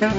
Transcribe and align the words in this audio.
Badger 0.00 0.12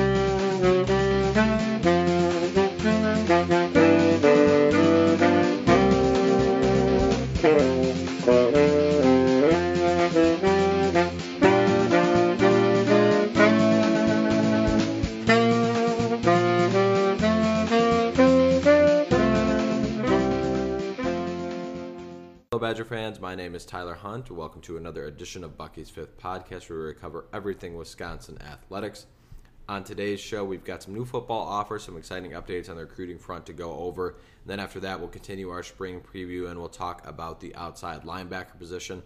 fans. 22.84 23.22
My 23.22 23.34
name 23.34 23.56
is 23.56 23.66
Tyler 23.66 23.96
Hunt. 23.96 24.30
Welcome 24.30 24.62
to 24.62 24.76
another 24.76 25.06
edition 25.06 25.46
of 25.46 25.58
Bucky's 25.58 25.90
Fifth 25.90 26.18
Podcast, 26.20 26.70
where 26.70 26.88
we 26.88 26.94
cover 26.94 27.28
everything 27.34 27.76
Wisconsin 27.76 28.38
athletics. 28.42 29.06
On 29.70 29.84
today's 29.84 30.20
show, 30.20 30.44
we've 30.44 30.64
got 30.64 30.82
some 30.82 30.96
new 30.96 31.06
football 31.06 31.48
offers, 31.48 31.84
some 31.84 31.96
exciting 31.96 32.32
updates 32.32 32.72
on 32.72 32.76
the 32.76 32.82
recruiting 32.82 33.20
front 33.20 33.46
to 33.46 33.54
go 33.54 33.72
over. 33.74 34.10
And 34.10 34.48
then 34.48 34.60
after 34.60 34.80
that, 34.80 35.00
we'll 35.00 35.10
continue 35.10 35.52
our 35.52 35.62
spring 35.62 36.02
preview 36.02 36.50
and 36.50 36.60
we'll 36.60 36.70
talk 36.70 37.08
about 37.08 37.40
the 37.40 37.54
outside 37.54 38.02
linebacker 38.02 38.58
position. 38.58 39.04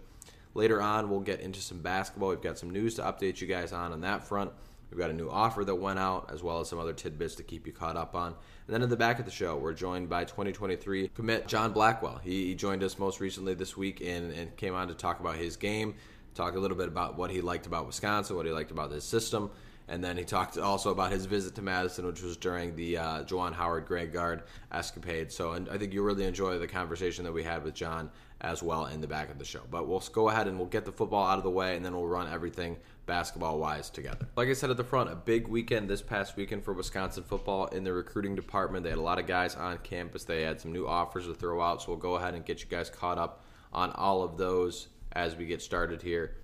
Later 0.54 0.80
on, 0.80 1.10
we'll 1.10 1.20
get 1.20 1.40
into 1.40 1.60
some 1.60 1.80
basketball. 1.80 2.30
We've 2.30 2.40
got 2.40 2.56
some 2.56 2.70
news 2.70 2.94
to 2.94 3.02
update 3.02 3.42
you 3.42 3.46
guys 3.46 3.74
on 3.74 3.92
on 3.92 4.00
that 4.00 4.26
front. 4.26 4.52
We've 4.90 4.98
got 4.98 5.10
a 5.10 5.12
new 5.12 5.28
offer 5.28 5.66
that 5.66 5.74
went 5.74 5.98
out, 5.98 6.30
as 6.32 6.42
well 6.42 6.60
as 6.60 6.70
some 6.70 6.78
other 6.78 6.94
tidbits 6.94 7.34
to 7.34 7.42
keep 7.42 7.66
you 7.66 7.74
caught 7.74 7.98
up 7.98 8.14
on. 8.14 8.28
And 8.28 8.74
then 8.74 8.80
in 8.80 8.88
the 8.88 8.96
back 8.96 9.18
of 9.18 9.26
the 9.26 9.30
show, 9.30 9.58
we're 9.58 9.74
joined 9.74 10.08
by 10.08 10.24
2023 10.24 11.08
commit 11.08 11.46
John 11.46 11.74
Blackwell. 11.74 12.22
He, 12.24 12.46
he 12.46 12.54
joined 12.54 12.82
us 12.82 12.98
most 12.98 13.20
recently 13.20 13.52
this 13.52 13.76
week 13.76 14.00
and, 14.00 14.32
and 14.32 14.56
came 14.56 14.74
on 14.74 14.88
to 14.88 14.94
talk 14.94 15.20
about 15.20 15.36
his 15.36 15.58
game, 15.58 15.94
talk 16.34 16.54
a 16.54 16.58
little 16.58 16.78
bit 16.78 16.88
about 16.88 17.18
what 17.18 17.30
he 17.30 17.42
liked 17.42 17.66
about 17.66 17.86
Wisconsin, 17.86 18.34
what 18.34 18.46
he 18.46 18.52
liked 18.52 18.70
about 18.70 18.90
his 18.90 19.04
system, 19.04 19.50
and 19.88 20.02
then 20.02 20.16
he 20.16 20.24
talked 20.24 20.56
also 20.58 20.90
about 20.90 21.12
his 21.12 21.26
visit 21.26 21.54
to 21.56 21.62
Madison, 21.62 22.06
which 22.06 22.22
was 22.22 22.36
during 22.36 22.74
the 22.76 22.98
uh, 22.98 23.24
Juwan 23.24 23.52
Howard 23.52 23.86
Greg 23.86 24.12
Gard 24.12 24.42
escapade. 24.72 25.30
So 25.30 25.52
and 25.52 25.68
I 25.68 25.78
think 25.78 25.92
you 25.92 26.02
really 26.02 26.24
enjoy 26.24 26.58
the 26.58 26.66
conversation 26.66 27.24
that 27.24 27.32
we 27.32 27.42
had 27.42 27.64
with 27.64 27.74
John 27.74 28.10
as 28.40 28.62
well 28.62 28.86
in 28.86 29.00
the 29.00 29.06
back 29.06 29.30
of 29.30 29.38
the 29.38 29.44
show. 29.44 29.60
But 29.70 29.88
we'll 29.88 30.02
go 30.12 30.28
ahead 30.28 30.48
and 30.48 30.58
we'll 30.58 30.68
get 30.68 30.84
the 30.84 30.92
football 30.92 31.24
out 31.26 31.38
of 31.38 31.44
the 31.44 31.50
way, 31.50 31.76
and 31.76 31.84
then 31.84 31.94
we'll 31.94 32.06
run 32.06 32.30
everything 32.32 32.76
basketball 33.06 33.58
wise 33.58 33.90
together. 33.90 34.26
Like 34.36 34.48
I 34.48 34.54
said 34.54 34.70
at 34.70 34.76
the 34.76 34.84
front, 34.84 35.10
a 35.10 35.14
big 35.14 35.48
weekend 35.48 35.88
this 35.88 36.02
past 36.02 36.36
weekend 36.36 36.64
for 36.64 36.72
Wisconsin 36.72 37.22
football 37.22 37.66
in 37.66 37.84
the 37.84 37.92
recruiting 37.92 38.34
department. 38.34 38.84
They 38.84 38.90
had 38.90 38.98
a 38.98 39.02
lot 39.02 39.18
of 39.18 39.26
guys 39.26 39.54
on 39.54 39.78
campus. 39.78 40.24
They 40.24 40.42
had 40.42 40.60
some 40.60 40.72
new 40.72 40.86
offers 40.86 41.26
to 41.26 41.34
throw 41.34 41.60
out, 41.60 41.82
so 41.82 41.88
we'll 41.88 41.98
go 41.98 42.14
ahead 42.14 42.34
and 42.34 42.44
get 42.44 42.60
you 42.60 42.66
guys 42.68 42.90
caught 42.90 43.18
up 43.18 43.44
on 43.72 43.90
all 43.92 44.22
of 44.22 44.36
those 44.36 44.88
as 45.12 45.36
we 45.36 45.46
get 45.46 45.62
started 45.62 46.02
here. 46.02 46.36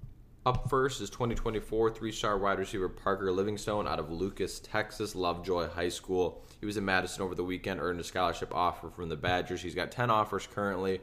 Up 0.47 0.71
first 0.71 1.03
is 1.03 1.11
2024 1.11 1.91
three 1.91 2.13
star 2.13 2.39
wide 2.39 2.59
receiver 2.59 2.89
Parker 2.89 3.31
Livingstone 3.31 3.87
out 3.87 3.99
of 3.99 4.11
Lucas, 4.11 4.59
Texas, 4.59 5.15
Lovejoy 5.15 5.69
High 5.69 5.91
School. 5.91 6.43
He 6.61 6.67
was 6.67 6.79
in 6.79 6.85
Madison 6.87 7.23
over 7.23 7.35
the 7.35 7.45
weekend, 7.45 7.79
earned 7.79 8.01
a 8.01 8.05
scholarship 8.05 8.55
offer 8.55 8.89
from 8.89 9.11
the 9.11 9.17
Badgers. 9.17 9.61
He's 9.61 9.75
got 9.75 9.93
10 9.93 10.09
offers 10.09 10.47
currently. 10.47 11.03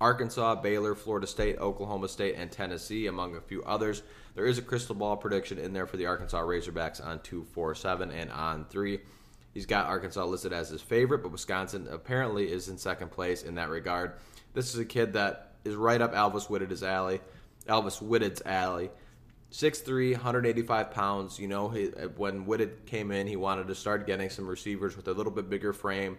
Arkansas, 0.00 0.56
Baylor, 0.56 0.94
Florida 0.94 1.26
State, 1.26 1.58
Oklahoma 1.58 2.08
State, 2.08 2.36
and 2.36 2.52
Tennessee, 2.52 3.08
among 3.08 3.34
a 3.34 3.40
few 3.40 3.64
others. 3.64 4.04
There 4.36 4.46
is 4.46 4.58
a 4.58 4.62
crystal 4.62 4.94
ball 4.94 5.16
prediction 5.16 5.58
in 5.58 5.72
there 5.72 5.86
for 5.86 5.96
the 5.96 6.06
Arkansas 6.06 6.40
Razorbacks 6.40 7.04
on 7.04 7.20
2, 7.20 7.42
4, 7.42 7.74
7, 7.74 8.12
and 8.12 8.30
on 8.30 8.64
3. 8.66 9.00
He's 9.54 9.66
got 9.66 9.86
Arkansas 9.86 10.24
listed 10.24 10.52
as 10.52 10.68
his 10.68 10.82
favorite, 10.82 11.24
but 11.24 11.32
Wisconsin 11.32 11.88
apparently 11.90 12.50
is 12.50 12.68
in 12.68 12.78
second 12.78 13.10
place 13.10 13.42
in 13.42 13.56
that 13.56 13.70
regard. 13.70 14.14
This 14.54 14.72
is 14.72 14.78
a 14.78 14.84
kid 14.84 15.14
that 15.14 15.54
is 15.64 15.74
right 15.74 16.00
up 16.00 16.14
Alvis 16.14 16.46
Whitted's 16.46 16.82
alley. 16.82 17.20
Alvis 17.64 18.00
Whitted's 18.00 18.42
alley. 18.44 18.90
6'3", 19.52 20.12
185 20.12 20.90
pounds. 20.90 21.38
You 21.38 21.48
know, 21.48 21.68
he, 21.68 21.86
when 22.16 22.44
Whitted 22.46 22.86
came 22.86 23.10
in, 23.10 23.26
he 23.26 23.36
wanted 23.36 23.68
to 23.68 23.74
start 23.74 24.06
getting 24.06 24.30
some 24.30 24.48
receivers 24.48 24.96
with 24.96 25.08
a 25.08 25.12
little 25.12 25.32
bit 25.32 25.50
bigger 25.50 25.72
frame 25.72 26.16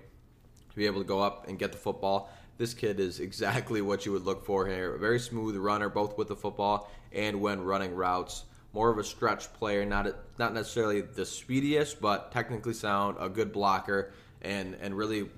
to 0.69 0.75
be 0.75 0.85
able 0.85 1.01
to 1.01 1.07
go 1.07 1.19
up 1.19 1.47
and 1.47 1.57
get 1.57 1.71
the 1.71 1.77
football. 1.77 2.29
This 2.57 2.73
kid 2.73 2.99
is 2.99 3.19
exactly 3.19 3.81
what 3.81 4.05
you 4.05 4.11
would 4.11 4.23
look 4.23 4.45
for 4.45 4.67
here. 4.67 4.93
A 4.95 4.99
very 4.99 5.19
smooth 5.19 5.55
runner, 5.55 5.89
both 5.89 6.17
with 6.17 6.27
the 6.27 6.35
football 6.35 6.91
and 7.11 7.41
when 7.41 7.61
running 7.61 7.95
routes. 7.95 8.45
More 8.73 8.89
of 8.89 8.97
a 8.97 9.03
stretch 9.03 9.51
player, 9.53 9.85
not 9.85 10.07
a, 10.07 10.15
not 10.39 10.53
necessarily 10.53 11.01
the 11.01 11.25
speediest, 11.25 12.01
but 12.01 12.31
technically 12.31 12.73
sound, 12.73 13.17
a 13.19 13.29
good 13.29 13.51
blocker, 13.51 14.13
and 14.41 14.75
and 14.81 14.97
really 14.97 15.29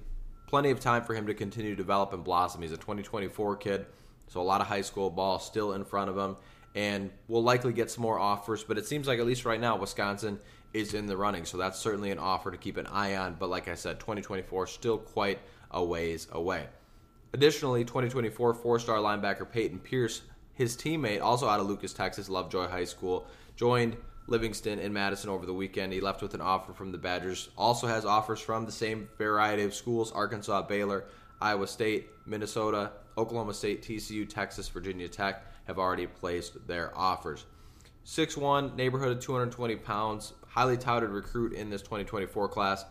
plenty 0.47 0.71
of 0.71 0.79
time 0.79 1.03
for 1.03 1.13
him 1.13 1.27
to 1.27 1.33
continue 1.33 1.71
to 1.71 1.75
develop 1.75 2.13
and 2.13 2.23
blossom. 2.23 2.61
He's 2.61 2.71
a 2.71 2.77
2024 2.77 3.57
kid, 3.57 3.85
so 4.27 4.41
a 4.41 4.43
lot 4.43 4.61
of 4.61 4.67
high 4.67 4.81
school 4.81 5.09
ball 5.09 5.39
still 5.39 5.73
in 5.73 5.83
front 5.83 6.09
of 6.09 6.17
him, 6.17 6.37
and 6.73 7.11
we'll 7.27 7.43
likely 7.43 7.73
get 7.73 7.89
some 7.89 8.01
more 8.01 8.19
offers. 8.19 8.63
But 8.63 8.77
it 8.77 8.85
seems 8.85 9.07
like 9.07 9.19
at 9.19 9.25
least 9.25 9.45
right 9.45 9.59
now, 9.59 9.77
Wisconsin 9.77 10.39
is 10.73 10.93
in 10.93 11.05
the 11.05 11.15
running, 11.15 11.45
so 11.45 11.57
that's 11.57 11.79
certainly 11.79 12.11
an 12.11 12.19
offer 12.19 12.51
to 12.51 12.57
keep 12.57 12.77
an 12.77 12.87
eye 12.87 13.15
on. 13.15 13.35
But 13.39 13.49
like 13.49 13.67
I 13.67 13.75
said, 13.75 13.99
2024 13.99 14.67
still 14.67 14.97
quite 14.97 15.39
a 15.71 15.83
ways 15.83 16.27
away. 16.31 16.67
Additionally, 17.33 17.83
2024 17.83 18.53
four 18.53 18.79
star 18.79 18.97
linebacker 18.97 19.49
Peyton 19.49 19.79
Pierce, 19.79 20.21
his 20.53 20.75
teammate, 20.75 21.21
also 21.21 21.47
out 21.47 21.59
of 21.59 21.67
Lucas, 21.67 21.93
Texas, 21.93 22.29
Lovejoy 22.29 22.67
High 22.67 22.85
School, 22.85 23.27
joined 23.55 23.97
Livingstone 24.27 24.79
in 24.79 24.91
Madison 24.91 25.29
over 25.29 25.45
the 25.45 25.53
weekend. 25.53 25.93
He 25.93 26.01
left 26.01 26.21
with 26.21 26.33
an 26.33 26.41
offer 26.41 26.73
from 26.73 26.91
the 26.91 26.97
Badgers. 26.97 27.49
Also 27.57 27.87
has 27.87 28.05
offers 28.05 28.39
from 28.39 28.65
the 28.65 28.71
same 28.71 29.07
variety 29.17 29.63
of 29.63 29.73
schools 29.73 30.11
Arkansas, 30.11 30.63
Baylor, 30.63 31.05
Iowa 31.41 31.67
State, 31.67 32.09
Minnesota, 32.25 32.91
Oklahoma 33.17 33.53
State, 33.53 33.81
TCU, 33.81 34.27
Texas, 34.27 34.67
Virginia 34.69 35.07
Tech 35.07 35.43
have 35.67 35.79
already 35.79 36.07
placed 36.07 36.67
their 36.67 36.95
offers. 36.97 37.45
6'1, 38.05 38.75
neighborhood 38.75 39.17
of 39.17 39.19
220 39.19 39.75
pounds, 39.77 40.33
highly 40.47 40.77
touted 40.77 41.09
recruit 41.09 41.53
in 41.53 41.69
this 41.69 41.81
2024 41.81 42.47
class. 42.49 42.85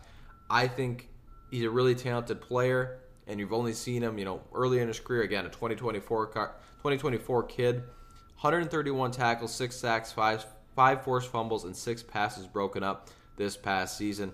I 0.49 0.67
think 0.67 1.09
he's 1.51 1.63
a 1.63 1.69
really 1.69 1.95
talented 1.95 2.41
player 2.41 2.99
and 3.27 3.39
you've 3.39 3.53
only 3.53 3.73
seen 3.73 4.03
him, 4.03 4.17
you 4.17 4.25
know, 4.25 4.41
early 4.53 4.79
in 4.79 4.87
his 4.87 4.99
career. 4.99 5.23
Again, 5.23 5.45
a 5.45 5.49
2024 5.49 6.27
2024 6.27 7.43
kid, 7.43 7.75
131 7.75 9.11
tackles, 9.11 9.53
six 9.53 9.75
sacks, 9.75 10.11
five 10.11 10.45
five 10.75 11.03
forced 11.03 11.31
fumbles, 11.31 11.63
and 11.63 11.75
six 11.75 12.03
passes 12.03 12.45
broken 12.45 12.83
up 12.83 13.09
this 13.37 13.57
past 13.57 13.97
season. 13.97 14.31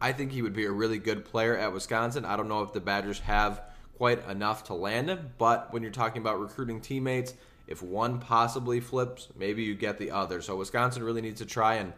I 0.00 0.12
think 0.12 0.30
he 0.30 0.42
would 0.42 0.52
be 0.52 0.66
a 0.66 0.70
really 0.70 0.98
good 0.98 1.24
player 1.24 1.56
at 1.56 1.72
Wisconsin. 1.72 2.24
I 2.24 2.36
don't 2.36 2.48
know 2.48 2.62
if 2.62 2.72
the 2.72 2.80
Badgers 2.80 3.18
have 3.20 3.62
quite 3.98 4.26
enough 4.28 4.64
to 4.64 4.74
land 4.74 5.10
him, 5.10 5.32
but 5.36 5.72
when 5.72 5.82
you're 5.82 5.92
talking 5.92 6.22
about 6.22 6.40
recruiting 6.40 6.80
teammates, 6.80 7.34
if 7.66 7.82
one 7.82 8.18
possibly 8.20 8.80
flips, 8.80 9.28
maybe 9.36 9.64
you 9.64 9.74
get 9.74 9.98
the 9.98 10.10
other. 10.10 10.40
So 10.40 10.56
Wisconsin 10.56 11.02
really 11.02 11.20
needs 11.20 11.40
to 11.40 11.46
try 11.46 11.74
and 11.74 11.92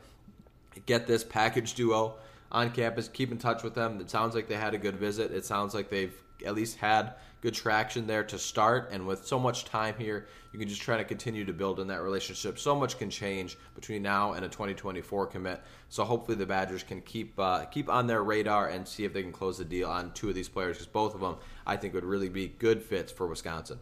get 0.87 1.06
this 1.06 1.22
package 1.22 1.75
duo 1.75 2.15
on 2.50 2.71
campus. 2.72 3.06
Keep 3.06 3.31
in 3.31 3.38
touch 3.38 3.62
with 3.62 3.75
them. 3.75 4.00
It 4.00 4.11
sounds 4.11 4.34
like 4.34 4.49
they 4.49 4.56
had 4.56 4.75
a 4.75 4.78
good 4.78 4.97
visit. 4.97 5.31
It 5.31 5.44
sounds 5.44 5.75
like 5.75 5.91
they've 5.91 6.15
at 6.45 6.55
least 6.55 6.78
had 6.78 7.15
good 7.41 7.55
traction 7.55 8.06
there 8.06 8.25
to 8.25 8.39
start. 8.39 8.91
And 8.93 9.06
with 9.06 9.27
so 9.27 9.39
much 9.39 9.65
time 9.65 9.95
here, 9.99 10.27
you 10.53 10.59
can 10.59 10.69
just 10.69 10.83
try 10.83 10.97
to 10.97 11.05
continue 11.05 11.45
to 11.45 11.53
build 11.53 11.81
in 11.81 11.87
that 11.89 12.03
relationship. 12.03 12.59
So 12.59 12.75
much 12.75 12.99
can 12.99 13.11
change 13.11 13.56
between 13.75 14.03
now 14.03 14.33
and 14.33 14.45
a 14.45 14.49
2024 14.49 15.27
commit. 15.27 15.62
So 15.89 16.05
hopefully 16.05 16.37
the 16.37 16.47
Badgers 16.47 16.83
can 16.83 17.00
keep 17.03 17.39
uh, 17.39 17.65
keep 17.67 17.89
on 17.89 18.06
their 18.06 18.23
radar 18.23 18.69
and 18.69 18.87
see 18.87 19.05
if 19.05 19.12
they 19.12 19.23
can 19.23 19.33
close 19.33 19.59
the 19.59 19.65
deal 19.65 19.89
on 19.89 20.12
two 20.12 20.29
of 20.29 20.34
these 20.34 20.49
players 20.49 20.77
because 20.77 20.87
both 20.87 21.15
of 21.15 21.21
them 21.21 21.37
I 21.67 21.77
think 21.77 21.95
would 21.95 22.05
really 22.05 22.29
be 22.29 22.49
good 22.49 22.83
fits 22.83 23.12
for 23.12 23.27
Wisconsin. 23.27 23.79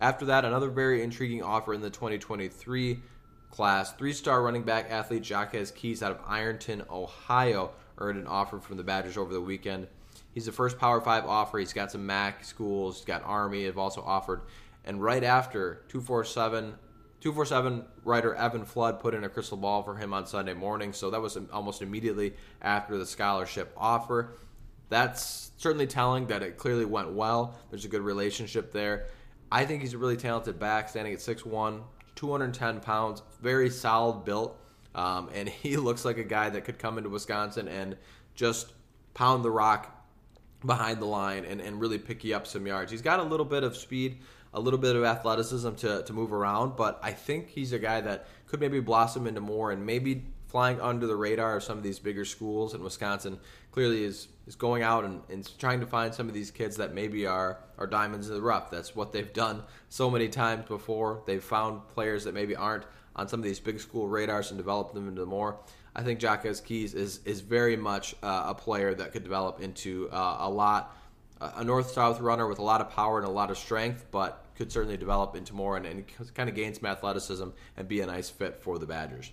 After 0.00 0.24
that, 0.26 0.44
another 0.44 0.70
very 0.70 1.02
intriguing 1.02 1.42
offer 1.42 1.74
in 1.74 1.82
the 1.82 1.90
2023 1.90 3.00
class. 3.50 3.92
Three-star 3.92 4.42
running 4.42 4.62
back 4.62 4.90
athlete 4.90 5.24
Jacques 5.24 5.54
Keys 5.74 6.02
out 6.02 6.12
of 6.12 6.20
Ironton, 6.26 6.82
Ohio, 6.90 7.72
earned 7.98 8.18
an 8.18 8.26
offer 8.26 8.58
from 8.60 8.78
the 8.78 8.82
Badgers 8.82 9.18
over 9.18 9.32
the 9.32 9.40
weekend. 9.40 9.88
He's 10.32 10.46
the 10.46 10.52
first 10.52 10.78
Power 10.78 11.00
Five 11.00 11.26
offer. 11.26 11.58
He's 11.58 11.72
got 11.72 11.90
some 11.90 12.06
MAC 12.06 12.44
schools. 12.44 12.98
He's 12.98 13.04
got 13.04 13.22
Army. 13.24 13.64
Have 13.64 13.78
also 13.78 14.02
offered. 14.02 14.42
And 14.84 15.02
right 15.02 15.24
after 15.24 15.82
247, 15.88 16.74
247 17.20 17.84
writer 18.04 18.34
Evan 18.34 18.64
Flood 18.64 19.00
put 19.00 19.14
in 19.14 19.24
a 19.24 19.28
crystal 19.28 19.56
ball 19.56 19.82
for 19.82 19.96
him 19.96 20.14
on 20.14 20.26
Sunday 20.26 20.54
morning. 20.54 20.92
So 20.92 21.10
that 21.10 21.20
was 21.20 21.36
almost 21.52 21.82
immediately 21.82 22.34
after 22.62 22.96
the 22.96 23.06
scholarship 23.06 23.72
offer. 23.76 24.32
That's 24.88 25.52
certainly 25.56 25.86
telling 25.86 26.26
that 26.28 26.42
it 26.42 26.56
clearly 26.56 26.84
went 26.84 27.12
well. 27.12 27.58
There's 27.70 27.84
a 27.84 27.88
good 27.88 28.02
relationship 28.02 28.72
there. 28.72 29.06
I 29.52 29.64
think 29.64 29.82
he's 29.82 29.94
a 29.94 29.98
really 29.98 30.16
talented 30.16 30.58
back, 30.58 30.88
standing 30.88 31.12
at 31.12 31.20
6'1, 31.20 31.82
210 32.14 32.80
pounds, 32.80 33.22
very 33.42 33.68
solid 33.70 34.24
built. 34.24 34.58
Um, 34.94 35.28
and 35.34 35.48
he 35.62 35.76
looks 35.76 36.04
like 36.04 36.18
a 36.18 36.24
guy 36.24 36.50
that 36.50 36.64
could 36.64 36.78
come 36.78 36.98
into 36.98 37.10
Wisconsin 37.10 37.68
and 37.68 37.96
just 38.34 38.72
pound 39.14 39.44
the 39.44 39.50
rock 39.50 39.99
behind 40.64 41.00
the 41.00 41.06
line 41.06 41.44
and, 41.44 41.60
and 41.60 41.80
really 41.80 41.98
pick 41.98 42.24
you 42.24 42.34
up 42.36 42.46
some 42.46 42.66
yards. 42.66 42.90
He's 42.90 43.02
got 43.02 43.20
a 43.20 43.22
little 43.22 43.46
bit 43.46 43.62
of 43.64 43.76
speed, 43.76 44.18
a 44.52 44.60
little 44.60 44.78
bit 44.78 44.96
of 44.96 45.04
athleticism 45.04 45.74
to, 45.76 46.02
to 46.02 46.12
move 46.12 46.32
around, 46.32 46.76
but 46.76 46.98
I 47.02 47.12
think 47.12 47.48
he's 47.48 47.72
a 47.72 47.78
guy 47.78 48.00
that 48.00 48.26
could 48.46 48.60
maybe 48.60 48.80
blossom 48.80 49.26
into 49.26 49.40
more 49.40 49.72
and 49.72 49.86
maybe 49.86 50.24
flying 50.50 50.80
under 50.80 51.06
the 51.06 51.14
radar 51.14 51.56
of 51.56 51.62
some 51.62 51.78
of 51.78 51.84
these 51.84 51.98
bigger 52.00 52.24
schools. 52.24 52.74
And 52.74 52.82
Wisconsin 52.82 53.38
clearly 53.70 54.04
is 54.04 54.28
is 54.46 54.56
going 54.56 54.82
out 54.82 55.04
and, 55.04 55.22
and 55.30 55.58
trying 55.58 55.78
to 55.78 55.86
find 55.86 56.12
some 56.12 56.26
of 56.26 56.34
these 56.34 56.50
kids 56.50 56.76
that 56.78 56.92
maybe 56.92 57.24
are 57.26 57.58
are 57.78 57.86
diamonds 57.86 58.28
in 58.28 58.34
the 58.34 58.42
rough. 58.42 58.70
That's 58.70 58.96
what 58.96 59.12
they've 59.12 59.32
done 59.32 59.62
so 59.88 60.10
many 60.10 60.28
times 60.28 60.66
before. 60.66 61.22
They've 61.24 61.42
found 61.42 61.86
players 61.88 62.24
that 62.24 62.34
maybe 62.34 62.56
aren't 62.56 62.84
on 63.14 63.28
some 63.28 63.38
of 63.40 63.44
these 63.44 63.60
big 63.60 63.78
school 63.80 64.08
radars 64.08 64.50
and 64.50 64.58
developed 64.58 64.94
them 64.94 65.08
into 65.08 65.24
more 65.24 65.60
I 65.94 66.02
think 66.02 66.20
Jacques 66.20 66.46
Keys 66.64 66.94
is 66.94 67.20
is 67.24 67.40
very 67.40 67.76
much 67.76 68.14
uh, 68.22 68.44
a 68.46 68.54
player 68.54 68.94
that 68.94 69.12
could 69.12 69.24
develop 69.24 69.60
into 69.60 70.08
uh, 70.10 70.36
a 70.40 70.50
lot 70.50 70.96
a 71.40 71.64
north 71.64 71.90
south 71.90 72.20
runner 72.20 72.46
with 72.46 72.58
a 72.58 72.62
lot 72.62 72.80
of 72.80 72.90
power 72.90 73.18
and 73.18 73.26
a 73.26 73.30
lot 73.30 73.50
of 73.50 73.56
strength, 73.56 74.04
but 74.10 74.44
could 74.56 74.70
certainly 74.70 74.96
develop 74.96 75.34
into 75.34 75.54
more 75.54 75.76
and, 75.76 75.86
and 75.86 76.04
kind 76.34 76.50
of 76.50 76.54
gain 76.54 76.74
some 76.74 76.84
athleticism 76.84 77.48
and 77.76 77.88
be 77.88 78.00
a 78.00 78.06
nice 78.06 78.28
fit 78.28 78.56
for 78.56 78.78
the 78.78 78.86
Badgers. 78.86 79.32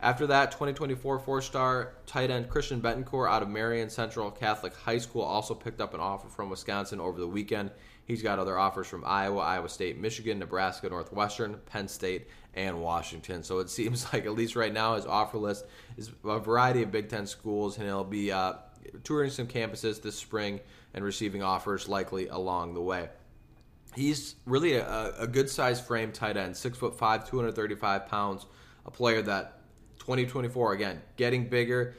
After 0.00 0.26
that, 0.26 0.50
2024 0.50 1.20
four 1.20 1.40
star 1.40 1.94
tight 2.04 2.30
end 2.30 2.50
Christian 2.50 2.80
Betancourt 2.80 3.30
out 3.30 3.42
of 3.42 3.48
Marian 3.48 3.88
Central 3.88 4.30
Catholic 4.30 4.74
High 4.74 4.98
School 4.98 5.22
also 5.22 5.54
picked 5.54 5.80
up 5.80 5.94
an 5.94 6.00
offer 6.00 6.28
from 6.28 6.50
Wisconsin 6.50 7.00
over 7.00 7.18
the 7.20 7.28
weekend. 7.28 7.70
He's 8.06 8.22
got 8.22 8.38
other 8.38 8.58
offers 8.58 8.86
from 8.86 9.02
Iowa, 9.06 9.40
Iowa 9.40 9.68
State, 9.68 9.98
Michigan, 9.98 10.38
Nebraska, 10.38 10.88
Northwestern, 10.88 11.58
Penn 11.66 11.88
State, 11.88 12.28
and 12.54 12.80
Washington. 12.80 13.42
So 13.42 13.60
it 13.60 13.70
seems 13.70 14.12
like, 14.12 14.26
at 14.26 14.32
least 14.32 14.56
right 14.56 14.72
now, 14.72 14.96
his 14.96 15.06
offer 15.06 15.38
list 15.38 15.64
is 15.96 16.10
a 16.24 16.38
variety 16.38 16.82
of 16.82 16.92
Big 16.92 17.08
Ten 17.08 17.26
schools, 17.26 17.78
and 17.78 17.86
he'll 17.86 18.04
be 18.04 18.30
uh, 18.30 18.54
touring 19.04 19.30
some 19.30 19.46
campuses 19.46 20.02
this 20.02 20.16
spring 20.16 20.60
and 20.92 21.04
receiving 21.04 21.42
offers 21.42 21.88
likely 21.88 22.28
along 22.28 22.74
the 22.74 22.82
way. 22.82 23.08
He's 23.94 24.34
really 24.44 24.74
a, 24.74 25.14
a 25.18 25.26
good 25.26 25.48
sized 25.48 25.84
frame 25.84 26.12
tight 26.12 26.36
end, 26.36 26.56
six 26.56 26.76
foot 26.76 26.98
five, 26.98 27.28
235 27.28 28.06
pounds, 28.06 28.46
a 28.84 28.90
player 28.90 29.22
that 29.22 29.60
2024 29.98 30.72
again 30.72 31.00
getting 31.16 31.48
bigger, 31.48 31.94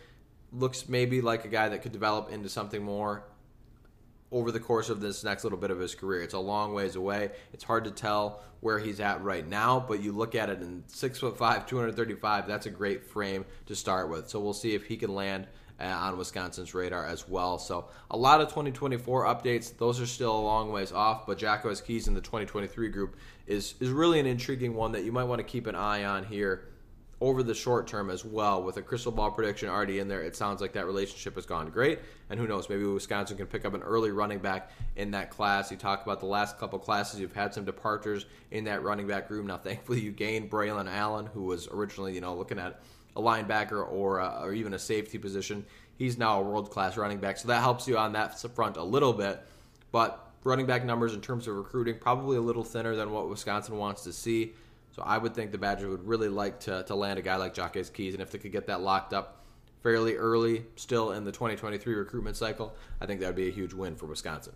looks 0.52 0.88
maybe 0.88 1.22
like 1.22 1.46
a 1.46 1.48
guy 1.48 1.70
that 1.70 1.82
could 1.82 1.92
develop 1.92 2.32
into 2.32 2.50
something 2.50 2.84
more 2.84 3.24
over 4.32 4.52
the 4.52 4.60
course 4.60 4.90
of 4.90 5.02
this 5.02 5.24
next 5.24 5.44
little 5.44 5.58
bit 5.58 5.72
of 5.72 5.80
his 5.80 5.96
career. 5.96 6.22
It's 6.22 6.34
a 6.34 6.40
long 6.40 6.74
ways 6.74 6.96
away. 6.96 7.32
It's 7.54 7.64
hard 7.64 7.84
to 7.86 7.92
tell 7.92 8.44
where 8.60 8.80
he's 8.80 9.00
at 9.00 9.24
right 9.24 9.48
now, 9.48 9.84
but 9.88 10.02
you 10.02 10.12
look 10.12 10.36
at 10.36 10.50
it 10.50 10.62
in 10.62 10.84
six 10.88 11.20
foot 11.20 11.38
five, 11.38 11.66
235. 11.66 12.48
That's 12.48 12.66
a 12.66 12.72
great 12.72 13.04
frame 13.04 13.46
to 13.68 13.76
start 13.76 14.10
with. 14.10 14.30
So 14.30 14.40
we'll 14.40 14.54
see 14.54 14.74
if 14.74 14.86
he 14.86 14.98
can 14.98 15.14
land 15.14 15.48
uh, 15.80 15.84
on 15.86 16.18
Wisconsin's 16.18 16.74
radar 16.74 17.06
as 17.06 17.28
well. 17.28 17.60
So 17.60 17.90
a 18.12 18.18
lot 18.18 18.42
of 18.42 18.48
2024 18.50 19.26
updates. 19.26 19.78
Those 19.78 20.00
are 20.02 20.06
still 20.06 20.38
a 20.38 20.42
long 20.42 20.72
ways 20.72 20.92
off, 20.92 21.28
but 21.28 21.40
Jacques 21.40 21.66
Keys 21.86 22.08
in 22.08 22.14
the 22.14 22.22
2023 22.22 22.90
group 22.90 23.18
is 23.48 23.76
is 23.80 23.90
really 23.90 24.20
an 24.20 24.26
intriguing 24.26 24.74
one 24.74 24.92
that 24.94 25.04
you 25.04 25.12
might 25.12 25.26
want 25.26 25.40
to 25.40 25.44
keep 25.44 25.68
an 25.68 25.76
eye 25.76 26.06
on 26.06 26.24
here 26.24 26.70
over 27.22 27.44
the 27.44 27.54
short 27.54 27.88
term 27.88 28.10
as 28.10 28.26
well. 28.26 28.62
With 28.62 28.78
a 28.78 28.82
crystal 28.82 29.12
ball 29.12 29.32
prediction 29.32 29.70
already 29.70 30.00
in 30.00 30.08
there, 30.08 30.22
it 30.22 30.36
sounds 30.36 30.62
like 30.62 30.74
that 30.74 30.86
relationship 30.86 31.36
has 31.36 31.46
gone 31.46 31.70
great. 31.70 32.00
And 32.30 32.40
who 32.40 32.48
knows, 32.48 32.70
maybe 32.70 32.84
Wisconsin 32.84 33.38
can 33.38 33.48
pick 33.48 33.66
up 33.66 33.74
an 33.74 33.82
early 33.82 34.12
running 34.12 34.40
back 34.40 34.72
in 34.96 35.12
that 35.12 35.30
class. 35.30 35.72
You 35.72 35.78
talk 35.78 36.04
about 36.04 36.20
the 36.20 36.26
last 36.26 36.58
couple 36.58 36.78
classes, 36.78 37.20
you've 37.20 37.34
had 37.34 37.54
some 37.54 37.64
departures 37.64 38.26
in 38.52 38.66
that 38.66 38.84
running 38.84 39.08
back 39.08 39.30
room. 39.30 39.48
Now, 39.48 39.58
thankfully, 39.64 40.02
you 40.02 40.12
gained 40.12 40.52
Braylon 40.52 40.92
Allen, 40.92 41.28
who 41.28 41.44
was 41.44 41.68
originally, 41.70 42.14
you 42.14 42.22
know, 42.22 42.36
looking 42.36 42.60
at 42.60 42.82
a 43.16 43.22
linebacker 43.22 43.90
or, 43.90 44.20
a, 44.20 44.42
or 44.44 44.54
even 44.54 44.74
a 44.74 44.80
safety 44.80 45.18
position. 45.18 45.66
He's 45.98 46.18
now 46.18 46.42
a 46.42 46.44
world 46.44 46.70
class 46.70 46.98
running 46.98 47.20
back, 47.20 47.38
so 47.38 47.48
that 47.48 47.62
helps 47.62 47.88
you 47.88 47.98
on 47.98 48.12
that 48.14 48.38
front 48.54 48.76
a 48.76 48.84
little 48.84 49.14
bit. 49.14 49.42
But 49.94 50.26
running 50.44 50.66
back 50.66 50.84
numbers 50.84 51.14
in 51.14 51.22
terms 51.22 51.48
of 51.48 51.56
recruiting, 51.56 51.98
probably 51.98 52.36
a 52.36 52.42
little 52.42 52.64
thinner 52.64 52.96
than 52.96 53.12
what 53.12 53.30
Wisconsin 53.30 53.78
wants 53.78 54.04
to 54.04 54.12
see. 54.12 54.54
So 54.96 55.04
I 55.04 55.18
would 55.18 55.36
think 55.36 55.52
the 55.52 55.58
Badgers 55.58 55.90
would 55.90 56.08
really 56.08 56.30
like 56.30 56.62
to, 56.62 56.84
to 56.84 56.96
land 56.96 57.20
a 57.20 57.22
guy 57.22 57.36
like 57.36 57.54
Jacques 57.54 57.76
Keys, 57.94 58.14
and 58.14 58.22
if 58.22 58.32
they 58.32 58.38
could 58.38 58.54
get 58.54 58.68
that 58.68 58.80
locked 58.80 59.12
up 59.12 59.44
fairly 59.84 60.16
early, 60.16 60.64
still 60.78 61.12
in 61.12 61.26
the 61.26 61.34
2023 61.34 61.94
recruitment 61.96 62.38
cycle, 62.38 62.74
I 63.02 63.06
think 63.06 63.20
that 63.20 63.28
would 63.28 63.36
be 63.36 63.50
a 63.50 63.52
huge 63.52 63.74
win 63.74 63.98
for 63.98 64.06
Wisconsin. 64.06 64.54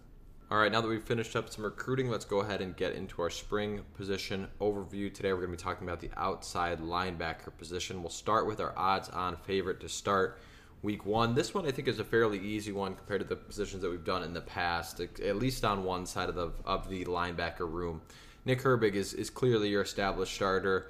All 0.50 0.58
right, 0.58 0.72
now 0.72 0.80
that 0.80 0.88
we've 0.88 1.04
finished 1.04 1.36
up 1.36 1.50
some 1.50 1.66
recruiting, 1.66 2.10
let's 2.10 2.24
go 2.24 2.40
ahead 2.40 2.62
and 2.62 2.74
get 2.78 2.94
into 2.94 3.22
our 3.22 3.30
spring 3.30 3.82
position 3.96 4.48
overview. 4.62 5.14
Today 5.14 5.34
we're 5.34 5.46
going 5.46 5.52
to 5.52 5.58
be 5.58 5.62
talking 5.62 5.86
about 5.86 6.00
the 6.00 6.10
outside 6.16 6.80
linebacker 6.80 7.56
position. 7.58 8.02
We'll 8.02 8.10
start 8.10 8.48
with 8.48 8.62
our 8.62 8.74
odds 8.78 9.10
on 9.10 9.36
favorite 9.36 9.82
to 9.82 9.90
start 9.90 10.40
week 10.84 11.06
one. 11.06 11.36
This 11.36 11.54
one 11.54 11.68
I 11.68 11.72
think 11.72 11.90
is 11.90 12.00
a 12.00 12.06
fairly 12.06 12.40
easy 12.40 12.72
one 12.72 12.96
compared 12.96 13.20
to 13.20 13.28
the 13.28 13.36
positions 13.36 13.82
that 13.82 13.92
we've 13.92 14.06
done 14.06 14.24
in 14.24 14.34
the 14.34 14.40
past, 14.40 15.02
at 15.02 15.36
least 15.36 15.66
on 15.66 15.84
one 15.84 16.06
side 16.06 16.30
of 16.30 16.36
the, 16.36 16.54
of 16.64 16.90
the 16.90 17.04
linebacker 17.04 17.70
room. 17.70 18.02
Nick 18.50 18.64
Herbig 18.64 18.96
is, 18.96 19.14
is 19.14 19.30
clearly 19.30 19.70
your 19.70 19.84
established 19.84 20.34
starter. 20.34 20.90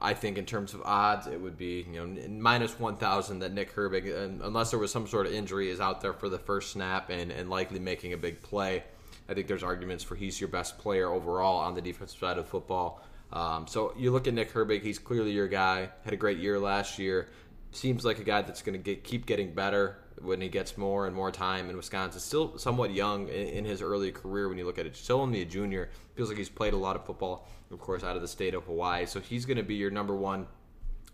I 0.00 0.14
think 0.14 0.38
in 0.38 0.46
terms 0.46 0.74
of 0.74 0.82
odds, 0.82 1.26
it 1.26 1.40
would 1.40 1.58
be 1.58 1.84
you 1.90 2.06
know 2.06 2.28
minus 2.28 2.78
one 2.78 2.96
thousand 2.96 3.40
that 3.40 3.52
Nick 3.52 3.74
Herbig, 3.74 4.06
unless 4.44 4.70
there 4.70 4.78
was 4.78 4.92
some 4.92 5.08
sort 5.08 5.26
of 5.26 5.32
injury, 5.32 5.70
is 5.70 5.80
out 5.80 6.00
there 6.00 6.12
for 6.12 6.28
the 6.28 6.38
first 6.38 6.70
snap 6.70 7.10
and, 7.10 7.32
and 7.32 7.50
likely 7.50 7.80
making 7.80 8.12
a 8.12 8.16
big 8.16 8.40
play. 8.42 8.84
I 9.28 9.34
think 9.34 9.48
there's 9.48 9.64
arguments 9.64 10.04
for 10.04 10.14
he's 10.14 10.40
your 10.40 10.48
best 10.48 10.78
player 10.78 11.08
overall 11.08 11.58
on 11.58 11.74
the 11.74 11.82
defensive 11.82 12.20
side 12.20 12.38
of 12.38 12.46
football. 12.46 13.02
Um, 13.32 13.66
so 13.66 13.92
you 13.96 14.12
look 14.12 14.28
at 14.28 14.34
Nick 14.34 14.52
Herbig; 14.52 14.82
he's 14.82 15.00
clearly 15.00 15.32
your 15.32 15.48
guy. 15.48 15.88
Had 16.04 16.14
a 16.14 16.16
great 16.16 16.38
year 16.38 16.60
last 16.60 17.00
year. 17.00 17.28
Seems 17.72 18.04
like 18.04 18.20
a 18.20 18.24
guy 18.24 18.42
that's 18.42 18.62
going 18.62 18.78
to 18.78 18.84
get, 18.84 19.02
keep 19.02 19.26
getting 19.26 19.52
better 19.52 19.96
when 20.24 20.40
he 20.40 20.48
gets 20.48 20.76
more 20.76 21.06
and 21.06 21.14
more 21.14 21.30
time 21.30 21.70
in 21.70 21.76
Wisconsin. 21.76 22.20
Still 22.20 22.58
somewhat 22.58 22.92
young 22.92 23.28
in, 23.28 23.48
in, 23.48 23.64
his 23.64 23.82
early 23.82 24.10
career 24.10 24.48
when 24.48 24.58
you 24.58 24.64
look 24.64 24.78
at 24.78 24.86
it. 24.86 24.96
Still 24.96 25.20
only 25.20 25.42
a 25.42 25.44
junior. 25.44 25.90
Feels 26.14 26.28
like 26.28 26.38
he's 26.38 26.48
played 26.48 26.74
a 26.74 26.78
lot 26.78 26.96
of 26.96 27.04
football, 27.04 27.48
of 27.70 27.78
course, 27.78 28.02
out 28.02 28.16
of 28.16 28.22
the 28.22 28.28
state 28.28 28.54
of 28.54 28.64
Hawaii. 28.64 29.06
So 29.06 29.20
he's 29.20 29.46
going 29.46 29.56
to 29.56 29.62
be 29.62 29.74
your 29.74 29.90
number 29.90 30.14
one 30.14 30.46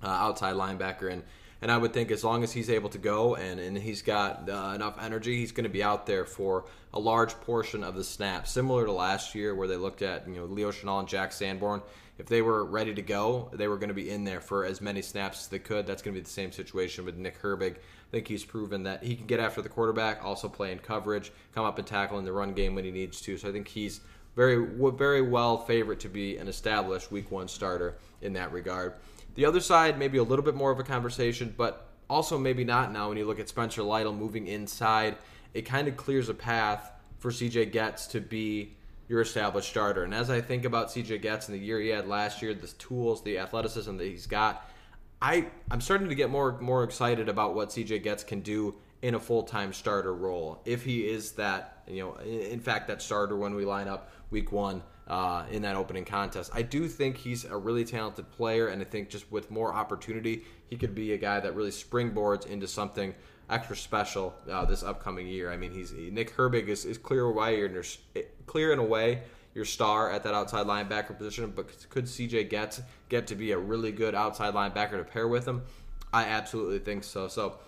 uh, 0.02 0.08
outside 0.08 0.54
linebacker. 0.54 1.12
And, 1.12 1.22
and 1.62 1.70
I 1.70 1.76
would 1.76 1.92
think 1.92 2.10
as 2.10 2.24
long 2.24 2.42
as 2.42 2.52
he's 2.52 2.70
able 2.70 2.88
to 2.90 2.98
go 2.98 3.34
and, 3.34 3.60
and 3.60 3.76
he's 3.76 4.02
got 4.02 4.48
uh, 4.48 4.72
enough 4.74 4.96
energy, 5.02 5.36
he's 5.36 5.52
going 5.52 5.64
to 5.64 5.70
be 5.70 5.82
out 5.82 6.06
there 6.06 6.24
for 6.24 6.64
a 6.94 7.00
large 7.00 7.32
portion 7.40 7.84
of 7.84 7.94
the 7.94 8.04
snap. 8.04 8.46
Similar 8.46 8.86
to 8.86 8.92
last 8.92 9.34
year 9.34 9.54
where 9.54 9.68
they 9.68 9.76
looked 9.76 10.02
at 10.02 10.26
you 10.26 10.36
know 10.36 10.44
Leo 10.44 10.70
Chenal 10.70 11.00
and 11.00 11.08
Jack 11.08 11.32
Sanborn 11.32 11.82
if 12.20 12.26
they 12.26 12.42
were 12.42 12.64
ready 12.64 12.94
to 12.94 13.02
go, 13.02 13.50
they 13.54 13.66
were 13.66 13.78
going 13.78 13.88
to 13.88 13.94
be 13.94 14.10
in 14.10 14.24
there 14.24 14.42
for 14.42 14.66
as 14.66 14.82
many 14.82 15.00
snaps 15.00 15.40
as 15.40 15.48
they 15.48 15.58
could. 15.58 15.86
That's 15.86 16.02
going 16.02 16.14
to 16.14 16.20
be 16.20 16.22
the 16.22 16.30
same 16.30 16.52
situation 16.52 17.06
with 17.06 17.16
Nick 17.16 17.40
Herbig. 17.40 17.76
I 18.10 18.16
think 18.16 18.26
he's 18.26 18.44
proven 18.44 18.82
that 18.82 19.04
he 19.04 19.14
can 19.14 19.26
get 19.26 19.38
after 19.38 19.62
the 19.62 19.68
quarterback, 19.68 20.24
also 20.24 20.48
play 20.48 20.72
in 20.72 20.80
coverage, 20.80 21.30
come 21.54 21.64
up 21.64 21.78
and 21.78 21.86
tackle 21.86 22.18
in 22.18 22.24
the 22.24 22.32
run 22.32 22.54
game 22.54 22.74
when 22.74 22.84
he 22.84 22.90
needs 22.90 23.20
to. 23.20 23.38
So 23.38 23.48
I 23.48 23.52
think 23.52 23.68
he's 23.68 24.00
very, 24.34 24.66
very 24.90 25.22
well 25.22 25.58
favorite 25.58 26.00
to 26.00 26.08
be 26.08 26.36
an 26.36 26.48
established 26.48 27.12
Week 27.12 27.30
One 27.30 27.46
starter 27.46 27.98
in 28.20 28.32
that 28.32 28.52
regard. 28.52 28.94
The 29.36 29.44
other 29.44 29.60
side, 29.60 29.96
maybe 29.96 30.18
a 30.18 30.24
little 30.24 30.44
bit 30.44 30.56
more 30.56 30.72
of 30.72 30.80
a 30.80 30.82
conversation, 30.82 31.54
but 31.56 31.86
also 32.08 32.36
maybe 32.36 32.64
not 32.64 32.92
now 32.92 33.08
when 33.08 33.16
you 33.16 33.24
look 33.24 33.38
at 33.38 33.48
Spencer 33.48 33.84
Lytle 33.84 34.12
moving 34.12 34.48
inside. 34.48 35.16
It 35.54 35.62
kind 35.62 35.86
of 35.86 35.96
clears 35.96 36.28
a 36.28 36.34
path 36.34 36.90
for 37.18 37.30
CJ 37.30 37.72
Goetz 37.72 38.08
to 38.08 38.20
be 38.20 38.76
your 39.08 39.20
established 39.20 39.68
starter. 39.68 40.02
And 40.02 40.12
as 40.12 40.30
I 40.30 40.40
think 40.40 40.64
about 40.64 40.88
CJ 40.88 41.22
Goetz 41.22 41.48
in 41.48 41.54
the 41.54 41.60
year 41.60 41.80
he 41.80 41.88
had 41.88 42.08
last 42.08 42.42
year, 42.42 42.54
the 42.54 42.66
tools, 42.66 43.22
the 43.22 43.38
athleticism 43.38 43.96
that 43.96 44.04
he's 44.04 44.26
got, 44.26 44.68
I 45.22 45.46
I'm 45.70 45.80
starting 45.80 46.08
to 46.08 46.14
get 46.14 46.30
more 46.30 46.58
more 46.60 46.84
excited 46.84 47.28
about 47.28 47.54
what 47.54 47.70
CJ 47.70 48.02
Goetz 48.02 48.24
can 48.24 48.40
do 48.40 48.74
in 49.02 49.14
a 49.14 49.20
full 49.20 49.42
time 49.42 49.72
starter 49.72 50.14
role 50.14 50.60
if 50.64 50.82
he 50.84 51.08
is 51.08 51.32
that 51.32 51.82
you 51.86 52.02
know 52.02 52.16
in 52.18 52.60
fact 52.60 52.88
that 52.88 53.02
starter 53.02 53.36
when 53.36 53.54
we 53.54 53.64
line 53.64 53.88
up 53.88 54.12
week 54.30 54.52
one 54.52 54.82
uh, 55.08 55.44
in 55.50 55.62
that 55.62 55.76
opening 55.76 56.04
contest. 56.04 56.50
I 56.54 56.62
do 56.62 56.86
think 56.86 57.16
he's 57.16 57.44
a 57.44 57.56
really 57.56 57.84
talented 57.84 58.30
player, 58.30 58.68
and 58.68 58.80
I 58.80 58.84
think 58.84 59.10
just 59.10 59.30
with 59.32 59.50
more 59.50 59.74
opportunity, 59.74 60.44
he 60.68 60.76
could 60.76 60.94
be 60.94 61.12
a 61.14 61.18
guy 61.18 61.40
that 61.40 61.56
really 61.56 61.72
springboards 61.72 62.46
into 62.46 62.68
something 62.68 63.12
extra 63.50 63.74
special 63.74 64.32
uh, 64.48 64.64
this 64.64 64.84
upcoming 64.84 65.26
year. 65.26 65.50
I 65.50 65.56
mean, 65.56 65.72
he's 65.72 65.92
Nick 65.92 66.36
Herbig 66.36 66.68
is, 66.68 66.84
is 66.84 66.96
clear 66.96 67.24
away 67.24 67.68
clear 68.46 68.72
in 68.72 68.78
a 68.78 68.84
way 68.84 69.22
your 69.54 69.64
star 69.64 70.10
at 70.10 70.22
that 70.22 70.34
outside 70.34 70.66
linebacker 70.66 71.16
position, 71.16 71.52
but 71.54 71.68
could 71.90 72.04
CJ 72.04 72.48
get 72.50 72.80
get 73.08 73.26
to 73.28 73.34
be 73.34 73.52
a 73.52 73.58
really 73.58 73.92
good 73.92 74.14
outside 74.14 74.54
linebacker 74.54 74.98
to 74.98 75.04
pair 75.04 75.28
with 75.28 75.46
him? 75.46 75.62
I 76.12 76.24
absolutely 76.24 76.78
think 76.78 77.04
so. 77.04 77.28
So 77.28 77.58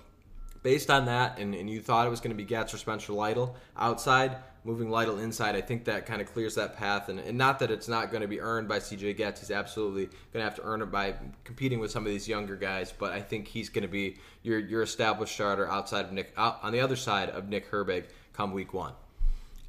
based 0.63 0.91
on 0.91 1.07
that, 1.07 1.39
and, 1.39 1.55
and 1.55 1.69
you 1.69 1.81
thought 1.81 2.07
it 2.07 2.11
was 2.11 2.21
going 2.21 2.31
to 2.31 2.37
be 2.37 2.45
Goetz 2.45 2.75
or 2.75 2.79
Spencer 2.79 3.13
Lytle 3.13 3.57
outside, 3.77 4.37
moving 4.65 4.91
Lytle 4.91 5.19
inside, 5.19 5.57
I 5.57 5.61
think 5.61 5.85
that 5.85 6.07
kind 6.07 6.21
of 6.21 6.33
clears 6.33 6.55
that 6.55 6.77
path. 6.77 7.09
And, 7.09 7.19
and 7.19 7.37
not 7.37 7.59
that 7.61 7.71
it's 7.71 7.89
not 7.89 8.11
going 8.11 8.23
to 8.23 8.29
be 8.29 8.41
earned 8.41 8.69
by 8.69 8.79
CJ 8.79 9.19
Goetz. 9.19 9.41
He's 9.41 9.51
absolutely 9.51 10.07
going 10.07 10.17
to 10.35 10.43
have 10.43 10.55
to 10.57 10.63
earn 10.63 10.83
it 10.83 10.91
by 10.91 11.15
competing 11.45 11.81
with 11.81 11.91
some 11.91 12.07
of 12.07 12.13
these 12.13 12.29
younger 12.29 12.57
guys. 12.57 12.93
But 12.97 13.13
I 13.13 13.21
think 13.21 13.49
he's 13.49 13.69
going 13.69 13.83
to 13.83 13.89
be 13.89 14.19
your, 14.43 14.59
your 14.59 14.83
established 14.83 15.35
starter 15.35 15.69
outside 15.69 16.05
of 16.05 16.13
Nick, 16.13 16.33
out, 16.37 16.61
on 16.63 16.73
the 16.73 16.81
other 16.81 16.97
side 16.97 17.31
of 17.31 17.49
Nick 17.49 17.71
Herbig 17.71 18.05
come 18.33 18.53
week 18.53 18.73
one. 18.73 18.93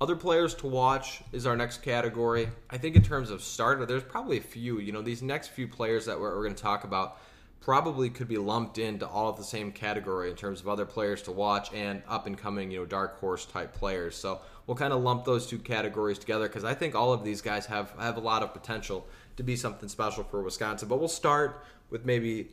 Other 0.04 0.18
players 0.18 0.54
to 0.56 0.68
watch 0.68 1.22
is 1.32 1.46
our 1.46 1.56
next 1.56 1.82
category. 1.82 2.50
I 2.70 2.78
think 2.78 2.98
in 2.98 3.04
terms 3.04 3.30
of 3.30 3.42
starter, 3.42 3.86
there's 3.86 4.04
probably 4.04 4.38
a 4.38 4.42
few. 4.42 4.82
You 4.82 4.92
know, 4.92 5.02
these 5.02 5.22
next 5.22 5.52
few 5.52 5.66
players 5.66 6.08
that 6.08 6.20
we're, 6.20 6.36
we're 6.36 6.44
going 6.44 6.56
to 6.56 6.62
talk 6.62 6.84
about 6.84 7.20
probably 7.62 8.10
could 8.10 8.28
be 8.28 8.36
lumped 8.36 8.78
into 8.78 9.08
all 9.08 9.30
of 9.30 9.38
the 9.38 9.46
same 9.46 9.72
category 9.72 10.30
in 10.30 10.36
terms 10.36 10.60
of 10.60 10.68
other 10.68 10.86
players 10.86 11.22
to 11.22 11.32
watch 11.32 11.74
and 11.74 12.04
up 12.10 12.28
and 12.28 12.38
coming, 12.38 12.70
you 12.70 12.80
know, 12.80 12.86
dark 12.86 13.18
horse 13.22 13.46
type 13.46 13.74
players. 13.74 14.18
So 14.18 14.42
we'll 14.68 14.76
kind 14.76 14.92
of 14.92 15.02
lump 15.02 15.24
those 15.24 15.48
two 15.48 15.58
categories 15.58 16.20
together 16.20 16.50
because 16.50 16.66
I 16.66 16.74
think 16.74 16.96
all 16.96 17.14
of 17.14 17.24
these 17.24 17.42
guys 17.42 17.66
have 17.68 17.94
have 17.98 18.18
a 18.18 18.20
lot 18.20 18.44
of 18.44 18.52
potential 18.52 19.08
to 19.38 19.44
be 19.44 19.56
something 19.56 19.88
special 19.88 20.26
for 20.26 20.44
Wisconsin. 20.44 20.90
But 20.90 21.00
we'll 21.00 21.08
start 21.08 21.64
with 21.90 22.04
maybe 22.04 22.50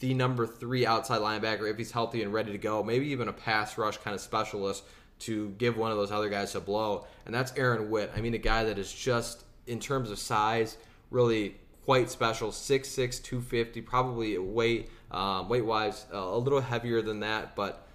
the 0.00 0.12
number 0.12 0.46
three 0.46 0.84
outside 0.84 1.22
linebacker 1.22 1.70
if 1.70 1.78
he's 1.78 1.92
healthy 1.92 2.22
and 2.22 2.34
ready 2.34 2.52
to 2.52 2.58
go, 2.58 2.82
maybe 2.82 3.06
even 3.06 3.28
a 3.28 3.32
pass 3.32 3.78
rush 3.78 3.96
kind 3.96 4.14
of 4.14 4.20
specialist 4.20 4.84
to 5.22 5.50
give 5.50 5.76
one 5.76 5.90
of 5.90 5.96
those 5.96 6.10
other 6.10 6.28
guys 6.28 6.54
a 6.54 6.60
blow, 6.60 7.06
and 7.26 7.34
that's 7.34 7.52
Aaron 7.56 7.90
Witt. 7.90 8.12
I 8.16 8.20
mean, 8.20 8.34
a 8.34 8.38
guy 8.38 8.64
that 8.64 8.78
is 8.78 8.92
just 8.92 9.44
in 9.66 9.80
terms 9.80 10.10
of 10.10 10.18
size 10.18 10.76
really 11.10 11.56
quite 11.84 12.10
special. 12.10 12.50
6'6", 12.50 13.22
250, 13.22 13.80
probably 13.82 14.38
weight 14.38 14.90
um, 15.10 15.48
weight 15.48 15.64
wise 15.64 16.06
uh, 16.12 16.18
a 16.18 16.38
little 16.38 16.60
heavier 16.60 17.02
than 17.02 17.20
that, 17.20 17.54
but 17.54 17.86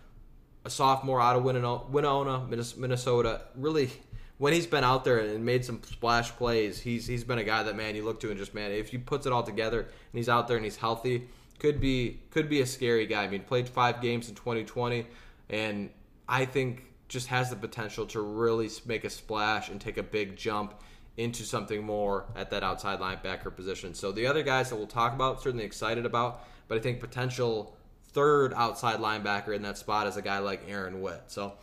a 0.66 0.70
sophomore 0.70 1.20
out 1.20 1.36
of 1.36 1.44
Winona, 1.44 2.46
Minnesota. 2.78 3.42
Really, 3.56 3.90
when 4.38 4.54
he's 4.54 4.68
been 4.68 4.84
out 4.84 5.04
there 5.04 5.20
and 5.20 5.44
made 5.44 5.66
some 5.66 5.82
splash 5.84 6.32
plays, 6.32 6.80
he's 6.80 7.08
he's 7.08 7.24
been 7.24 7.40
a 7.40 7.44
guy 7.44 7.64
that 7.64 7.76
man 7.76 7.96
you 7.96 8.06
look 8.06 8.20
to 8.20 8.30
and 8.30 8.38
just 8.38 8.54
man, 8.54 8.72
if 8.72 8.90
he 8.90 8.98
puts 8.98 9.26
it 9.26 9.34
all 9.34 9.44
together 9.44 9.82
and 9.82 9.90
he's 10.14 10.30
out 10.30 10.48
there 10.48 10.58
and 10.58 10.66
he's 10.66 10.78
healthy, 10.78 11.28
could 11.58 11.80
be 11.80 12.20
could 12.30 12.50
be 12.50 12.62
a 12.62 12.66
scary 12.66 13.08
guy. 13.08 13.24
I 13.24 13.28
mean, 13.28 13.42
played 13.42 13.68
five 13.68 14.00
games 14.02 14.30
in 14.30 14.36
2020, 14.36 15.08
and 15.50 15.90
I 16.30 16.46
think 16.46 16.84
just 17.08 17.28
has 17.28 17.50
the 17.50 17.56
potential 17.56 18.06
to 18.08 18.22
really 18.22 18.70
make 18.86 19.04
a 19.04 19.10
splash 19.10 19.70
and 19.70 19.80
take 19.80 19.98
a 19.98 20.04
big 20.04 20.36
jump 20.36 20.82
into 21.16 21.44
something 21.44 21.84
more 21.84 22.26
at 22.36 22.52
that 22.52 22.64
outside 22.64 23.00
linebacker 23.00 23.54
position. 23.56 23.94
So 23.94 24.12
the 24.12 24.28
other 24.28 24.44
guys 24.44 24.70
that 24.70 24.76
we'll 24.76 24.88
talk 24.88 25.14
about, 25.14 25.42
certainly 25.42 25.66
excited 25.66 26.06
about, 26.06 26.46
but 26.68 26.78
I 26.78 26.82
think 26.82 27.00
potential 27.00 27.76
third 28.12 28.54
outside 28.54 29.00
linebacker 29.00 29.56
in 29.56 29.62
that 29.64 29.78
spot 29.78 30.08
is 30.08 30.18
a 30.18 30.22
guy 30.22 30.40
like 30.40 30.62
Aaron 30.68 31.02
Witt. 31.02 31.24
So 31.28 31.54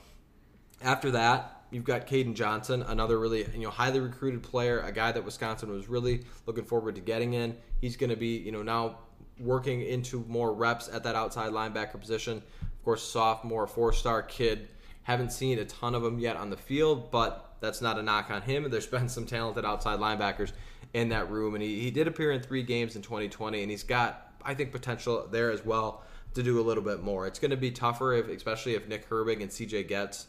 after 0.83 1.13
that, 1.13 1.63
you've 1.71 1.85
got 1.85 2.07
Caden 2.07 2.35
Johnson, 2.35 2.83
another 2.83 3.19
really 3.19 3.47
you 3.55 3.63
know 3.63 3.71
highly 3.71 4.01
recruited 4.01 4.43
player, 4.43 4.81
a 4.81 4.93
guy 4.93 5.13
that 5.13 5.25
Wisconsin 5.25 5.71
was 5.71 5.89
really 5.89 6.25
looking 6.47 6.65
forward 6.65 6.95
to 6.97 7.01
getting 7.01 7.35
in. 7.35 7.57
He's 7.81 7.97
going 7.97 8.11
to 8.11 8.17
be 8.17 8.39
you 8.39 8.53
know 8.53 8.63
now 8.63 8.99
working 9.39 9.83
into 9.83 10.25
more 10.29 10.53
reps 10.53 10.89
at 10.93 11.03
that 11.05 11.17
outside 11.17 11.53
linebacker 11.53 12.01
position. 12.01 12.39
Of 12.63 12.85
course, 12.85 13.03
sophomore, 13.03 13.67
four-star 13.67 14.23
kid. 14.23 14.69
Haven't 15.05 15.33
seen 15.33 15.59
a 15.59 15.65
ton 15.65 15.95
of 15.95 16.03
them 16.03 16.19
yet 16.19 16.37
on 16.37 16.51
the 16.51 16.57
field, 16.57 17.11
but 17.11 17.55
that's 17.61 17.81
not 17.81 17.99
a 17.99 18.03
knock 18.03 18.31
on 18.31 18.43
him. 18.43 18.69
There's 18.71 18.87
been 18.87 19.09
some 19.09 19.27
talented 19.27 19.65
outside 19.65 19.99
linebackers 19.99 20.53
in 20.93 21.09
that 21.11 21.31
room, 21.31 21.55
and 21.55 21.63
he, 21.63 21.81
he 21.81 21.91
did 21.91 22.07
appear 22.07 22.33
in 22.33 22.41
three 22.41 22.63
games 22.63 22.97
in 22.97 23.03
2020, 23.03 23.63
and 23.63 23.71
he's 23.71 23.83
got 23.83 24.33
I 24.45 24.55
think 24.55 24.73
potential 24.73 25.27
there 25.31 25.51
as 25.51 25.65
well 25.65 26.03
to 26.35 26.43
do 26.43 26.61
a 26.61 26.63
little 26.63 26.83
bit 26.83 27.03
more. 27.03 27.27
It's 27.27 27.39
going 27.39 27.53
to 27.53 27.57
be 27.57 27.71
tougher, 27.71 28.13
if, 28.13 28.29
especially 28.29 28.75
if 28.75 28.87
Nick 28.89 29.09
Herbig 29.09 29.41
and 29.41 29.51
CJ 29.51 29.89
Goetz 29.89 30.27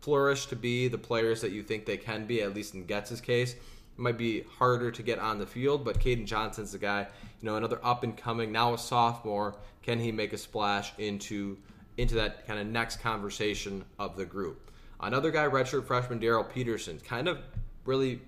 flourish 0.00 0.46
to 0.46 0.56
be 0.56 0.88
the 0.88 0.98
players 0.98 1.40
that 1.40 1.52
you 1.52 1.62
think 1.62 1.86
they 1.86 1.96
can 1.96 2.26
be, 2.26 2.42
at 2.42 2.54
least 2.54 2.74
in 2.74 2.84
Goetz's 2.86 3.20
case. 3.20 3.54
It 3.54 3.60
might 3.96 4.18
be 4.18 4.42
harder 4.58 4.90
to 4.90 5.02
get 5.02 5.18
on 5.18 5.38
the 5.38 5.46
field, 5.46 5.84
but 5.84 5.98
Caden 5.98 6.26
Johnson's 6.26 6.72
the 6.72 6.78
guy, 6.78 7.06
you 7.40 7.46
know, 7.46 7.56
another 7.56 7.80
up 7.82 8.04
and 8.04 8.16
coming, 8.16 8.52
now 8.52 8.74
a 8.74 8.78
sophomore. 8.78 9.56
Can 9.82 9.98
he 9.98 10.12
make 10.12 10.32
a 10.32 10.38
splash 10.38 10.92
into 10.98 11.56
into 11.98 12.14
that 12.14 12.46
kind 12.46 12.58
of 12.58 12.66
next 12.66 13.00
conversation 13.00 13.84
of 13.98 14.16
the 14.16 14.24
group? 14.24 14.70
Another 15.00 15.30
guy, 15.30 15.46
redshirt 15.46 15.86
freshman 15.86 16.18
Daryl 16.18 16.48
Peterson, 16.48 16.98
kind 17.00 17.28
of 17.28 17.38
really 17.84 18.20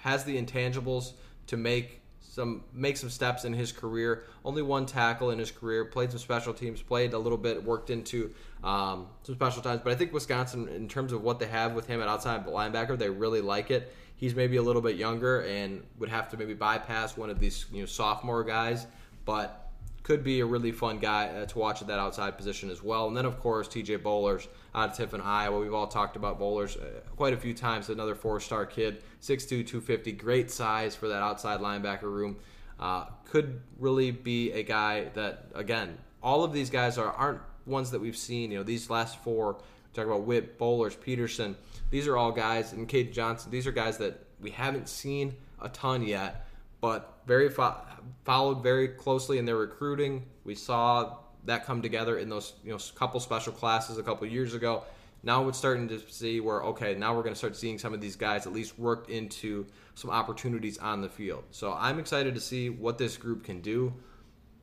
has 0.00 0.24
the 0.24 0.40
intangibles 0.40 1.12
to 1.48 1.56
make 1.56 2.00
some 2.20 2.62
make 2.72 2.96
some 2.96 3.10
steps 3.10 3.44
in 3.44 3.52
his 3.52 3.72
career. 3.72 4.24
Only 4.44 4.62
one 4.62 4.86
tackle 4.86 5.30
in 5.30 5.38
his 5.38 5.50
career. 5.50 5.84
Played 5.84 6.10
some 6.10 6.20
special 6.20 6.54
teams. 6.54 6.80
Played 6.80 7.12
a 7.12 7.18
little 7.18 7.38
bit. 7.38 7.62
Worked 7.62 7.90
into 7.90 8.32
um, 8.62 9.08
some 9.22 9.34
special 9.34 9.60
times. 9.60 9.80
But 9.82 9.92
I 9.92 9.96
think 9.96 10.12
Wisconsin, 10.12 10.68
in 10.68 10.88
terms 10.88 11.12
of 11.12 11.22
what 11.22 11.40
they 11.40 11.48
have 11.48 11.72
with 11.72 11.86
him 11.86 12.00
at 12.00 12.06
outside 12.06 12.46
linebacker, 12.46 12.96
they 12.96 13.10
really 13.10 13.40
like 13.40 13.70
it. 13.70 13.92
He's 14.16 14.34
maybe 14.34 14.56
a 14.56 14.62
little 14.62 14.82
bit 14.82 14.96
younger 14.96 15.42
and 15.42 15.82
would 15.98 16.08
have 16.08 16.28
to 16.30 16.36
maybe 16.36 16.54
bypass 16.54 17.16
one 17.16 17.30
of 17.30 17.38
these 17.40 17.66
you 17.72 17.80
know 17.80 17.86
sophomore 17.86 18.44
guys, 18.44 18.86
but 19.24 19.67
could 20.08 20.24
be 20.24 20.40
a 20.40 20.46
really 20.46 20.72
fun 20.72 20.98
guy 20.98 21.26
uh, 21.26 21.44
to 21.44 21.58
watch 21.58 21.82
at 21.82 21.88
that 21.88 21.98
outside 21.98 22.34
position 22.34 22.70
as 22.70 22.82
well. 22.82 23.08
And 23.08 23.14
then, 23.14 23.26
of 23.26 23.38
course, 23.40 23.68
TJ 23.68 23.98
Bollers 23.98 24.48
out 24.74 24.88
of 24.88 24.96
Tiffin, 24.96 25.20
Iowa. 25.20 25.60
We've 25.60 25.74
all 25.74 25.86
talked 25.86 26.16
about 26.16 26.40
Bollers 26.40 26.80
uh, 26.80 27.00
quite 27.14 27.34
a 27.34 27.36
few 27.36 27.52
times. 27.52 27.90
Another 27.90 28.14
four 28.14 28.40
star 28.40 28.64
kid, 28.64 29.02
6'2, 29.20 29.48
250, 29.66 30.12
great 30.12 30.50
size 30.50 30.96
for 30.96 31.08
that 31.08 31.22
outside 31.22 31.60
linebacker 31.60 32.04
room. 32.04 32.38
Uh, 32.80 33.04
could 33.26 33.60
really 33.78 34.10
be 34.10 34.50
a 34.52 34.62
guy 34.62 35.10
that, 35.12 35.44
again, 35.54 35.98
all 36.22 36.42
of 36.42 36.54
these 36.54 36.70
guys 36.70 36.96
are, 36.96 37.12
aren't 37.12 37.42
ones 37.66 37.90
that 37.90 38.00
we've 38.00 38.16
seen. 38.16 38.50
You 38.50 38.58
know, 38.58 38.64
these 38.64 38.88
last 38.88 39.22
four, 39.22 39.58
talk 39.92 40.06
about 40.06 40.22
Witt, 40.22 40.58
Bollers, 40.58 40.98
Peterson, 40.98 41.54
these 41.90 42.06
are 42.06 42.16
all 42.16 42.32
guys, 42.32 42.72
and 42.72 42.88
Kate 42.88 43.12
Johnson, 43.12 43.50
these 43.50 43.66
are 43.66 43.72
guys 43.72 43.98
that 43.98 44.24
we 44.40 44.52
haven't 44.52 44.88
seen 44.88 45.34
a 45.60 45.68
ton 45.68 46.02
yet 46.02 46.47
but 46.80 47.20
very 47.26 47.48
fo- 47.48 47.80
followed 48.24 48.62
very 48.62 48.88
closely 48.88 49.38
in 49.38 49.44
their 49.44 49.56
recruiting. 49.56 50.24
We 50.44 50.54
saw 50.54 51.18
that 51.44 51.64
come 51.64 51.82
together 51.82 52.18
in 52.18 52.28
those 52.28 52.54
you 52.64 52.72
know 52.72 52.78
couple 52.94 53.20
special 53.20 53.52
classes 53.52 53.98
a 53.98 54.02
couple 54.02 54.26
years 54.26 54.54
ago. 54.54 54.84
Now 55.22 55.42
we're 55.42 55.52
starting 55.52 55.88
to 55.88 56.00
see 56.08 56.40
where 56.40 56.62
okay, 56.62 56.94
now 56.94 57.14
we're 57.14 57.22
going 57.22 57.34
to 57.34 57.38
start 57.38 57.56
seeing 57.56 57.78
some 57.78 57.92
of 57.92 58.00
these 58.00 58.16
guys 58.16 58.46
at 58.46 58.52
least 58.52 58.78
worked 58.78 59.10
into 59.10 59.66
some 59.94 60.10
opportunities 60.10 60.78
on 60.78 61.00
the 61.00 61.08
field. 61.08 61.44
So 61.50 61.72
I'm 61.72 61.98
excited 61.98 62.34
to 62.34 62.40
see 62.40 62.70
what 62.70 62.98
this 62.98 63.16
group 63.16 63.44
can 63.44 63.60
do 63.60 63.92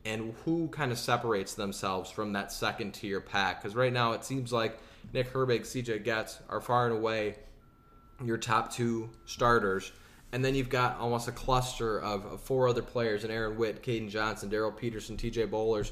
and 0.05 0.33
who 0.45 0.67
kind 0.69 0.91
of 0.91 0.99
separates 0.99 1.55
themselves 1.55 2.11
from 2.11 2.33
that 2.33 2.51
second 2.51 2.93
tier 2.93 3.19
pack. 3.19 3.61
Because 3.61 3.75
right 3.75 3.91
now 3.91 4.13
it 4.13 4.23
seems 4.23 4.53
like 4.53 4.79
Nick 5.13 5.33
Herbig, 5.33 5.61
CJ 5.61 6.05
Goetz 6.05 6.39
are 6.47 6.61
far 6.61 6.85
and 6.85 6.95
away 6.95 7.35
your 8.23 8.37
top 8.37 8.71
two 8.71 9.09
starters 9.25 9.91
and 10.31 10.43
then 10.43 10.55
you've 10.55 10.69
got 10.69 10.99
almost 10.99 11.27
a 11.27 11.31
cluster 11.31 11.99
of, 11.99 12.25
of 12.25 12.41
four 12.41 12.67
other 12.67 12.81
players: 12.81 13.23
and 13.23 13.31
Aaron 13.31 13.57
Witt, 13.57 13.83
Caden 13.83 14.09
Johnson, 14.09 14.49
Daryl 14.49 14.75
Peterson, 14.75 15.17
T.J. 15.17 15.47
Bollers, 15.47 15.91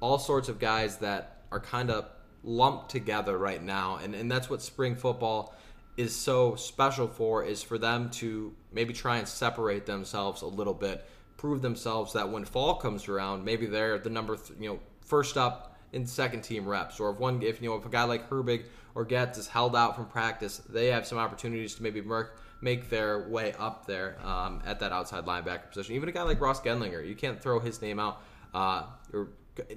all 0.00 0.18
sorts 0.18 0.48
of 0.48 0.58
guys 0.58 0.98
that 0.98 1.42
are 1.50 1.60
kind 1.60 1.90
of 1.90 2.08
lumped 2.42 2.90
together 2.90 3.36
right 3.36 3.62
now, 3.62 3.96
and 4.02 4.14
and 4.14 4.30
that's 4.30 4.48
what 4.48 4.62
spring 4.62 4.96
football 4.96 5.54
is 5.96 6.14
so 6.14 6.54
special 6.54 7.06
for 7.06 7.44
is 7.44 7.62
for 7.62 7.76
them 7.76 8.08
to 8.08 8.54
maybe 8.72 8.94
try 8.94 9.18
and 9.18 9.28
separate 9.28 9.84
themselves 9.84 10.42
a 10.42 10.46
little 10.46 10.74
bit, 10.74 11.06
prove 11.36 11.60
themselves 11.60 12.14
that 12.14 12.30
when 12.30 12.44
fall 12.44 12.76
comes 12.76 13.08
around, 13.08 13.44
maybe 13.44 13.66
they're 13.66 13.98
the 13.98 14.10
number 14.10 14.36
th- 14.36 14.58
you 14.58 14.68
know 14.68 14.78
first 15.02 15.36
up 15.36 15.76
in 15.92 16.06
second 16.06 16.40
team 16.42 16.66
reps, 16.66 16.98
or 16.98 17.10
if 17.10 17.18
one 17.18 17.42
if 17.42 17.60
you 17.60 17.68
know 17.68 17.76
if 17.76 17.84
a 17.84 17.90
guy 17.90 18.04
like 18.04 18.28
Herbig 18.30 18.64
or 18.94 19.04
Goetz 19.04 19.38
is 19.38 19.46
held 19.46 19.76
out 19.76 19.96
from 19.96 20.06
practice, 20.06 20.58
they 20.68 20.86
have 20.86 21.06
some 21.06 21.18
opportunities 21.18 21.74
to 21.74 21.82
maybe 21.82 22.00
work 22.00 22.40
make 22.62 22.88
their 22.88 23.28
way 23.28 23.52
up 23.58 23.86
there 23.86 24.16
um, 24.24 24.62
at 24.64 24.80
that 24.80 24.92
outside 24.92 25.26
linebacker 25.26 25.68
position. 25.68 25.94
Even 25.96 26.08
a 26.08 26.12
guy 26.12 26.22
like 26.22 26.40
Ross 26.40 26.60
Gendlinger, 26.60 27.06
you 27.06 27.14
can't 27.14 27.40
throw 27.40 27.58
his 27.58 27.82
name 27.82 27.98
out 27.98 28.22
uh, 28.54 28.84
or 29.12 29.28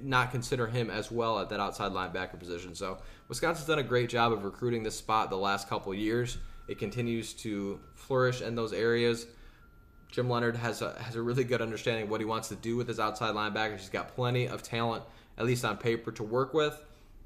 not 0.02 0.30
consider 0.30 0.66
him 0.66 0.88
as 0.88 1.10
well 1.10 1.38
at 1.38 1.50
that 1.50 1.60
outside 1.60 1.92
linebacker 1.92 2.38
position. 2.38 2.74
So 2.74 2.98
Wisconsin's 3.28 3.66
done 3.66 3.78
a 3.78 3.82
great 3.82 4.08
job 4.08 4.32
of 4.32 4.44
recruiting 4.44 4.82
this 4.82 4.96
spot 4.96 5.28
the 5.28 5.36
last 5.36 5.68
couple 5.68 5.92
years. 5.92 6.38
It 6.68 6.78
continues 6.78 7.34
to 7.34 7.80
flourish 7.94 8.40
in 8.40 8.54
those 8.54 8.72
areas. 8.72 9.26
Jim 10.10 10.30
Leonhard 10.30 10.56
has 10.56 10.80
a, 10.80 10.94
has 11.02 11.16
a 11.16 11.22
really 11.22 11.44
good 11.44 11.60
understanding 11.60 12.04
of 12.04 12.10
what 12.10 12.20
he 12.20 12.24
wants 12.24 12.48
to 12.48 12.56
do 12.56 12.76
with 12.76 12.88
his 12.88 12.98
outside 13.00 13.34
linebackers. 13.34 13.80
He's 13.80 13.88
got 13.88 14.14
plenty 14.14 14.48
of 14.48 14.62
talent, 14.62 15.04
at 15.36 15.44
least 15.44 15.64
on 15.64 15.76
paper, 15.76 16.12
to 16.12 16.22
work 16.22 16.54
with. 16.54 16.82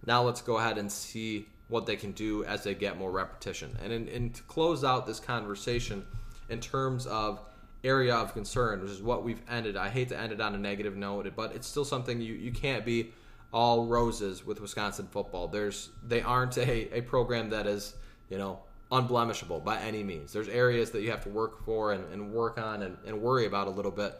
Now 0.06 0.22
let's 0.22 0.40
go 0.40 0.56
ahead 0.56 0.78
and 0.78 0.90
see 0.90 1.46
what 1.70 1.86
they 1.86 1.96
can 1.96 2.12
do 2.12 2.44
as 2.44 2.64
they 2.64 2.74
get 2.74 2.98
more 2.98 3.10
repetition. 3.10 3.76
And, 3.82 4.08
in, 4.08 4.30
to 4.30 4.42
close 4.42 4.84
out 4.84 5.06
this 5.06 5.20
conversation 5.20 6.04
in 6.48 6.60
terms 6.60 7.06
of 7.06 7.40
area 7.82 8.14
of 8.14 8.34
concern, 8.34 8.82
which 8.82 8.90
is 8.90 9.02
what 9.02 9.24
we've 9.24 9.40
ended. 9.48 9.76
I 9.76 9.88
hate 9.88 10.08
to 10.10 10.18
end 10.18 10.32
it 10.32 10.40
on 10.40 10.54
a 10.54 10.58
negative 10.58 10.96
note, 10.96 11.30
but 11.34 11.54
it's 11.54 11.66
still 11.66 11.84
something 11.84 12.20
you, 12.20 12.34
you 12.34 12.52
can't 12.52 12.84
be 12.84 13.12
all 13.52 13.86
roses 13.86 14.44
with 14.44 14.60
Wisconsin 14.60 15.08
football. 15.10 15.48
There's 15.48 15.90
they 16.06 16.20
aren't 16.20 16.56
a, 16.58 16.98
a 16.98 17.00
program 17.00 17.50
that 17.50 17.66
is, 17.66 17.94
you 18.28 18.38
know, 18.38 18.60
unblemishable 18.92 19.64
by 19.64 19.78
any 19.78 20.02
means. 20.02 20.32
There's 20.32 20.48
areas 20.48 20.90
that 20.90 21.02
you 21.02 21.10
have 21.10 21.22
to 21.24 21.30
work 21.30 21.64
for 21.64 21.92
and, 21.92 22.04
and 22.12 22.32
work 22.32 22.58
on 22.58 22.82
and, 22.82 22.96
and 23.06 23.20
worry 23.22 23.46
about 23.46 23.66
a 23.66 23.70
little 23.70 23.90
bit. 23.90 24.14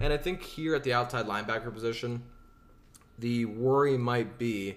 And 0.00 0.12
I 0.12 0.16
think 0.16 0.42
here 0.42 0.74
at 0.74 0.82
the 0.82 0.92
outside 0.92 1.26
linebacker 1.26 1.72
position, 1.72 2.22
the 3.18 3.44
worry 3.44 3.96
might 3.96 4.38
be 4.38 4.76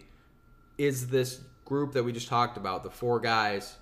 is 0.77 1.07
this 1.07 1.41
group 1.67 1.93
that 1.93 2.03
we 2.03 2.11
just 2.11 2.27
talked 2.27 2.57
about, 2.57 2.83
the 2.83 2.89
four 2.89 3.19
guys, 3.19 3.75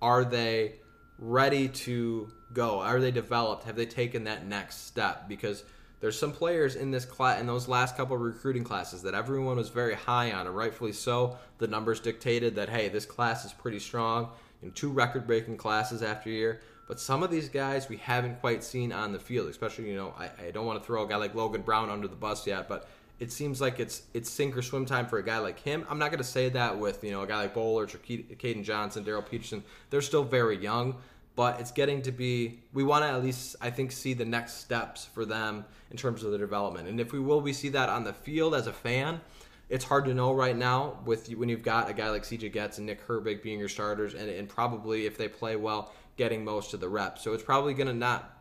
are 0.00 0.24
they 0.24 0.76
ready 1.18 1.68
to 1.68 2.32
go? 2.52 2.80
Are 2.80 2.98
they 2.98 3.10
developed? 3.10 3.64
Have 3.64 3.76
they 3.76 3.86
taken 3.86 4.24
that 4.24 4.46
next 4.46 4.86
step? 4.86 5.28
Because 5.28 5.62
there's 6.00 6.18
some 6.18 6.32
players 6.32 6.76
in 6.76 6.90
this 6.90 7.04
class 7.04 7.38
in 7.40 7.46
those 7.46 7.68
last 7.68 7.96
couple 7.96 8.16
recruiting 8.16 8.64
classes 8.64 9.02
that 9.02 9.14
everyone 9.14 9.56
was 9.56 9.68
very 9.68 9.94
high 9.94 10.32
on, 10.32 10.46
and 10.46 10.56
rightfully 10.56 10.92
so. 10.92 11.36
The 11.58 11.68
numbers 11.68 12.00
dictated 12.00 12.54
that 12.56 12.70
hey, 12.70 12.88
this 12.88 13.04
class 13.04 13.44
is 13.44 13.52
pretty 13.52 13.78
strong. 13.78 14.30
Know, 14.62 14.70
two 14.70 14.90
record-breaking 14.90 15.56
classes 15.56 16.02
after 16.02 16.30
year. 16.30 16.60
But 16.86 16.98
some 16.98 17.22
of 17.22 17.30
these 17.30 17.48
guys 17.48 17.88
we 17.88 17.98
haven't 17.98 18.40
quite 18.40 18.64
seen 18.64 18.92
on 18.92 19.12
the 19.12 19.18
field, 19.18 19.48
especially 19.48 19.88
you 19.88 19.94
know 19.94 20.14
I, 20.18 20.46
I 20.46 20.50
don't 20.50 20.66
want 20.66 20.80
to 20.80 20.84
throw 20.84 21.04
a 21.04 21.08
guy 21.08 21.16
like 21.16 21.34
Logan 21.34 21.62
Brown 21.62 21.90
under 21.90 22.08
the 22.08 22.16
bus 22.16 22.46
yet, 22.46 22.68
but 22.68 22.88
it 23.20 23.30
seems 23.30 23.60
like 23.60 23.78
it's 23.78 24.02
it's 24.14 24.30
sink 24.30 24.56
or 24.56 24.62
swim 24.62 24.86
time 24.86 25.06
for 25.06 25.18
a 25.18 25.24
guy 25.24 25.38
like 25.38 25.60
him. 25.60 25.86
I'm 25.90 25.98
not 25.98 26.10
going 26.10 26.18
to 26.18 26.24
say 26.24 26.48
that 26.48 26.78
with 26.78 27.04
you 27.04 27.12
know 27.12 27.20
a 27.20 27.26
guy 27.26 27.42
like 27.42 27.54
Bollers 27.54 27.94
or 27.94 27.98
Caden 27.98 28.64
Johnson, 28.64 29.04
Daryl 29.04 29.28
Peterson. 29.28 29.62
They're 29.90 30.00
still 30.00 30.24
very 30.24 30.56
young, 30.56 30.96
but 31.36 31.60
it's 31.60 31.70
getting 31.70 32.00
to 32.02 32.12
be. 32.12 32.60
We 32.72 32.82
want 32.82 33.04
to 33.04 33.08
at 33.08 33.22
least 33.22 33.56
I 33.60 33.68
think 33.70 33.92
see 33.92 34.14
the 34.14 34.24
next 34.24 34.54
steps 34.54 35.04
for 35.04 35.26
them 35.26 35.66
in 35.90 35.98
terms 35.98 36.24
of 36.24 36.32
the 36.32 36.38
development. 36.38 36.88
And 36.88 36.98
if 36.98 37.12
we 37.12 37.20
will, 37.20 37.42
we 37.42 37.52
see 37.52 37.68
that 37.68 37.90
on 37.90 38.04
the 38.04 38.14
field 38.14 38.54
as 38.54 38.66
a 38.66 38.72
fan. 38.72 39.20
It's 39.68 39.84
hard 39.84 40.06
to 40.06 40.14
know 40.14 40.34
right 40.34 40.56
now 40.56 40.98
with 41.04 41.28
when 41.28 41.48
you've 41.48 41.62
got 41.62 41.88
a 41.88 41.92
guy 41.92 42.10
like 42.10 42.22
CJ 42.22 42.52
Goetz 42.52 42.78
and 42.78 42.86
Nick 42.86 43.06
Herbig 43.06 43.42
being 43.42 43.58
your 43.58 43.68
starters, 43.68 44.14
and, 44.14 44.30
and 44.30 44.48
probably 44.48 45.04
if 45.04 45.18
they 45.18 45.28
play 45.28 45.56
well, 45.56 45.92
getting 46.16 46.42
most 46.42 46.72
of 46.72 46.80
the 46.80 46.88
reps. 46.88 47.22
So 47.22 47.34
it's 47.34 47.44
probably 47.44 47.74
going 47.74 47.86
to 47.86 47.94
not 47.94 48.40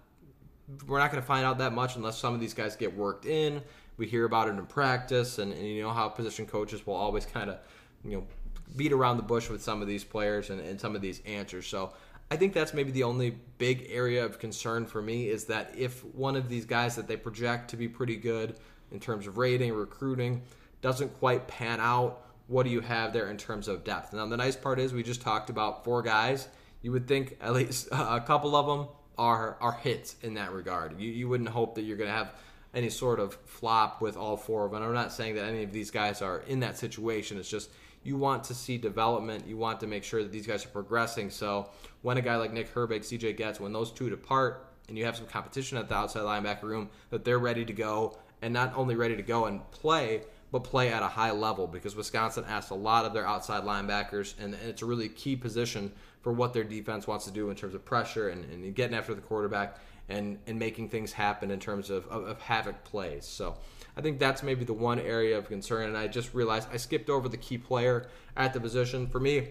we're 0.88 1.00
not 1.00 1.12
going 1.12 1.22
to 1.22 1.28
find 1.28 1.46
out 1.46 1.58
that 1.58 1.74
much 1.74 1.96
unless 1.96 2.18
some 2.18 2.34
of 2.34 2.40
these 2.40 2.54
guys 2.54 2.76
get 2.76 2.96
worked 2.96 3.26
in. 3.26 3.62
We 4.00 4.08
hear 4.08 4.26
about 4.26 4.48
it 4.48 4.52
in 4.52 4.66
practice, 4.66 5.38
and, 5.38 5.54
and 5.54 5.68
you 5.68 5.84
know 5.84 5.92
how 5.92 6.10
position 6.10 6.48
coaches 6.48 6.88
will 6.88 6.96
always 6.96 7.26
kind 7.26 7.52
of, 7.52 7.58
you 8.04 8.18
know, 8.18 8.28
beat 8.76 8.92
around 8.92 9.18
the 9.18 9.24
bush 9.24 9.50
with 9.50 9.62
some 9.62 9.82
of 9.82 9.88
these 9.88 10.04
players 10.04 10.50
and, 10.50 10.60
and 10.62 10.80
some 10.80 10.96
of 10.96 11.02
these 11.02 11.22
answers. 11.26 11.68
So 11.68 11.94
I 12.32 12.36
think 12.38 12.54
that's 12.54 12.74
maybe 12.74 12.92
the 12.92 13.04
only 13.04 13.36
big 13.58 13.88
area 13.90 14.24
of 14.24 14.40
concern 14.40 14.86
for 14.86 15.02
me 15.02 15.30
is 15.30 15.46
that 15.46 15.74
if 15.76 16.06
one 16.16 16.36
of 16.36 16.48
these 16.48 16.66
guys 16.66 16.96
that 16.96 17.08
they 17.08 17.18
project 17.18 17.70
to 17.72 17.78
be 17.78 17.88
pretty 17.88 18.16
good 18.16 18.56
in 18.92 19.00
terms 19.00 19.28
of 19.28 19.38
rating, 19.38 19.74
recruiting, 19.74 20.42
doesn't 20.82 21.18
quite 21.20 21.48
pan 21.48 21.80
out, 21.80 22.22
what 22.48 22.64
do 22.64 22.70
you 22.70 22.82
have 22.82 23.14
there 23.14 23.30
in 23.30 23.38
terms 23.38 23.68
of 23.68 23.84
depth? 23.84 24.14
Now, 24.14 24.26
the 24.28 24.38
nice 24.38 24.56
part 24.56 24.80
is 24.80 24.94
we 24.94 25.04
just 25.04 25.22
talked 25.22 25.50
about 25.50 25.84
four 25.84 26.02
guys. 26.02 26.48
You 26.82 26.92
would 26.92 27.08
think 27.08 27.38
at 27.42 27.54
least 27.54 27.90
a 27.92 28.22
couple 28.22 28.56
of 28.56 28.66
them 28.66 28.88
are 29.18 29.58
are 29.60 29.74
hits 29.74 30.16
in 30.22 30.36
that 30.36 30.54
regard. 30.54 31.00
You, 31.00 31.12
you 31.12 31.28
wouldn't 31.28 31.50
hope 31.50 31.76
that 31.76 31.82
you're 31.82 31.98
going 31.98 32.10
to 32.10 32.16
have 32.16 32.34
any 32.74 32.90
sort 32.90 33.20
of 33.20 33.38
flop 33.46 34.02
with 34.02 34.16
all 34.16 34.38
four 34.38 34.66
of 34.66 34.72
them. 34.72 34.84
I'm 34.84 34.94
not 34.94 35.12
saying 35.12 35.36
that 35.36 35.46
any 35.46 35.64
of 35.64 35.72
these 35.72 35.92
guys 35.92 36.22
are 36.22 36.40
in 36.42 36.60
that 36.60 36.78
situation. 36.78 37.38
It's 37.38 37.50
just 37.50 37.70
you 38.04 38.16
want 38.16 38.44
to 38.46 38.54
see 38.54 38.78
development. 38.78 39.48
You 39.48 39.58
want 39.58 39.80
to 39.82 39.88
make 39.88 40.04
sure 40.04 40.24
that 40.24 40.32
these 40.32 40.48
guys 40.48 40.66
are 40.66 40.70
progressing. 40.70 41.30
So 41.30 41.70
when 42.02 42.18
a 42.18 42.22
guy 42.22 42.38
like 42.38 42.54
Nick 42.54 42.74
Herbig, 42.74 43.02
CJ 43.02 43.38
Goetz, 43.38 43.60
when 43.60 43.74
those 43.74 43.92
two 43.92 44.10
depart 44.10 44.68
and 44.88 44.98
you 44.98 45.06
have 45.06 45.16
some 45.16 45.26
competition 45.26 45.78
at 45.78 45.90
the 45.90 45.96
outside 45.96 46.22
linebacker 46.22 46.64
room, 46.64 46.90
that 47.10 47.26
they're 47.26 47.40
ready 47.40 47.66
to 47.66 47.74
go 47.74 48.18
and 48.42 48.54
not 48.54 48.74
only 48.76 48.96
ready 48.96 49.16
to 49.16 49.22
go 49.22 49.46
and 49.46 49.70
play, 49.72 50.22
but 50.52 50.64
play 50.64 50.92
at 50.92 51.04
a 51.04 51.08
high 51.08 51.32
level 51.32 51.68
because 51.68 51.96
Wisconsin 51.96 52.46
asks 52.48 52.72
a 52.72 52.76
lot 52.76 53.06
of 53.06 53.14
their 53.14 53.28
outside 53.28 53.64
linebackers, 53.64 54.34
and, 54.40 54.56
it's 54.56 54.82
a 54.82 54.86
really 54.86 55.10
key 55.10 55.36
position 55.36 55.92
for 56.22 56.34
what 56.34 56.54
their 56.54 56.64
defense 56.64 57.08
wants 57.08 57.26
to 57.26 57.32
do 57.32 57.50
in 57.50 57.56
terms 57.56 57.74
of 57.76 57.86
pressure 57.86 58.30
and, 58.30 58.44
and 58.46 58.76
getting 58.76 58.96
after 58.96 59.14
the 59.14 59.22
quarterback 59.22 59.78
and, 60.10 60.40
and 60.48 60.60
making 60.60 60.90
things 60.90 61.14
happen 61.14 61.52
in 61.52 61.60
terms 61.60 61.90
of, 61.90 62.08
of, 62.08 62.26
of 62.26 62.42
havoc 62.42 62.84
plays. 62.84 63.26
So 63.26 63.56
I 63.96 64.02
think 64.02 64.20
that's 64.20 64.44
maybe 64.44 64.66
the 64.66 64.74
one 64.74 65.00
area 65.00 65.38
of 65.38 65.48
concern. 65.48 65.88
And 65.88 65.98
I 65.98 66.08
just 66.08 66.34
realized 66.34 66.68
I 66.72 66.78
skipped 66.78 67.10
over 67.10 67.30
the 67.30 67.38
key 67.38 67.58
player 67.58 68.08
at 68.36 68.54
the 68.54 68.60
position. 68.60 69.08
For 69.08 69.20
me, 69.20 69.50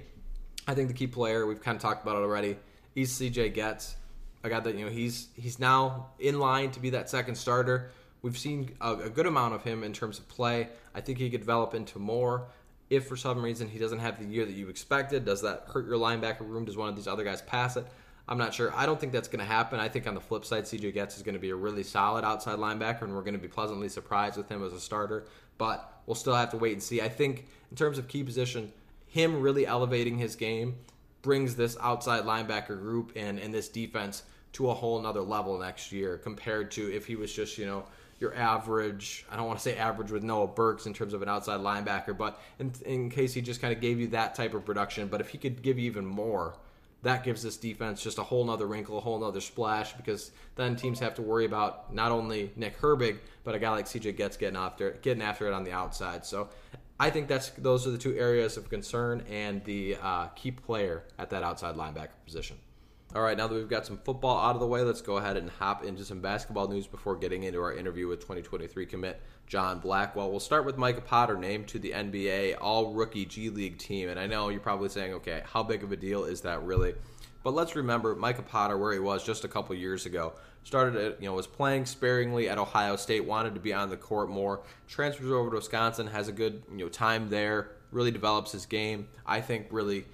I 0.66 0.75
think 0.75 0.88
the 0.88 0.94
key 0.94 1.06
player 1.06 1.46
we've 1.46 1.62
kind 1.62 1.76
of 1.76 1.82
talked 1.82 2.02
about 2.02 2.16
it 2.16 2.20
already. 2.20 2.56
He's 2.94 3.12
CJ 3.18 3.54
Goetz. 3.54 3.96
I 4.44 4.48
got 4.48 4.64
that. 4.64 4.76
You 4.76 4.84
know, 4.87 4.90
he's 4.90 5.28
he's 5.34 5.58
now 5.58 6.08
in 6.18 6.38
line 6.38 6.70
to 6.72 6.80
be 6.80 6.90
that 6.90 7.08
second 7.08 7.37
starter. 7.37 7.90
We've 8.22 8.38
seen 8.38 8.75
a, 8.80 8.94
a, 8.94 9.10
good 9.10 9.26
amount 9.26 9.54
of 9.54 9.62
him 9.62 9.84
in 9.84 9.92
terms 9.92 10.18
of 10.18 10.28
play. 10.28 10.68
I 10.94 11.00
think 11.00 11.18
he 11.18 11.30
could 11.30 11.40
develop 11.40 11.75
into 11.75 11.98
more. 11.98 12.48
If 12.90 13.07
for 13.07 13.16
some 13.16 13.42
reason 13.42 13.68
he 13.68 13.78
doesn't 13.78 13.99
have 13.99 14.18
the 14.18 14.25
year 14.25 14.45
that 14.47 14.52
you 14.54 14.68
expected, 14.68 15.25
does 15.25 15.42
that 15.42 15.64
hurt 15.73 15.87
your 15.87 15.99
linebacker 15.99 16.40
room? 16.40 16.64
Does 16.64 16.76
one 16.76 16.88
of 16.88 16.97
these 16.97 17.07
other 17.07 17.25
guys 17.25 17.42
pass 17.42 17.76
it? 17.76 17.87
I'm 18.28 18.38
not 18.38 18.52
sure. 18.52 18.73
I 18.75 18.85
don't 18.85 19.00
think 19.00 19.12
that's 19.12 19.28
going 19.28 19.40
to 19.40 19.50
happen. 19.50 19.80
I 19.80 19.88
think 19.88 20.07
on 20.07 20.14
the 20.14 20.21
flip 20.21 20.45
side, 20.45 20.64
CJ 20.64 20.95
Goetz 20.95 21.16
is 21.16 21.23
going 21.23 21.35
to 21.35 21.40
be 21.40 21.50
a 21.50 21.57
really 21.57 21.83
solid 21.83 22.25
outside 22.25 22.59
linebacker, 22.59 23.02
and 23.02 23.14
we're 23.14 23.23
going 23.23 23.35
to 23.35 23.40
be 23.40 23.49
pleasantly 23.49 23.88
surprised 23.88 24.37
with 24.37 24.49
him 24.50 24.62
as 24.62 24.75
a 24.75 24.80
starter. 24.80 25.26
But 25.57 26.00
we'll 26.07 26.14
still 26.14 26.35
have 26.35 26.50
to 26.50 26.59
wait 26.59 26.75
and 26.75 26.83
see. 26.83 27.00
I 27.00 27.09
think 27.09 27.47
in 27.71 27.76
terms 27.76 27.97
of 27.97 28.07
key 28.07 28.23
position, 28.23 28.73
him 29.07 29.40
really 29.40 29.66
elevating 29.66 30.18
his 30.18 30.37
game 30.37 30.76
brings 31.23 31.57
this 31.57 31.76
outside 31.80 32.25
linebacker 32.25 32.78
group 32.78 33.12
and, 33.16 33.38
and 33.38 33.52
this 33.52 33.68
defense 33.68 34.23
to 34.52 34.71
a 34.71 34.75
whole 34.75 35.00
nother 35.00 35.23
level 35.23 35.59
next 35.59 35.90
year 35.90 36.18
compared 36.18 36.71
to 36.73 36.95
if 36.95 37.07
he 37.07 37.16
was 37.16 37.33
just, 37.33 37.59
you 37.59 37.66
know, 37.66 37.85
your 38.20 38.34
average, 38.34 39.25
I 39.30 39.37
don't 39.37 39.46
want 39.46 39.58
to 39.58 39.62
say 39.62 39.76
average 39.76 40.10
with 40.10 40.22
Noah 40.22 40.48
Burks 40.48 40.87
in 40.87 40.94
terms 40.94 41.14
of 41.14 41.22
an 41.22 41.28
outside 41.28 41.60
linebacker, 41.60 42.16
but 42.16 42.40
in, 42.58 42.72
in 42.84 43.10
case 43.10 43.32
he 43.32 43.40
just 43.40 43.60
kind 43.60 43.72
of 43.72 43.80
gave 43.80 44.00
you 44.00 44.08
that 44.08 44.34
type 44.34 44.54
of 44.54 44.64
production, 44.64 45.08
but 45.08 45.20
if 45.20 45.28
he 45.28 45.38
could 45.38 45.62
give 45.62 45.78
you 45.78 45.87
even 45.87 46.04
more, 46.04 46.56
that 47.02 47.22
gives 47.22 47.42
this 47.42 47.56
defense 47.56 48.02
just 48.02 48.18
a 48.18 48.22
whole 48.25 48.44
nother 48.44 48.66
wrinkle, 48.66 48.98
a 48.98 49.00
whole 49.00 49.18
nother 49.20 49.40
splash 49.40 49.92
because 49.92 50.32
then 50.56 50.75
teams 50.75 50.98
have 50.98 51.14
to 51.14 51.22
worry 51.22 51.44
about 51.44 51.94
not 51.94 52.10
only 52.10 52.50
Nick 52.56 52.80
Herbig, 52.80 53.18
but 53.44 53.54
a 53.54 53.58
guy 53.58 53.70
like 53.70 53.87
CJ 53.87 54.16
Goetz 54.16 54.37
getting 54.37 54.57
after 54.57 54.90
getting 55.02 55.22
after 55.22 55.46
it 55.46 55.52
on 55.52 55.62
the 55.62 55.70
outside. 55.70 56.26
So 56.26 56.48
I 56.98 57.11
think 57.11 57.28
that's 57.28 57.50
those 57.50 57.87
are 57.87 57.92
the 57.92 57.98
two 57.98 58.16
areas 58.16 58.57
of 58.57 58.68
concern 58.68 59.22
and 59.31 59.64
the 59.64 59.96
uh, 60.02 60.26
key 60.28 60.50
player 60.50 61.04
at 61.18 61.31
that 61.31 61.44
outside 61.44 61.76
linebacker 61.76 62.09
position. 62.24 62.57
All 63.14 63.23
right, 63.23 63.38
now 63.38 63.47
that 63.47 63.55
we've 63.55 63.71
got 63.71 63.87
some 63.87 63.97
football 63.97 64.38
out 64.38 64.55
of 64.55 64.61
the 64.61 64.66
way, 64.66 64.83
let's 64.83 65.01
go 65.01 65.16
ahead 65.16 65.38
and 65.38 65.49
hop 65.49 65.83
into 65.83 66.05
some 66.05 66.21
basketball 66.21 66.68
news 66.68 66.87
before 66.87 67.16
getting 67.16 67.44
into 67.44 67.59
our 67.59 67.73
interview 67.73 68.07
with 68.07 68.21
2023 68.21 68.85
commit 68.85 69.23
John 69.47 69.81
Blackwell. 69.81 70.31
We'll 70.31 70.40
start 70.40 70.66
with 70.66 70.77
Micah 70.77 71.01
Potter, 71.01 71.38
named 71.38 71.68
to 71.68 71.79
the 71.79 71.92
NBA 71.92 72.57
All 72.61 72.92
Rookie 72.92 73.25
G 73.25 73.49
League 73.49 73.79
team. 73.79 74.11
And 74.11 74.21
I 74.21 74.27
know 74.27 74.51
you're 74.51 74.61
probably 74.61 74.90
saying, 74.90 75.14
okay, 75.14 75.42
how 75.47 75.62
big 75.62 75.83
of 75.83 75.90
a 75.90 75.97
deal 75.97 76.25
is 76.25 76.42
that 76.42 76.62
really? 76.62 76.94
But 77.42 77.55
let's 77.55 77.75
remember 77.75 78.14
Micah 78.14 78.42
Potter, 78.42 78.77
where 78.77 78.92
he 78.92 78.99
was 78.99 79.25
just 79.25 79.42
a 79.42 79.49
couple 79.49 79.75
years 79.75 80.05
ago, 80.05 80.35
started 80.64 80.97
at, 80.97 81.23
you 81.23 81.31
know 81.31 81.35
was 81.35 81.47
playing 81.47 81.87
sparingly 81.87 82.51
at 82.51 82.59
Ohio 82.59 82.97
State, 82.97 83.25
wanted 83.25 83.55
to 83.55 83.61
be 83.61 83.73
on 83.73 83.88
the 83.88 83.97
court 83.97 84.29
more, 84.29 84.61
transfers 84.87 85.31
over 85.31 85.49
to 85.49 85.57
Wisconsin, 85.57 86.09
has 86.09 86.29
a 86.29 86.33
good 86.33 86.62
you 86.71 86.85
know 86.85 86.90
time 86.90 87.31
there, 87.31 87.71
really 87.90 88.11
develops 88.11 88.53
his 88.53 88.66
game. 88.66 89.09
I 89.25 89.40
think 89.40 89.68
really 89.71 90.05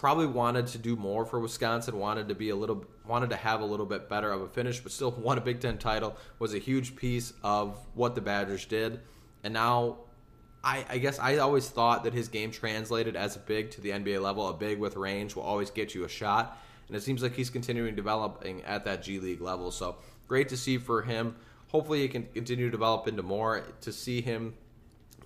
probably 0.00 0.26
wanted 0.26 0.66
to 0.66 0.78
do 0.78 0.96
more 0.96 1.26
for 1.26 1.38
Wisconsin, 1.38 1.98
wanted 1.98 2.26
to 2.26 2.34
be 2.34 2.48
a 2.48 2.56
little 2.56 2.86
wanted 3.06 3.28
to 3.28 3.36
have 3.36 3.60
a 3.60 3.64
little 3.64 3.84
bit 3.84 4.08
better 4.08 4.32
of 4.32 4.40
a 4.40 4.48
finish, 4.48 4.80
but 4.80 4.90
still 4.90 5.10
won 5.18 5.36
a 5.36 5.42
Big 5.42 5.60
Ten 5.60 5.76
title, 5.76 6.16
was 6.38 6.54
a 6.54 6.58
huge 6.58 6.96
piece 6.96 7.34
of 7.42 7.78
what 7.92 8.14
the 8.14 8.22
Badgers 8.22 8.64
did. 8.64 9.00
And 9.44 9.52
now 9.52 9.98
I, 10.64 10.86
I, 10.88 10.98
guess 10.98 11.18
I 11.18 11.36
always 11.36 11.68
thought 11.68 12.04
that 12.04 12.14
his 12.14 12.28
game 12.28 12.50
translated 12.50 13.14
as 13.14 13.36
a 13.36 13.40
big 13.40 13.70
to 13.72 13.82
the 13.82 13.90
NBA 13.90 14.22
level. 14.22 14.48
A 14.48 14.54
big 14.54 14.78
with 14.78 14.96
range 14.96 15.36
will 15.36 15.42
always 15.42 15.70
get 15.70 15.94
you 15.94 16.04
a 16.04 16.08
shot. 16.08 16.58
And 16.88 16.96
it 16.96 17.02
seems 17.02 17.22
like 17.22 17.34
he's 17.34 17.50
continuing 17.50 17.94
developing 17.94 18.62
at 18.64 18.86
that 18.86 19.02
G 19.02 19.20
League 19.20 19.42
level. 19.42 19.70
So 19.70 19.96
great 20.28 20.48
to 20.48 20.56
see 20.56 20.78
for 20.78 21.02
him. 21.02 21.36
Hopefully 21.68 22.00
he 22.00 22.08
can 22.08 22.26
continue 22.32 22.64
to 22.64 22.70
develop 22.70 23.06
into 23.06 23.22
more. 23.22 23.64
To 23.82 23.92
see 23.92 24.22
him 24.22 24.54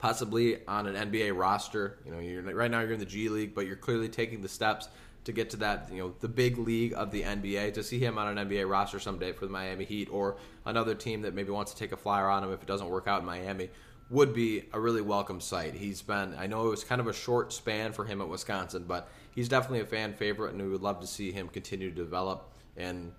possibly 0.05 0.59
on 0.69 0.87
an 0.87 1.11
NBA 1.11 1.35
roster. 1.35 1.97
You 2.05 2.13
know, 2.13 2.19
you're 2.19 2.43
right 2.43 2.71
now 2.71 2.81
you're 2.81 2.93
in 2.93 3.01
the 3.01 3.07
G 3.07 3.31
League, 3.31 3.55
but 3.55 3.67
you're 3.67 3.75
clearly 3.75 4.11
taking 4.11 4.43
the 4.43 4.51
steps 4.51 4.91
to 5.25 5.33
get 5.33 5.49
to 5.49 5.57
that, 5.57 5.89
you 5.91 5.97
know, 5.97 6.15
the 6.21 6.29
big 6.29 6.59
league 6.59 6.93
of 6.93 7.11
the 7.11 7.23
NBA. 7.23 7.73
To 7.73 7.83
see 7.83 7.99
him 7.99 8.19
on 8.19 8.37
an 8.37 8.47
NBA 8.47 8.69
roster 8.69 9.01
someday 9.01 9.33
for 9.33 9.47
the 9.47 9.53
Miami 9.53 9.87
Heat 9.87 10.11
or 10.13 10.37
another 10.67 10.95
team 10.95 11.23
that 11.23 11.33
maybe 11.33 11.51
wants 11.51 11.73
to 11.73 11.79
take 11.79 11.93
a 11.93 11.97
flyer 11.97 12.29
on 12.29 12.45
him 12.45 12.53
if 12.53 12.61
it 12.61 12.67
doesn't 12.67 12.91
work 12.91 13.09
out 13.09 13.21
in 13.21 13.27
Miami 13.27 13.71
would 14.11 14.35
be 14.35 14.65
a 14.75 14.79
really 14.79 15.01
welcome 15.01 15.41
sight. 15.41 15.73
He's 15.73 16.03
been, 16.03 16.35
I 16.39 16.49
know 16.49 16.67
it 16.67 16.71
was 16.71 16.85
kind 16.85 17.01
of 17.01 17.07
a 17.07 17.15
short 17.15 17.51
span 17.55 17.95
for 17.95 18.05
him 18.05 18.21
at 18.21 18.29
Wisconsin, 18.29 18.85
but 18.87 19.09
he's 19.35 19.49
definitely 19.49 19.81
a 19.81 19.87
fan 19.87 20.13
favorite, 20.13 20.53
and 20.53 20.61
we 20.61 20.69
would 20.69 20.83
love 20.83 21.01
to 21.01 21.07
see 21.07 21.33
him 21.33 21.49
continue 21.49 21.89
to 21.89 21.97
develop. 21.97 22.53
And 22.77 23.13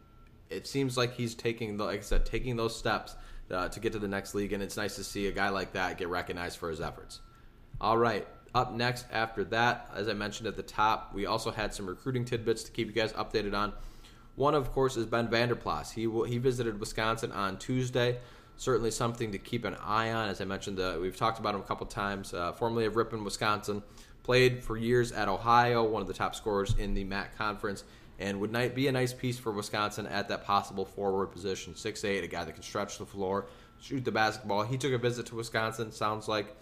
it 0.51 0.67
seems 0.67 0.97
like 0.97 1.15
he's 1.15 1.33
taking, 1.33 1.77
the, 1.77 1.85
like 1.85 2.01
I 2.01 2.03
said, 2.03 2.27
taking 2.27 2.55
those 2.55 2.75
steps 2.75 3.15
uh, 3.51 3.69
to 3.69 3.79
get 3.79 3.93
to 3.93 3.99
the 3.99 4.07
next 4.07 4.35
league, 4.35 4.53
and 4.53 4.63
it's 4.63 4.77
nice 4.77 4.95
to 4.95 5.03
see 5.03 5.27
a 5.27 5.31
guy 5.31 5.49
like 5.49 5.73
that 5.73 5.97
get 5.97 6.09
recognized 6.09 6.57
for 6.57 6.69
his 6.69 6.81
efforts. 6.81 7.21
All 7.79 7.97
right, 7.97 8.27
up 8.53 8.73
next 8.73 9.05
after 9.11 9.43
that, 9.45 9.89
as 9.95 10.07
I 10.07 10.13
mentioned 10.13 10.47
at 10.47 10.55
the 10.55 10.63
top, 10.63 11.13
we 11.13 11.25
also 11.25 11.51
had 11.51 11.73
some 11.73 11.85
recruiting 11.87 12.25
tidbits 12.25 12.63
to 12.63 12.71
keep 12.71 12.87
you 12.87 12.93
guys 12.93 13.13
updated 13.13 13.53
on. 13.53 13.73
One, 14.35 14.55
of 14.55 14.71
course, 14.71 14.97
is 14.97 15.05
Ben 15.05 15.29
Vander 15.29 15.55
Plas. 15.55 15.91
He 15.91 16.09
he 16.27 16.37
visited 16.37 16.79
Wisconsin 16.79 17.31
on 17.31 17.57
Tuesday. 17.57 18.17
Certainly 18.57 18.91
something 18.91 19.31
to 19.33 19.37
keep 19.37 19.65
an 19.65 19.75
eye 19.83 20.11
on. 20.11 20.29
As 20.29 20.39
I 20.39 20.45
mentioned, 20.45 20.79
uh, 20.79 20.97
we've 21.01 21.15
talked 21.15 21.39
about 21.39 21.55
him 21.55 21.61
a 21.61 21.65
couple 21.65 21.85
times. 21.85 22.33
Uh, 22.33 22.53
formerly 22.53 22.85
of 22.85 22.95
Ripon, 22.95 23.23
Wisconsin, 23.25 23.83
played 24.23 24.63
for 24.63 24.77
years 24.77 25.11
at 25.11 25.27
Ohio, 25.27 25.83
one 25.83 26.01
of 26.01 26.07
the 26.07 26.13
top 26.13 26.35
scorers 26.35 26.73
in 26.77 26.93
the 26.93 27.03
MAC 27.03 27.37
conference 27.37 27.83
and 28.19 28.39
would 28.39 28.75
be 28.75 28.87
a 28.87 28.91
nice 28.91 29.13
piece 29.13 29.37
for 29.37 29.51
Wisconsin 29.51 30.07
at 30.07 30.29
that 30.29 30.45
possible 30.45 30.85
forward 30.85 31.27
position. 31.27 31.75
Six 31.75 32.03
eight, 32.03 32.23
a 32.23 32.27
guy 32.27 32.43
that 32.43 32.53
can 32.53 32.63
stretch 32.63 32.97
the 32.97 33.05
floor, 33.05 33.47
shoot 33.81 34.05
the 34.05 34.11
basketball. 34.11 34.63
He 34.63 34.77
took 34.77 34.93
a 34.93 34.97
visit 34.97 35.25
to 35.27 35.35
Wisconsin. 35.35 35.91
Sounds 35.91 36.27
like 36.27 36.55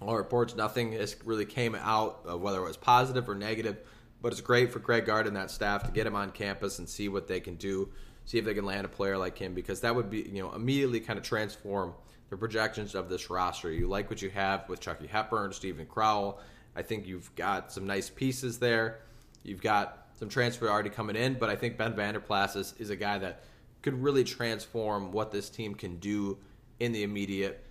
all 0.00 0.16
reports, 0.16 0.54
nothing 0.54 0.92
has 0.92 1.16
really 1.24 1.46
came 1.46 1.74
out 1.74 2.20
of 2.26 2.40
whether 2.40 2.58
it 2.58 2.64
was 2.64 2.76
positive 2.76 3.28
or 3.28 3.34
negative. 3.34 3.78
But 4.20 4.32
it's 4.32 4.40
great 4.40 4.72
for 4.72 4.78
Greg 4.78 5.06
Gard 5.06 5.26
and 5.26 5.36
that 5.36 5.50
staff 5.50 5.84
to 5.84 5.92
get 5.92 6.06
him 6.06 6.16
on 6.16 6.30
campus 6.30 6.78
and 6.78 6.88
see 6.88 7.08
what 7.08 7.28
they 7.28 7.40
can 7.40 7.56
do, 7.56 7.90
see 8.24 8.38
if 8.38 8.44
they 8.44 8.54
can 8.54 8.64
land 8.64 8.86
a 8.86 8.88
player 8.88 9.18
like 9.18 9.36
him, 9.36 9.54
because 9.54 9.80
that 9.82 9.94
would 9.94 10.10
be 10.10 10.22
you 10.22 10.42
know 10.42 10.52
immediately 10.52 11.00
kind 11.00 11.18
of 11.18 11.24
transform 11.24 11.92
the 12.30 12.36
projections 12.36 12.94
of 12.94 13.08
this 13.08 13.28
roster. 13.28 13.70
You 13.70 13.86
like 13.86 14.08
what 14.08 14.22
you 14.22 14.30
have 14.30 14.68
with 14.68 14.80
Chucky 14.80 15.06
Hepburn, 15.06 15.52
Steven 15.52 15.86
Crowl. 15.86 16.40
I 16.74 16.82
think 16.82 17.06
you've 17.06 17.34
got 17.34 17.70
some 17.70 17.86
nice 17.86 18.10
pieces 18.10 18.58
there. 18.58 19.00
You've 19.42 19.62
got 19.62 20.03
some 20.16 20.28
transfer 20.28 20.68
already 20.68 20.90
coming 20.90 21.16
in, 21.16 21.34
but 21.34 21.50
I 21.50 21.56
think 21.56 21.76
Ben 21.76 21.94
Vanderplas 21.94 22.56
is, 22.56 22.74
is 22.78 22.90
a 22.90 22.96
guy 22.96 23.18
that 23.18 23.42
could 23.82 24.02
really 24.02 24.24
transform 24.24 25.12
what 25.12 25.30
this 25.30 25.50
team 25.50 25.74
can 25.74 25.96
do 25.96 26.38
in 26.80 26.92
the 26.92 27.02
immediate 27.02 27.64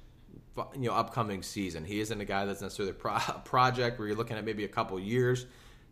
you 0.75 0.89
know 0.89 0.93
upcoming 0.93 1.41
season. 1.41 1.84
He 1.84 1.99
isn't 1.99 2.19
a 2.19 2.25
guy 2.25 2.45
that's 2.45 2.62
necessarily 2.62 2.91
a 2.91 2.93
pro- 2.93 3.17
project 3.45 3.97
where 3.97 4.08
you're 4.08 4.17
looking 4.17 4.38
at 4.38 4.45
maybe 4.45 4.65
a 4.65 4.69
couple 4.69 4.99
years. 4.99 5.45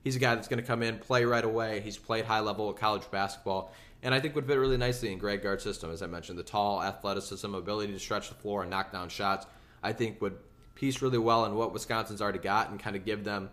He's 0.03 0.15
a 0.15 0.19
guy 0.19 0.35
that's 0.35 0.47
going 0.47 0.61
to 0.61 0.65
come 0.65 0.81
in, 0.81 0.97
play 0.97 1.25
right 1.25 1.43
away. 1.43 1.81
He's 1.81 1.97
played 1.97 2.25
high 2.25 2.39
level 2.39 2.71
college 2.73 3.09
basketball, 3.11 3.73
and 4.03 4.13
I 4.13 4.19
think 4.19 4.35
would 4.35 4.47
fit 4.47 4.57
really 4.57 4.77
nicely 4.77 5.11
in 5.11 5.19
Greg 5.19 5.43
Gard's 5.43 5.63
system. 5.63 5.91
As 5.91 6.01
I 6.01 6.07
mentioned, 6.07 6.39
the 6.39 6.43
tall 6.43 6.81
athleticism, 6.81 7.53
ability 7.53 7.93
to 7.93 7.99
stretch 7.99 8.29
the 8.29 8.35
floor 8.35 8.61
and 8.61 8.69
knock 8.69 8.91
down 8.91 9.09
shots, 9.09 9.45
I 9.83 9.93
think 9.93 10.21
would 10.21 10.37
piece 10.75 11.01
really 11.01 11.17
well 11.17 11.45
in 11.45 11.55
what 11.55 11.73
Wisconsin's 11.73 12.21
already 12.21 12.39
got 12.39 12.69
and 12.69 12.79
kind 12.79 12.95
of 12.95 13.05
give 13.05 13.23
them 13.23 13.49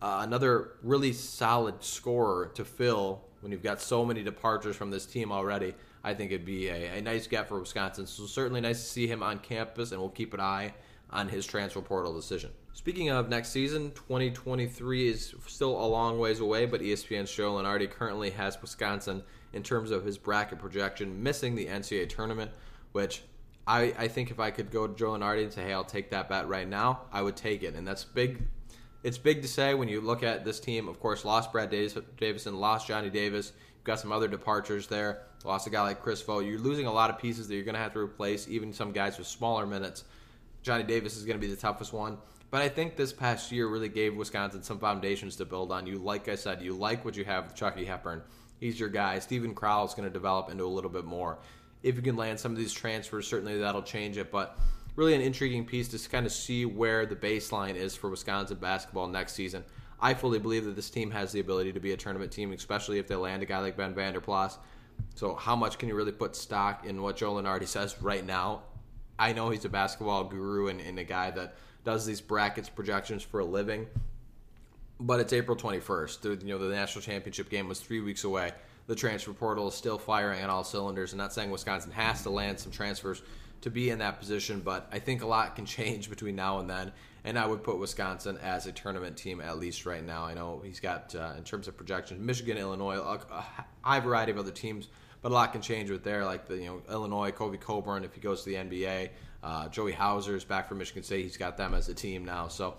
uh, 0.00 0.20
another 0.22 0.72
really 0.82 1.12
solid 1.12 1.82
scorer 1.82 2.50
to 2.54 2.64
fill 2.64 3.24
when 3.40 3.52
you've 3.52 3.62
got 3.62 3.80
so 3.80 4.04
many 4.04 4.22
departures 4.22 4.76
from 4.76 4.90
this 4.90 5.06
team 5.06 5.32
already. 5.32 5.74
I 6.04 6.14
think 6.14 6.30
it'd 6.30 6.46
be 6.46 6.68
a, 6.68 6.98
a 6.98 7.00
nice 7.00 7.26
get 7.26 7.48
for 7.48 7.58
Wisconsin. 7.58 8.06
So 8.06 8.26
certainly 8.26 8.60
nice 8.60 8.80
to 8.80 8.88
see 8.88 9.06
him 9.06 9.22
on 9.22 9.38
campus, 9.38 9.92
and 9.92 10.00
we'll 10.00 10.10
keep 10.10 10.34
an 10.34 10.40
eye 10.40 10.74
on 11.10 11.28
his 11.28 11.46
transfer 11.46 11.80
portal 11.80 12.14
decision. 12.14 12.50
Speaking 12.72 13.10
of 13.10 13.28
next 13.28 13.48
season, 13.48 13.90
2023 13.92 15.08
is 15.08 15.34
still 15.46 15.70
a 15.70 15.86
long 15.86 16.18
ways 16.18 16.40
away, 16.40 16.64
but 16.66 16.80
ESPN's 16.80 17.32
Joe 17.32 17.54
Lunardi 17.54 17.90
currently 17.90 18.30
has 18.30 18.60
Wisconsin 18.60 19.22
in 19.52 19.62
terms 19.62 19.90
of 19.90 20.04
his 20.04 20.16
bracket 20.16 20.58
projection, 20.58 21.22
missing 21.22 21.56
the 21.56 21.66
NCAA 21.66 22.08
tournament, 22.08 22.52
which 22.92 23.22
I, 23.66 23.94
I 23.98 24.08
think 24.08 24.30
if 24.30 24.38
I 24.38 24.50
could 24.50 24.70
go 24.70 24.86
to 24.86 24.94
Joe 24.94 25.10
Lunardi 25.10 25.42
and 25.42 25.52
say, 25.52 25.64
hey, 25.64 25.72
I'll 25.72 25.84
take 25.84 26.10
that 26.10 26.28
bet 26.28 26.48
right 26.48 26.68
now, 26.68 27.02
I 27.12 27.22
would 27.22 27.36
take 27.36 27.62
it. 27.62 27.74
And 27.74 27.86
that's 27.86 28.04
big. 28.04 28.42
It's 29.08 29.16
big 29.16 29.40
to 29.40 29.48
say 29.48 29.72
when 29.72 29.88
you 29.88 30.02
look 30.02 30.22
at 30.22 30.44
this 30.44 30.60
team. 30.60 30.86
Of 30.86 31.00
course, 31.00 31.24
lost 31.24 31.50
Brad 31.50 31.70
Davison, 31.70 32.60
lost 32.60 32.86
Johnny 32.86 33.08
Davis. 33.08 33.52
You've 33.74 33.84
got 33.84 34.00
some 34.00 34.12
other 34.12 34.28
departures 34.28 34.86
there. 34.86 35.22
Lost 35.46 35.66
a 35.66 35.70
guy 35.70 35.80
like 35.80 36.02
Chris 36.02 36.20
Vogt. 36.20 36.44
You're 36.44 36.58
losing 36.58 36.84
a 36.84 36.92
lot 36.92 37.08
of 37.08 37.18
pieces 37.18 37.48
that 37.48 37.54
you're 37.54 37.64
going 37.64 37.74
to 37.74 37.80
have 37.80 37.94
to 37.94 38.00
replace, 38.00 38.46
even 38.48 38.70
some 38.70 38.92
guys 38.92 39.16
with 39.16 39.26
smaller 39.26 39.64
minutes. 39.64 40.04
Johnny 40.60 40.84
Davis 40.84 41.16
is 41.16 41.24
going 41.24 41.40
to 41.40 41.40
be 41.40 41.50
the 41.50 41.58
toughest 41.58 41.94
one. 41.94 42.18
But 42.50 42.60
I 42.60 42.68
think 42.68 42.96
this 42.96 43.14
past 43.14 43.50
year 43.50 43.66
really 43.68 43.88
gave 43.88 44.14
Wisconsin 44.14 44.62
some 44.62 44.78
foundations 44.78 45.36
to 45.36 45.46
build 45.46 45.72
on. 45.72 45.86
You, 45.86 45.96
like 45.96 46.28
I 46.28 46.34
said, 46.34 46.60
you 46.60 46.74
like 46.74 47.02
what 47.02 47.16
you 47.16 47.24
have 47.24 47.46
with 47.46 47.54
Chucky 47.54 47.86
Hepburn. 47.86 48.20
He's 48.60 48.78
your 48.78 48.90
guy. 48.90 49.20
Steven 49.20 49.54
Crowl 49.54 49.86
is 49.86 49.94
going 49.94 50.06
to 50.06 50.12
develop 50.12 50.50
into 50.50 50.64
a 50.64 50.66
little 50.66 50.90
bit 50.90 51.06
more. 51.06 51.38
If 51.82 51.96
you 51.96 52.02
can 52.02 52.16
land 52.16 52.38
some 52.38 52.52
of 52.52 52.58
these 52.58 52.74
transfers, 52.74 53.26
certainly 53.26 53.58
that'll 53.58 53.82
change 53.82 54.18
it. 54.18 54.30
But 54.30 54.58
really 54.98 55.14
an 55.14 55.20
intriguing 55.20 55.64
piece 55.64 55.86
to 55.86 56.08
kind 56.08 56.26
of 56.26 56.32
see 56.32 56.66
where 56.66 57.06
the 57.06 57.14
baseline 57.14 57.76
is 57.76 57.94
for 57.94 58.10
Wisconsin 58.10 58.56
basketball 58.56 59.06
next 59.06 59.34
season. 59.34 59.64
I 60.00 60.12
fully 60.12 60.40
believe 60.40 60.64
that 60.64 60.74
this 60.74 60.90
team 60.90 61.12
has 61.12 61.30
the 61.30 61.38
ability 61.38 61.72
to 61.72 61.80
be 61.80 61.92
a 61.92 61.96
tournament 61.96 62.32
team, 62.32 62.52
especially 62.52 62.98
if 62.98 63.06
they 63.06 63.14
land 63.14 63.44
a 63.44 63.46
guy 63.46 63.60
like 63.60 63.76
Ben 63.76 63.94
Vanderplas. 63.94 64.58
So, 65.14 65.36
how 65.36 65.54
much 65.54 65.78
can 65.78 65.88
you 65.88 65.94
really 65.94 66.10
put 66.10 66.34
stock 66.34 66.84
in 66.84 67.00
what 67.00 67.16
Joe 67.16 67.34
Lunardi 67.34 67.68
says 67.68 68.02
right 68.02 68.26
now? 68.26 68.62
I 69.20 69.32
know 69.32 69.50
he's 69.50 69.64
a 69.64 69.68
basketball 69.68 70.24
guru 70.24 70.66
and, 70.66 70.80
and 70.80 70.98
a 70.98 71.04
guy 71.04 71.30
that 71.30 71.54
does 71.84 72.04
these 72.04 72.20
brackets 72.20 72.68
projections 72.68 73.22
for 73.22 73.38
a 73.38 73.44
living. 73.44 73.86
But 74.98 75.20
it's 75.20 75.32
April 75.32 75.56
21st. 75.56 76.20
The, 76.22 76.44
you 76.44 76.52
know, 76.52 76.58
the 76.58 76.74
national 76.74 77.02
championship 77.02 77.50
game 77.50 77.68
was 77.68 77.78
three 77.78 78.00
weeks 78.00 78.24
away. 78.24 78.50
The 78.88 78.96
transfer 78.96 79.34
portal 79.34 79.68
is 79.68 79.74
still 79.74 79.98
firing 79.98 80.42
on 80.42 80.48
all 80.48 80.64
cylinders. 80.64 81.12
I'm 81.12 81.18
not 81.18 81.34
saying 81.34 81.50
Wisconsin 81.50 81.92
has 81.92 82.22
to 82.22 82.30
land 82.30 82.58
some 82.58 82.72
transfers 82.72 83.22
to 83.60 83.70
be 83.70 83.90
in 83.90 83.98
that 83.98 84.18
position, 84.18 84.60
but 84.60 84.88
I 84.90 84.98
think 84.98 85.22
a 85.22 85.26
lot 85.26 85.54
can 85.56 85.66
change 85.66 86.08
between 86.08 86.34
now 86.34 86.58
and 86.58 86.68
then. 86.68 86.92
And 87.22 87.38
I 87.38 87.46
would 87.46 87.62
put 87.62 87.78
Wisconsin 87.78 88.38
as 88.42 88.66
a 88.66 88.72
tournament 88.72 89.16
team 89.16 89.42
at 89.42 89.58
least 89.58 89.84
right 89.84 90.02
now. 90.02 90.24
I 90.24 90.32
know 90.32 90.62
he's 90.64 90.80
got, 90.80 91.14
uh, 91.14 91.34
in 91.36 91.44
terms 91.44 91.68
of 91.68 91.76
projections, 91.76 92.18
Michigan, 92.24 92.56
Illinois, 92.56 92.96
a, 92.96 93.44
high 93.82 94.00
variety 94.00 94.32
of 94.32 94.38
other 94.38 94.50
teams, 94.50 94.88
but 95.20 95.32
a 95.32 95.34
lot 95.34 95.52
can 95.52 95.60
change 95.60 95.90
with 95.90 96.02
there. 96.02 96.24
Like 96.24 96.48
the 96.48 96.56
you 96.56 96.66
know 96.66 96.82
Illinois, 96.90 97.30
Kofi 97.30 97.60
Cockburn, 97.60 98.04
if 98.04 98.14
he 98.14 98.20
goes 98.22 98.42
to 98.44 98.50
the 98.50 98.56
NBA, 98.56 99.10
uh, 99.42 99.68
Joey 99.68 99.92
Hauser 99.92 100.34
is 100.34 100.44
back 100.44 100.66
from 100.66 100.78
Michigan 100.78 101.02
State. 101.02 101.24
He's 101.24 101.36
got 101.36 101.58
them 101.58 101.74
as 101.74 101.90
a 101.90 101.94
team 101.94 102.24
now. 102.24 102.48
So 102.48 102.76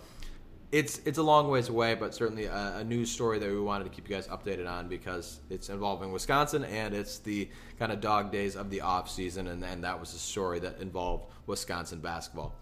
it's 0.71 1.01
it's 1.05 1.17
a 1.17 1.23
long 1.23 1.49
ways 1.49 1.69
away, 1.69 1.95
but 1.95 2.13
certainly 2.13 2.45
a, 2.45 2.77
a, 2.77 2.83
news 2.83 3.09
story 3.09 3.39
that 3.39 3.49
we 3.49 3.59
wanted 3.59 3.85
to 3.85 3.89
keep 3.89 4.07
you 4.07 4.15
guys 4.15 4.27
updated 4.27 4.69
on 4.69 4.87
because 4.87 5.39
it's 5.49 5.69
involving 5.69 6.11
Wisconsin 6.11 6.63
and 6.63 6.93
it's 6.93 7.19
the 7.19 7.49
kind 7.79 7.91
of 7.91 8.01
dog 8.01 8.31
days 8.31 8.55
of 8.55 8.69
the 8.69 8.81
off 8.81 9.09
season, 9.09 9.47
and, 9.47 9.63
and 9.63 9.83
that 9.83 9.99
was 9.99 10.13
a 10.13 10.19
story 10.19 10.59
that 10.59 10.79
involved 10.79 11.31
Wisconsin 11.47 11.99
basketball. 11.99 12.53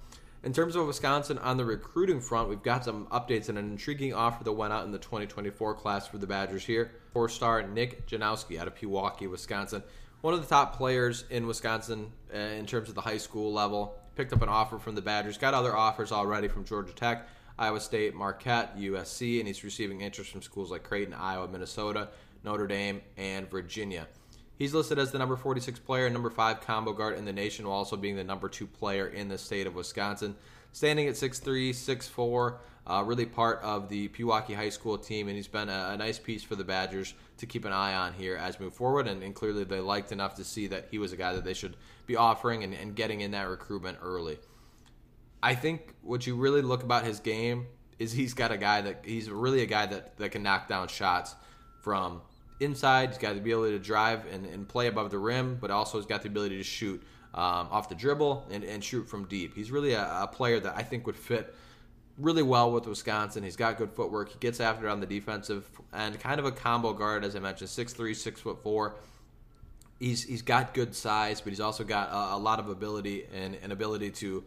In 0.43 0.53
terms 0.53 0.77
of 0.77 0.87
Wisconsin 0.87 1.37
on 1.39 1.57
the 1.57 1.65
recruiting 1.65 2.21
front, 2.21 2.47
we've 2.47 2.63
got 2.63 2.85
some 2.85 3.07
updates 3.07 3.49
and 3.49 3.57
an 3.57 3.69
intriguing 3.71 4.13
offer 4.13 4.43
that 4.45 4.53
went 4.53 4.71
out 4.71 4.85
in 4.85 4.91
the 4.91 4.99
2024 4.99 5.73
class 5.73 6.07
for 6.07 6.17
the 6.17 6.27
Badgers 6.27 6.63
here. 6.63 6.91
Four-star 7.11 7.63
Nick 7.63 8.07
Janowski 8.07 8.57
out 8.57 8.67
of 8.67 8.75
Pewaukee, 8.75 9.29
Wisconsin, 9.29 9.83
one 10.21 10.33
of 10.33 10.39
the 10.39 10.47
top 10.47 10.77
players 10.77 11.25
in 11.29 11.47
Wisconsin 11.47 12.11
uh, 12.33 12.37
in 12.37 12.65
terms 12.65 12.87
of 12.87 12.95
the 12.95 13.01
high 13.01 13.17
school 13.17 13.51
level. 13.51 13.99
Picked 14.15 14.31
up 14.31 14.41
an 14.41 14.49
offer 14.49 14.79
from 14.79 14.95
the 14.95 15.01
Badgers, 15.01 15.37
got 15.37 15.53
other 15.53 15.75
offers 15.75 16.11
already 16.11 16.47
from 16.47 16.63
Georgia 16.63 16.93
Tech 16.93 17.27
Iowa 17.59 17.79
State, 17.79 18.13
Marquette, 18.13 18.77
USC, 18.77 19.39
and 19.39 19.47
he's 19.47 19.63
receiving 19.63 20.01
interest 20.01 20.31
from 20.31 20.41
schools 20.41 20.69
like 20.69 20.83
Creighton, 20.83 21.13
Iowa, 21.13 21.47
Minnesota, 21.47 22.09
Notre 22.43 22.67
Dame, 22.67 23.01
and 23.17 23.49
Virginia. 23.49 24.07
He's 24.57 24.73
listed 24.73 24.97
as 24.97 25.11
the 25.11 25.19
number 25.19 25.35
46 25.35 25.79
player, 25.79 26.09
number 26.09 26.29
5 26.29 26.61
combo 26.61 26.93
guard 26.93 27.17
in 27.17 27.25
the 27.25 27.33
nation, 27.33 27.67
while 27.67 27.77
also 27.77 27.95
being 27.95 28.15
the 28.15 28.23
number 28.23 28.49
2 28.49 28.65
player 28.65 29.07
in 29.07 29.27
the 29.27 29.37
state 29.37 29.67
of 29.67 29.75
Wisconsin. 29.75 30.35
Standing 30.71 31.07
at 31.07 31.15
6'3, 31.15 31.71
6'4, 31.71 32.57
uh, 32.87 33.03
really 33.05 33.25
part 33.25 33.59
of 33.61 33.89
the 33.89 34.07
Pewaukee 34.09 34.55
High 34.55 34.69
School 34.69 34.97
team, 34.97 35.27
and 35.27 35.35
he's 35.35 35.47
been 35.47 35.69
a, 35.69 35.89
a, 35.91 35.97
nice 35.97 36.17
piece 36.17 36.43
for 36.43 36.55
the 36.55 36.63
Badgers 36.63 37.13
to 37.37 37.45
keep 37.45 37.65
an 37.65 37.73
eye 37.73 37.93
on 37.93 38.13
here 38.13 38.37
as 38.37 38.59
move 38.59 38.73
forward. 38.73 39.07
And, 39.07 39.21
and, 39.21 39.35
clearly, 39.35 39.63
they 39.63 39.79
liked 39.79 40.11
enough 40.11 40.35
to 40.35 40.43
see 40.43 40.67
that 40.67 40.87
he 40.89 40.97
was 40.97 41.11
a 41.13 41.17
guy 41.17 41.33
that 41.33 41.43
they 41.43 41.53
should 41.53 41.75
be 42.05 42.15
offering 42.15 42.63
and, 42.63 42.73
and 42.73 42.95
getting 42.95 43.21
in 43.21 43.31
that 43.31 43.49
recruitment 43.49 43.97
early. 44.01 44.39
I 45.41 45.55
think 45.55 45.93
what 46.01 46.25
you 46.25 46.35
really 46.35 46.61
look 46.61 46.83
about 46.83 47.03
his 47.03 47.19
game 47.19 47.67
is 47.99 48.11
he's 48.11 48.33
got 48.33 48.51
a 48.51 48.57
guy 48.57 48.81
that 48.81 49.01
he's 49.03 49.29
really 49.29 49.61
a 49.61 49.65
guy 49.65 49.85
that, 49.85 50.17
that 50.17 50.31
can 50.31 50.43
knock 50.43 50.67
down 50.67 50.87
shots 50.87 51.35
from 51.81 52.21
inside. 52.59 53.09
He's 53.09 53.17
got 53.17 53.33
the 53.33 53.39
ability 53.39 53.77
to 53.77 53.83
drive 53.83 54.25
and, 54.31 54.45
and 54.45 54.67
play 54.67 54.87
above 54.87 55.11
the 55.11 55.17
rim, 55.17 55.57
but 55.59 55.71
also 55.71 55.97
he's 55.97 56.07
got 56.07 56.21
the 56.21 56.29
ability 56.29 56.57
to 56.57 56.63
shoot 56.63 57.01
um, 57.33 57.67
off 57.71 57.89
the 57.89 57.95
dribble 57.95 58.47
and, 58.51 58.63
and 58.63 58.83
shoot 58.83 59.07
from 59.07 59.25
deep. 59.25 59.55
He's 59.55 59.71
really 59.71 59.93
a, 59.93 60.23
a, 60.23 60.27
player 60.27 60.59
that 60.59 60.75
I 60.75 60.81
think 60.81 61.05
would 61.05 61.15
fit 61.15 61.53
really 62.17 62.41
well 62.41 62.71
with 62.71 62.87
Wisconsin. 62.87 63.43
He's 63.43 63.55
got 63.55 63.77
good 63.77 63.91
footwork. 63.91 64.29
He 64.29 64.39
gets 64.39 64.59
after 64.59 64.87
it 64.87 64.91
on 64.91 64.99
the 64.99 65.05
defensive 65.05 65.69
and 65.93 66.19
kind 66.19 66.39
of 66.39 66.45
a 66.45 66.51
combo 66.51 66.93
guard, 66.93 67.23
as 67.23 67.35
I 67.35 67.39
mentioned, 67.39 67.69
six 67.69 67.93
three, 67.93 68.15
six 68.15 68.41
foot 68.41 68.63
four. 68.63 68.95
He's 69.99 70.23
he's 70.23 70.41
got 70.41 70.73
good 70.73 70.95
size, 70.95 71.41
but 71.41 71.51
he's 71.51 71.59
also 71.59 71.83
got 71.83 72.09
a, 72.09 72.35
a 72.35 72.39
lot 72.39 72.59
of 72.59 72.69
ability 72.69 73.25
and 73.33 73.55
an 73.55 73.71
ability 73.71 74.11
to 74.11 74.43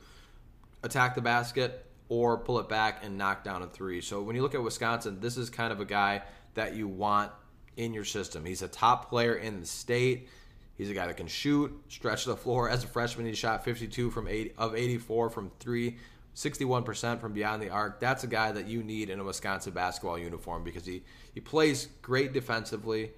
attack 0.82 1.14
the 1.14 1.20
basket 1.20 1.86
or 2.08 2.38
pull 2.38 2.58
it 2.58 2.68
back 2.68 3.04
and 3.04 3.16
knock 3.16 3.44
down 3.44 3.62
a 3.62 3.66
three. 3.66 4.00
So 4.00 4.20
when 4.22 4.34
you 4.36 4.42
look 4.42 4.54
at 4.54 4.62
Wisconsin, 4.62 5.20
this 5.20 5.36
is 5.36 5.48
kind 5.48 5.72
of 5.72 5.80
a 5.80 5.84
guy 5.84 6.22
that 6.54 6.74
you 6.74 6.88
want 6.88 7.32
in 7.76 7.94
your 7.94 8.04
system. 8.04 8.44
He's 8.44 8.62
a 8.62 8.68
top 8.68 9.08
player 9.08 9.34
in 9.34 9.60
the 9.60 9.66
state. 9.66 10.28
He's 10.76 10.90
a 10.90 10.94
guy 10.94 11.06
that 11.06 11.16
can 11.16 11.28
shoot, 11.28 11.72
stretch 11.88 12.24
the 12.24 12.36
floor. 12.36 12.68
As 12.68 12.82
a 12.84 12.86
freshman, 12.86 13.26
he 13.26 13.34
shot 13.34 13.64
52 13.64 14.10
from 14.10 14.26
8 14.26 14.54
of 14.58 14.74
84 14.74 15.30
from 15.30 15.50
3, 15.60 15.96
61% 16.34 17.20
from 17.20 17.32
beyond 17.32 17.62
the 17.62 17.70
arc. 17.70 18.00
That's 18.00 18.24
a 18.24 18.26
guy 18.26 18.50
that 18.52 18.66
you 18.66 18.82
need 18.82 19.10
in 19.10 19.20
a 19.20 19.24
Wisconsin 19.24 19.72
basketball 19.72 20.18
uniform 20.18 20.64
because 20.64 20.86
he 20.86 21.02
he 21.32 21.40
plays 21.40 21.88
great 22.02 22.32
defensively. 22.32 23.12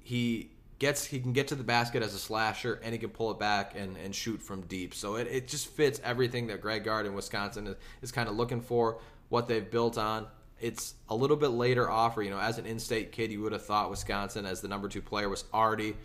He 0.00 0.50
gets 0.78 1.04
he 1.04 1.18
can 1.18 1.32
get 1.32 1.48
to 1.48 1.54
the 1.54 1.64
basket 1.64 2.02
as 2.02 2.14
a 2.14 2.18
slasher 2.18 2.80
and 2.84 2.92
he 2.92 2.98
can 2.98 3.10
pull 3.10 3.30
it 3.30 3.38
back 3.38 3.74
and, 3.76 3.96
and 3.96 4.14
shoot 4.14 4.40
from 4.40 4.62
deep. 4.62 4.94
So 4.94 5.16
it, 5.16 5.26
it 5.26 5.48
just 5.48 5.68
fits 5.68 6.00
everything 6.04 6.46
that 6.48 6.60
Greg 6.60 6.84
Gard 6.84 7.06
in 7.06 7.14
Wisconsin 7.14 7.66
is, 7.66 7.76
is 8.02 8.12
kind 8.12 8.28
of 8.28 8.36
looking 8.36 8.60
for, 8.60 8.98
what 9.28 9.48
they've 9.48 9.70
built 9.70 9.98
on. 9.98 10.26
It's 10.60 10.94
a 11.08 11.14
little 11.14 11.36
bit 11.36 11.48
later 11.48 11.88
offer. 11.90 12.22
You 12.22 12.30
know, 12.30 12.40
as 12.40 12.58
an 12.58 12.66
in-state 12.66 13.12
kid, 13.12 13.30
you 13.30 13.40
would 13.42 13.52
have 13.52 13.64
thought 13.64 13.90
Wisconsin 13.90 14.46
as 14.46 14.60
the 14.60 14.68
number 14.68 14.88
two 14.88 15.02
player 15.02 15.28
was 15.28 15.44
already 15.52 15.96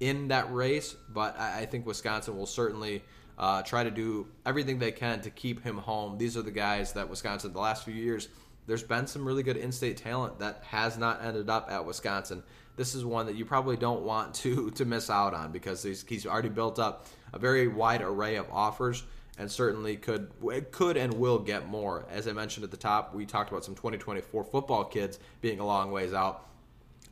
in 0.00 0.28
that 0.28 0.52
race, 0.52 0.96
but 1.08 1.38
I, 1.38 1.60
I 1.60 1.66
think 1.66 1.86
Wisconsin 1.86 2.36
will 2.36 2.46
certainly 2.46 3.02
uh, 3.36 3.62
try 3.62 3.84
to 3.84 3.90
do 3.90 4.26
everything 4.46 4.78
they 4.78 4.92
can 4.92 5.20
to 5.22 5.30
keep 5.30 5.62
him 5.62 5.76
home. 5.76 6.18
These 6.18 6.36
are 6.36 6.42
the 6.42 6.50
guys 6.50 6.92
that 6.94 7.08
Wisconsin 7.08 7.52
the 7.52 7.60
last 7.60 7.84
few 7.84 7.94
years. 7.94 8.28
There's 8.68 8.84
been 8.84 9.08
some 9.08 9.26
really 9.26 9.42
good 9.42 9.56
in-state 9.56 9.96
talent 9.96 10.38
that 10.38 10.62
has 10.68 10.96
not 10.96 11.24
ended 11.24 11.50
up 11.50 11.68
at 11.70 11.84
Wisconsin 11.84 12.44
this 12.78 12.94
is 12.94 13.04
one 13.04 13.26
that 13.26 13.34
you 13.34 13.44
probably 13.44 13.76
don't 13.76 14.02
want 14.02 14.32
to 14.32 14.70
to 14.76 14.84
miss 14.86 15.10
out 15.10 15.34
on 15.34 15.52
because 15.52 15.82
he's, 15.82 16.04
he's 16.08 16.24
already 16.24 16.48
built 16.48 16.78
up 16.78 17.06
a 17.34 17.38
very 17.38 17.68
wide 17.68 18.00
array 18.00 18.36
of 18.36 18.46
offers 18.50 19.02
and 19.36 19.50
certainly 19.50 19.96
could 19.96 20.30
could 20.72 20.96
and 20.96 21.12
will 21.14 21.38
get 21.38 21.68
more. 21.68 22.06
As 22.10 22.26
I 22.26 22.32
mentioned 22.32 22.64
at 22.64 22.70
the 22.70 22.76
top, 22.76 23.14
we 23.14 23.26
talked 23.26 23.50
about 23.50 23.64
some 23.64 23.74
2024 23.74 24.44
football 24.44 24.84
kids 24.84 25.18
being 25.42 25.60
a 25.60 25.66
long 25.66 25.92
ways 25.92 26.14
out. 26.14 26.46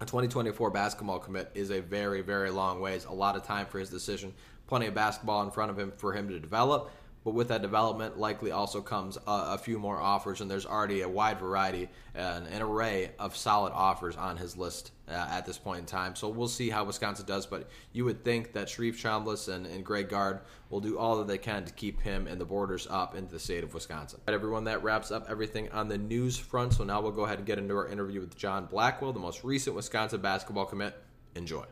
A 0.01 0.05
2024 0.05 0.71
basketball 0.71 1.19
commit 1.19 1.51
is 1.55 1.71
a 1.71 1.81
very 1.81 2.23
very 2.23 2.51
long 2.51 2.81
ways. 2.81 3.05
A 3.05 3.13
lot 3.13 3.37
of 3.37 3.45
time 3.45 3.67
for 3.67 3.79
his 3.79 3.91
decision. 3.91 4.33
Plenty 4.67 4.87
of 4.87 4.95
basketball 4.95 5.43
in 5.43 5.51
front 5.51 5.71
of 5.71 5.79
him 5.79 5.93
for 5.97 6.13
him 6.13 6.29
to 6.29 6.39
develop. 6.41 6.91
But 7.27 7.35
with 7.35 7.49
that 7.49 7.61
development, 7.61 8.21
likely 8.21 8.53
also 8.53 8.81
comes 8.81 9.17
a, 9.17 9.55
a 9.55 9.59
few 9.59 9.81
more 9.81 10.01
offers, 10.01 10.41
and 10.41 10.49
there's 10.49 10.65
already 10.65 11.01
a 11.01 11.09
wide 11.09 11.41
variety 11.41 11.89
and 12.15 12.47
an 12.47 12.63
array 12.63 13.11
of 13.19 13.37
solid 13.37 13.73
offers 13.73 14.17
on 14.17 14.37
his 14.37 14.57
list 14.57 14.93
uh, 15.09 15.27
at 15.33 15.45
this 15.45 15.59
point 15.59 15.81
in 15.81 15.87
time. 15.87 16.15
So 16.15 16.29
we'll 16.29 16.47
see 16.47 16.71
how 16.71 16.85
Wisconsin 16.85 17.27
does, 17.27 17.45
but 17.45 17.69
you 17.93 18.05
would 18.05 18.23
think 18.23 18.53
that 18.53 18.69
Sharif 18.69 19.03
Chambliss 19.03 19.53
and, 19.53 19.67
and 19.67 19.85
Greg 19.85 20.09
Gard 20.09 20.39
will 20.71 20.79
do 20.79 20.99
all 20.99 21.19
that 21.19 21.27
they 21.27 21.37
can 21.37 21.65
to 21.65 21.73
keep 21.73 22.01
him 22.01 22.29
and 22.29 22.41
the 22.41 22.45
borders 22.45 22.87
up 22.89 23.17
into 23.17 23.33
the 23.33 23.41
state 23.41 23.65
of 23.65 23.75
Wisconsin. 23.75 24.21
Everyone, 24.29 24.63
that 24.63 24.85
wraps 24.85 25.11
up 25.11 25.27
everything 25.29 25.69
on 25.73 25.89
the 25.89 25.99
news 25.99 26.39
front. 26.39 26.75
So 26.75 26.85
now 26.85 27.01
we'll 27.01 27.11
go 27.11 27.25
ahead 27.25 27.39
and 27.39 27.47
get 27.47 27.59
into 27.59 27.75
our 27.75 27.89
interview 27.89 28.21
with 28.21 28.37
John 28.37 28.67
Blackwell, 28.67 29.13
the 29.13 29.19
most 29.19 29.43
recent 29.43 29.75
Wisconsin 29.75 30.21
basketball 30.21 30.67
commit. 30.67 30.95
Enjoy. 31.35 31.65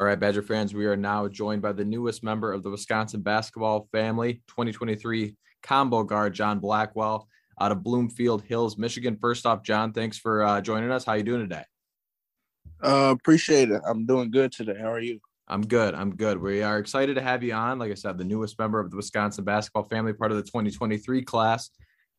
All 0.00 0.06
right, 0.06 0.18
Badger 0.18 0.40
fans, 0.40 0.72
we 0.72 0.86
are 0.86 0.96
now 0.96 1.28
joined 1.28 1.60
by 1.60 1.72
the 1.72 1.84
newest 1.84 2.24
member 2.24 2.54
of 2.54 2.62
the 2.62 2.70
Wisconsin 2.70 3.20
basketball 3.20 3.86
family, 3.92 4.42
2023 4.48 5.36
combo 5.62 6.02
guard 6.04 6.32
John 6.32 6.58
Blackwell. 6.58 7.28
out 7.60 7.70
of 7.70 7.82
Bloomfield 7.82 8.40
Hills, 8.40 8.78
Michigan. 8.78 9.18
First 9.20 9.44
off, 9.44 9.62
John, 9.62 9.92
thanks 9.92 10.16
for 10.16 10.42
uh, 10.42 10.62
joining 10.62 10.90
us. 10.90 11.04
How 11.04 11.12
are 11.12 11.18
you 11.18 11.22
doing 11.22 11.42
today? 11.42 11.64
Uh, 12.82 13.14
appreciate 13.14 13.70
it. 13.70 13.82
I'm 13.86 14.06
doing 14.06 14.30
good 14.30 14.52
today. 14.52 14.76
How 14.80 14.90
are 14.90 15.00
you? 15.00 15.20
I'm 15.48 15.60
good. 15.60 15.94
I'm 15.94 16.16
good. 16.16 16.40
We 16.40 16.62
are 16.62 16.78
excited 16.78 17.16
to 17.16 17.20
have 17.20 17.42
you 17.42 17.52
on. 17.52 17.78
Like 17.78 17.90
I 17.90 17.94
said, 17.94 18.16
the 18.16 18.24
newest 18.24 18.58
member 18.58 18.80
of 18.80 18.90
the 18.90 18.96
Wisconsin 18.96 19.44
basketball 19.44 19.86
family, 19.90 20.14
part 20.14 20.30
of 20.30 20.38
the 20.38 20.44
2023 20.44 21.20
class. 21.24 21.68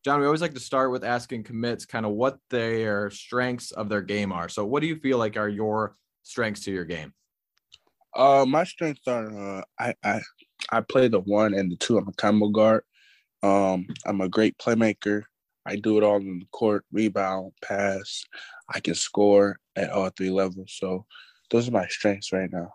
John, 0.05 0.19
we 0.19 0.27
always 0.27 0.41
like 0.41 0.53
to 0.53 0.59
start 0.59 0.91
with 0.91 1.03
asking 1.03 1.45
commits 1.45 1.87
kind 1.87 2.05
of 2.05 2.11
what 2.11 2.37
their 2.51 3.09
strengths 3.09 3.71
of 3.71 3.89
their 3.89 4.03
game 4.03 4.31
are. 4.31 4.49
So, 4.49 4.65
what 4.65 4.81
do 4.81 4.87
you 4.87 4.97
feel 4.97 5.17
like 5.17 5.35
are 5.35 5.49
your 5.49 5.95
strengths 6.21 6.65
to 6.65 6.71
your 6.71 6.85
game? 6.85 7.11
Uh, 8.15 8.45
my 8.47 8.63
strengths 8.63 9.07
are 9.07 9.59
uh, 9.59 9.63
I, 9.79 9.93
I 10.03 10.21
I 10.71 10.81
play 10.81 11.07
the 11.07 11.19
one 11.21 11.53
and 11.53 11.71
the 11.71 11.75
two. 11.75 11.97
I'm 11.97 12.07
a 12.07 12.13
combo 12.13 12.49
guard. 12.49 12.83
Um, 13.43 13.87
I'm 14.05 14.21
a 14.21 14.29
great 14.29 14.57
playmaker. 14.57 15.23
I 15.65 15.75
do 15.75 15.97
it 15.97 16.03
all 16.03 16.17
in 16.17 16.39
the 16.39 16.45
court, 16.51 16.85
rebound, 16.91 17.53
pass. 17.63 18.23
I 18.69 18.79
can 18.79 18.95
score 18.95 19.59
at 19.75 19.91
all 19.91 20.09
three 20.09 20.29
levels. 20.29 20.75
So 20.79 21.05
those 21.49 21.67
are 21.67 21.71
my 21.71 21.87
strengths 21.87 22.31
right 22.31 22.51
now. 22.51 22.73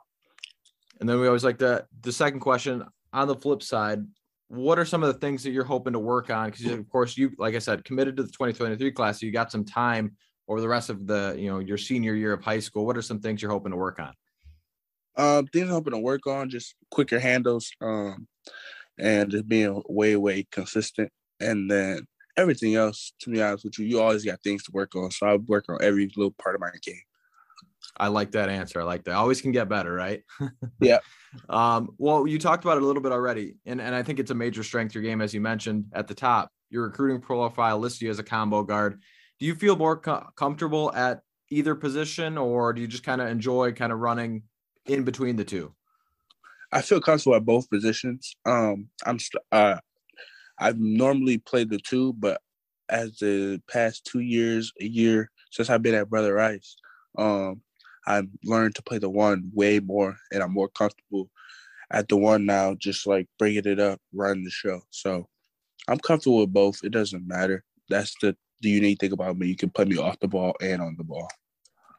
And 1.00 1.08
then 1.08 1.20
we 1.20 1.26
always 1.26 1.44
like 1.44 1.58
to 1.58 1.86
the 2.00 2.12
second 2.12 2.40
question 2.40 2.84
on 3.12 3.28
the 3.28 3.34
flip 3.34 3.62
side, 3.62 4.06
what 4.48 4.78
are 4.78 4.84
some 4.84 5.02
of 5.02 5.12
the 5.12 5.20
things 5.20 5.42
that 5.42 5.50
you're 5.50 5.64
hoping 5.64 5.92
to 5.92 5.98
work 5.98 6.30
on? 6.30 6.50
Because 6.50 6.66
of 6.66 6.88
course 6.88 7.16
you, 7.16 7.32
like 7.38 7.54
I 7.54 7.58
said, 7.58 7.84
committed 7.84 8.16
to 8.16 8.22
the 8.22 8.30
2023 8.30 8.92
class. 8.92 9.20
So 9.20 9.26
you 9.26 9.32
got 9.32 9.50
some 9.50 9.64
time 9.64 10.16
over 10.48 10.60
the 10.60 10.68
rest 10.68 10.90
of 10.90 11.06
the, 11.06 11.34
you 11.36 11.50
know, 11.50 11.58
your 11.58 11.78
senior 11.78 12.14
year 12.14 12.32
of 12.32 12.42
high 12.42 12.60
school. 12.60 12.86
What 12.86 12.96
are 12.96 13.02
some 13.02 13.20
things 13.20 13.42
you're 13.42 13.50
hoping 13.50 13.72
to 13.72 13.76
work 13.76 13.98
on? 13.98 14.12
Um, 15.16 15.46
things 15.46 15.68
I'm 15.68 15.74
hoping 15.74 15.92
to 15.92 15.98
work 15.98 16.26
on, 16.26 16.50
just 16.50 16.74
quicker 16.90 17.18
handles, 17.18 17.70
um, 17.80 18.26
and 18.98 19.30
just 19.30 19.48
being 19.48 19.82
way, 19.88 20.16
way 20.16 20.46
consistent. 20.50 21.10
And 21.40 21.70
then 21.70 22.06
everything 22.36 22.74
else, 22.74 23.12
to 23.20 23.30
be 23.30 23.42
honest 23.42 23.64
with 23.64 23.78
you, 23.78 23.86
you 23.86 24.00
always 24.00 24.24
got 24.24 24.42
things 24.42 24.62
to 24.64 24.72
work 24.72 24.94
on. 24.94 25.10
So 25.10 25.26
I 25.26 25.36
work 25.36 25.66
on 25.68 25.78
every 25.82 26.10
little 26.16 26.34
part 26.38 26.54
of 26.54 26.60
my 26.60 26.70
game. 26.82 27.00
I 27.98 28.08
like 28.08 28.32
that 28.32 28.48
answer. 28.48 28.80
I 28.80 28.84
like 28.84 29.04
that. 29.04 29.14
Always 29.14 29.40
can 29.40 29.52
get 29.52 29.68
better, 29.68 29.92
right? 29.92 30.22
yeah. 30.80 30.98
Um, 31.48 31.90
well, 31.98 32.26
you 32.26 32.38
talked 32.38 32.64
about 32.64 32.76
it 32.76 32.82
a 32.82 32.86
little 32.86 33.02
bit 33.02 33.12
already, 33.12 33.56
and, 33.64 33.80
and 33.80 33.94
I 33.94 34.02
think 34.02 34.18
it's 34.18 34.30
a 34.30 34.34
major 34.34 34.62
strength 34.62 34.94
your 34.94 35.02
game, 35.02 35.20
as 35.20 35.32
you 35.32 35.40
mentioned 35.40 35.86
at 35.92 36.06
the 36.08 36.14
top. 36.14 36.50
Your 36.68 36.84
recruiting 36.84 37.20
profile 37.20 37.78
lists 37.78 38.02
you 38.02 38.10
as 38.10 38.18
a 38.18 38.24
combo 38.24 38.62
guard. 38.62 39.00
Do 39.38 39.46
you 39.46 39.54
feel 39.54 39.76
more 39.76 39.96
co- 39.96 40.26
comfortable 40.36 40.92
at 40.94 41.20
either 41.50 41.74
position, 41.74 42.36
or 42.36 42.72
do 42.72 42.80
you 42.80 42.88
just 42.88 43.04
kind 43.04 43.20
of 43.20 43.28
enjoy 43.28 43.72
kind 43.72 43.92
of 43.92 44.00
running 44.00 44.42
in 44.86 45.04
between 45.04 45.36
the 45.36 45.44
two? 45.44 45.74
I 46.72 46.82
feel 46.82 47.00
comfortable 47.00 47.36
at 47.36 47.44
both 47.44 47.70
positions. 47.70 48.36
Um, 48.44 48.88
I'm 49.04 49.18
uh, 49.52 49.78
I've 50.58 50.78
normally 50.78 51.38
played 51.38 51.70
the 51.70 51.78
two, 51.78 52.12
but 52.14 52.40
as 52.88 53.18
the 53.18 53.60
past 53.70 54.04
two 54.04 54.20
years, 54.20 54.72
a 54.80 54.84
year 54.84 55.30
since 55.50 55.70
I've 55.70 55.82
been 55.82 55.94
at 55.94 56.10
Brother 56.10 56.34
Rice, 56.34 56.76
um, 57.18 57.62
I've 58.06 58.28
learned 58.44 58.74
to 58.76 58.82
play 58.82 58.98
the 58.98 59.10
one 59.10 59.50
way 59.52 59.80
more, 59.80 60.16
and 60.32 60.42
I'm 60.42 60.52
more 60.52 60.68
comfortable 60.68 61.30
at 61.90 62.08
the 62.08 62.16
one 62.16 62.46
now, 62.46 62.74
just 62.74 63.06
like 63.06 63.28
bringing 63.38 63.66
it 63.66 63.80
up, 63.80 64.00
running 64.12 64.44
the 64.44 64.50
show. 64.50 64.80
So 64.90 65.28
I'm 65.88 65.98
comfortable 65.98 66.40
with 66.40 66.52
both. 66.52 66.80
It 66.84 66.92
doesn't 66.92 67.26
matter. 67.26 67.64
That's 67.88 68.14
the 68.20 68.36
the 68.62 68.70
unique 68.70 69.00
thing 69.00 69.12
about 69.12 69.36
me. 69.36 69.48
You 69.48 69.56
can 69.56 69.70
put 69.70 69.86
me 69.86 69.98
off 69.98 70.18
the 70.18 70.28
ball 70.28 70.54
and 70.60 70.80
on 70.80 70.96
the 70.96 71.04
ball. 71.04 71.28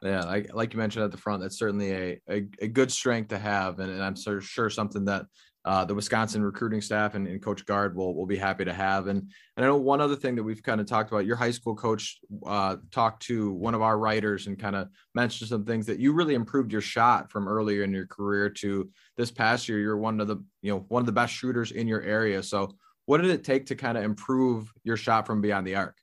Yeah, 0.02 0.22
like, 0.22 0.54
like 0.54 0.72
you 0.72 0.78
mentioned 0.78 1.04
at 1.04 1.10
the 1.10 1.18
front, 1.18 1.42
that's 1.42 1.58
certainly 1.58 1.92
a, 1.92 2.20
a, 2.30 2.46
a 2.60 2.68
good 2.68 2.92
strength 2.92 3.28
to 3.28 3.38
have, 3.38 3.80
and, 3.80 3.90
and 3.90 4.02
I'm 4.02 4.14
sure, 4.14 4.40
sure 4.40 4.70
something 4.70 5.04
that 5.06 5.26
uh, 5.64 5.84
the 5.84 5.94
Wisconsin 5.94 6.42
recruiting 6.42 6.80
staff 6.80 7.14
and, 7.14 7.26
and, 7.26 7.42
Coach 7.42 7.66
Gard 7.66 7.94
will 7.94 8.14
will 8.14 8.24
be 8.24 8.38
happy 8.38 8.64
to 8.64 8.72
have. 8.72 9.06
And, 9.08 9.30
and 9.56 9.66
I 9.66 9.68
know 9.68 9.76
one 9.76 10.00
other 10.00 10.16
thing 10.16 10.34
that 10.36 10.42
we've 10.42 10.62
kind 10.62 10.80
of 10.80 10.86
talked 10.86 11.10
about. 11.10 11.26
Your 11.26 11.36
high 11.36 11.50
school 11.50 11.74
coach 11.74 12.20
uh, 12.46 12.76
talked 12.90 13.24
to 13.24 13.52
one 13.52 13.74
of 13.74 13.82
our 13.82 13.98
writers 13.98 14.46
and 14.46 14.58
kind 14.58 14.76
of 14.76 14.88
mentioned 15.14 15.50
some 15.50 15.66
things 15.66 15.84
that 15.84 15.98
you 15.98 16.12
really 16.12 16.34
improved 16.34 16.72
your 16.72 16.80
shot 16.80 17.30
from 17.30 17.48
earlier 17.48 17.82
in 17.82 17.92
your 17.92 18.06
career 18.06 18.48
to 18.48 18.88
this 19.18 19.30
past 19.30 19.68
year. 19.68 19.78
You're 19.78 19.98
one 19.98 20.20
of 20.20 20.28
the 20.28 20.36
you 20.62 20.72
know 20.72 20.86
one 20.88 21.00
of 21.00 21.06
the 21.06 21.12
best 21.12 21.34
shooters 21.34 21.72
in 21.72 21.86
your 21.86 22.00
area. 22.00 22.42
So 22.42 22.74
what 23.04 23.20
did 23.20 23.30
it 23.30 23.44
take 23.44 23.66
to 23.66 23.74
kind 23.74 23.98
of 23.98 24.04
improve 24.04 24.72
your 24.84 24.96
shot 24.96 25.26
from 25.26 25.42
beyond 25.42 25.66
the 25.66 25.74
arc? 25.74 25.96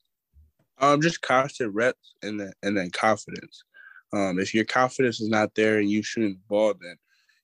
Um, 0.80 1.02
just 1.02 1.22
constant 1.22 1.74
reps 1.74 2.14
and 2.22 2.40
then 2.40 2.52
and 2.62 2.78
then 2.78 2.92
confidence. 2.92 3.64
Um, 4.14 4.40
if 4.40 4.54
your 4.54 4.66
confidence 4.66 5.20
is 5.20 5.30
not 5.30 5.56
there 5.56 5.80
and 5.80 5.90
you 5.90 6.04
shooting 6.04 6.34
the 6.34 6.48
ball, 6.48 6.74
then 6.80 6.96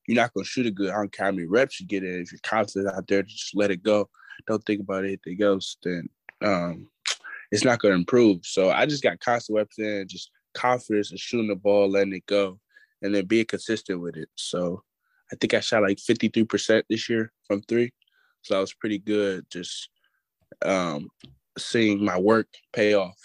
you're 0.07 0.15
not 0.21 0.33
gonna 0.33 0.45
shoot 0.45 0.65
it 0.65 0.75
good. 0.75 0.91
I 0.91 0.95
don't 0.95 1.11
care 1.11 1.25
how 1.25 1.31
many 1.31 1.47
reps 1.47 1.79
you 1.79 1.87
get 1.87 2.03
in. 2.03 2.21
If 2.21 2.31
your 2.31 2.39
confidence 2.43 2.91
out 2.95 3.07
there, 3.07 3.23
just 3.23 3.55
let 3.55 3.71
it 3.71 3.83
go. 3.83 4.09
Don't 4.47 4.63
think 4.65 4.81
about 4.81 5.03
anything 5.03 5.41
else. 5.41 5.77
Then 5.83 6.09
um, 6.41 6.87
it's 7.51 7.63
not 7.63 7.79
gonna 7.79 7.95
improve. 7.95 8.45
So 8.45 8.71
I 8.71 8.85
just 8.85 9.03
got 9.03 9.19
constant 9.19 9.57
reps 9.57 9.79
in, 9.79 10.07
just 10.07 10.31
confidence 10.53 11.11
and 11.11 11.19
shooting 11.19 11.47
the 11.47 11.55
ball, 11.55 11.89
letting 11.89 12.13
it 12.13 12.25
go, 12.25 12.59
and 13.01 13.13
then 13.13 13.25
being 13.25 13.45
consistent 13.45 14.01
with 14.01 14.15
it. 14.17 14.29
So 14.35 14.83
I 15.31 15.35
think 15.35 15.53
I 15.53 15.59
shot 15.59 15.83
like 15.83 15.97
53% 15.97 16.83
this 16.89 17.09
year 17.09 17.31
from 17.47 17.61
three. 17.61 17.93
So 18.41 18.57
I 18.57 18.59
was 18.59 18.73
pretty 18.73 18.99
good. 18.99 19.45
Just 19.51 19.89
um, 20.63 21.09
seeing 21.57 22.03
my 22.03 22.19
work 22.19 22.47
pay 22.73 22.93
off. 22.93 23.17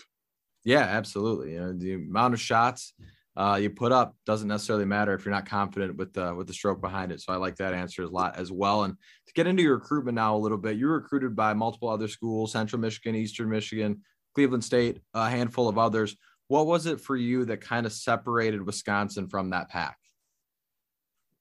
Yeah, 0.65 0.83
absolutely. 0.83 1.53
You 1.53 1.61
know, 1.61 1.73
the 1.73 1.95
amount 1.95 2.35
of 2.35 2.41
shots 2.41 2.93
uh, 3.37 3.59
you 3.61 3.69
put 3.69 3.93
up 3.93 4.17
doesn't 4.25 4.49
necessarily 4.49 4.87
matter 4.87 5.13
if 5.13 5.25
you're 5.25 5.35
not 5.35 5.47
confident 5.47 5.97
with 5.97 6.13
the 6.15 6.35
with 6.35 6.47
the 6.47 6.55
stroke 6.55 6.81
behind 6.81 7.13
it. 7.13 7.21
So 7.21 7.33
I 7.33 7.37
like 7.37 7.57
that 7.57 7.75
answer 7.75 8.03
a 8.03 8.09
lot 8.09 8.37
as 8.37 8.51
well. 8.51 8.85
And 8.85 8.97
to 9.27 9.33
get 9.35 9.47
into 9.47 9.63
your 9.63 9.75
recruitment 9.75 10.15
now 10.15 10.35
a 10.35 10.39
little 10.39 10.57
bit, 10.57 10.79
you're 10.79 10.95
recruited 10.95 11.37
by 11.37 11.53
multiple 11.53 11.91
other 11.91 12.09
schools: 12.09 12.53
Central 12.53 12.81
Michigan, 12.81 13.15
Eastern 13.15 13.51
Michigan, 13.51 14.01
Cleveland 14.35 14.65
State, 14.65 15.01
a 15.13 15.29
handful 15.29 15.69
of 15.69 15.77
others. 15.77 16.17
What 16.49 16.67
was 16.67 16.87
it 16.87 17.01
for 17.01 17.17
you 17.17 17.45
that 17.47 17.61
kind 17.61 17.85
of 17.85 17.93
separated 17.93 18.65
Wisconsin 18.65 19.29
from 19.29 19.51
that 19.51 19.69
pack? 19.69 19.99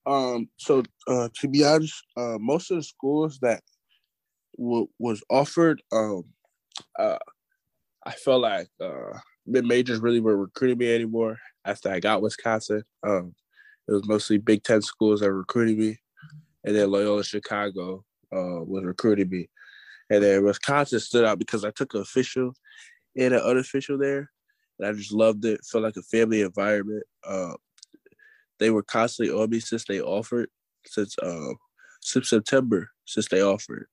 Um, 0.05 0.49
so 0.57 0.83
uh, 1.07 1.29
to 1.39 1.47
be 1.47 1.63
honest, 1.63 2.03
uh, 2.17 2.37
most 2.39 2.71
of 2.71 2.77
the 2.77 2.83
schools 2.83 3.39
that 3.41 3.61
w- 4.57 4.87
was 4.99 5.23
offered, 5.29 5.81
um, 5.91 6.25
uh, 6.99 7.17
I 8.05 8.11
felt 8.11 8.41
like 8.41 8.67
uh, 8.81 9.17
mid 9.47 9.65
majors 9.65 9.99
really 9.99 10.19
weren't 10.19 10.39
recruiting 10.39 10.79
me 10.79 10.93
anymore 10.93 11.37
after 11.65 11.89
I 11.89 11.99
got 11.99 12.21
Wisconsin. 12.21 12.83
Um, 13.03 13.33
it 13.87 13.91
was 13.91 14.07
mostly 14.07 14.37
Big 14.37 14.63
Ten 14.63 14.81
schools 14.81 15.19
that 15.19 15.27
were 15.27 15.39
recruiting 15.39 15.79
me, 15.79 15.97
and 16.63 16.75
then 16.75 16.89
Loyola 16.89 17.23
Chicago 17.23 18.03
uh, 18.33 18.63
was 18.63 18.83
recruiting 18.83 19.29
me, 19.29 19.49
and 20.09 20.23
then 20.23 20.43
Wisconsin 20.43 20.99
stood 20.99 21.25
out 21.25 21.39
because 21.39 21.63
I 21.63 21.71
took 21.71 21.93
an 21.93 22.01
official 22.01 22.53
and 23.17 23.33
an 23.33 23.41
unofficial 23.41 23.97
there, 23.97 24.31
and 24.79 24.87
I 24.87 24.93
just 24.93 25.11
loved 25.11 25.45
it. 25.45 25.61
Felt 25.65 25.83
like 25.83 25.97
a 25.97 26.01
family 26.01 26.41
environment. 26.41 27.03
Uh, 27.23 27.53
they 28.59 28.69
were 28.69 28.83
constantly 28.83 29.33
on 29.33 29.49
me 29.49 29.59
since 29.59 29.85
they 29.85 30.01
offered, 30.01 30.49
since 30.85 31.15
uh, 31.19 31.53
since 32.01 32.29
September, 32.29 32.89
since 33.05 33.27
they 33.27 33.41
offered. 33.41 33.87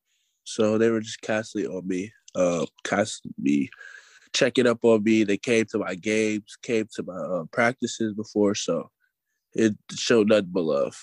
So 0.44 0.78
they 0.78 0.90
were 0.90 1.00
just 1.00 1.22
constantly 1.22 1.68
on 1.68 1.86
me, 1.86 2.12
uh, 2.34 2.66
constantly 2.84 3.70
checking 4.32 4.66
up 4.66 4.84
on 4.84 5.02
me. 5.02 5.24
They 5.24 5.36
came 5.36 5.64
to 5.66 5.78
my 5.78 5.94
games, 5.94 6.56
came 6.62 6.88
to 6.94 7.02
my 7.02 7.14
uh, 7.14 7.44
practices 7.52 8.14
before, 8.14 8.54
so 8.54 8.90
it 9.54 9.74
showed 9.92 10.28
nothing 10.28 10.50
but 10.52 10.64
love. 10.64 11.00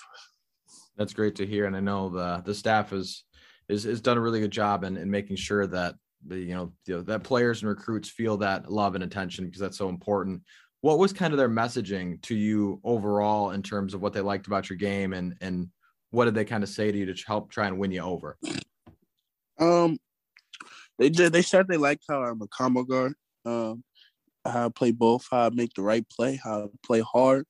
That's 0.96 1.14
great 1.14 1.36
to 1.36 1.46
hear, 1.46 1.66
and 1.66 1.76
I 1.76 1.80
know 1.80 2.08
the 2.10 2.42
the 2.44 2.54
staff 2.54 2.92
is 2.92 3.24
is 3.68 3.84
has 3.84 4.00
done 4.00 4.18
a 4.18 4.20
really 4.20 4.40
good 4.40 4.50
job 4.50 4.84
in, 4.84 4.96
in 4.96 5.10
making 5.10 5.36
sure 5.36 5.66
that 5.66 5.94
the 6.26 6.38
you 6.38 6.54
know, 6.54 6.72
you 6.86 6.96
know 6.96 7.02
that 7.02 7.22
players 7.22 7.62
and 7.62 7.68
recruits 7.68 8.08
feel 8.08 8.36
that 8.38 8.70
love 8.70 8.94
and 8.94 9.04
attention 9.04 9.46
because 9.46 9.60
that's 9.60 9.78
so 9.78 9.88
important. 9.88 10.42
What 10.82 10.98
was 10.98 11.12
kind 11.12 11.32
of 11.32 11.38
their 11.38 11.48
messaging 11.48 12.20
to 12.22 12.34
you 12.34 12.80
overall 12.84 13.50
in 13.50 13.62
terms 13.62 13.94
of 13.94 14.00
what 14.00 14.12
they 14.12 14.20
liked 14.20 14.46
about 14.46 14.68
your 14.68 14.76
game, 14.76 15.12
and 15.12 15.34
and 15.40 15.68
what 16.10 16.24
did 16.24 16.34
they 16.34 16.44
kind 16.44 16.62
of 16.62 16.68
say 16.68 16.90
to 16.90 16.98
you 16.98 17.06
to 17.06 17.24
help 17.26 17.50
try 17.50 17.66
and 17.66 17.78
win 17.78 17.92
you 17.92 18.02
over? 18.02 18.36
Um, 19.58 19.98
they 21.00 21.08
did. 21.08 21.32
They 21.32 21.42
said 21.42 21.66
they 21.66 21.78
liked 21.78 22.04
how 22.08 22.22
I'm 22.22 22.42
a 22.42 22.46
combo 22.46 22.84
guard. 22.84 23.14
Um, 23.46 23.82
how 24.44 24.66
I 24.66 24.68
play 24.68 24.92
both, 24.92 25.26
how 25.30 25.46
I 25.46 25.50
make 25.50 25.72
the 25.74 25.82
right 25.82 26.04
play, 26.08 26.38
how 26.42 26.64
I 26.64 26.66
play 26.86 27.00
hard. 27.00 27.46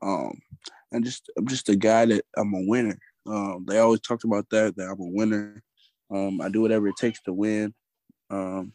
Um, 0.00 0.40
and 0.90 1.04
just 1.04 1.30
I'm 1.36 1.46
just 1.46 1.68
a 1.68 1.76
guy 1.76 2.06
that 2.06 2.24
I'm 2.36 2.54
a 2.54 2.66
winner. 2.66 2.98
Um, 3.26 3.66
they 3.68 3.78
always 3.78 4.00
talked 4.00 4.24
about 4.24 4.48
that 4.50 4.76
that 4.76 4.88
I'm 4.88 5.00
a 5.00 5.10
winner. 5.10 5.62
Um, 6.10 6.40
I 6.40 6.48
do 6.48 6.62
whatever 6.62 6.88
it 6.88 6.96
takes 6.96 7.20
to 7.22 7.34
win. 7.34 7.74
Um, 8.30 8.72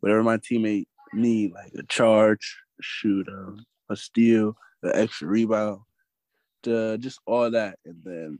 whatever 0.00 0.24
my 0.24 0.38
teammate 0.38 0.86
need, 1.12 1.52
like 1.52 1.72
a 1.78 1.84
charge, 1.84 2.56
shoot, 2.80 3.28
um, 3.28 3.64
a 3.88 3.96
steal, 3.96 4.56
an 4.82 4.92
extra 4.94 5.28
rebound, 5.28 5.80
to 6.64 6.98
just 6.98 7.20
all 7.24 7.50
that, 7.52 7.78
and 7.84 8.02
then 8.02 8.38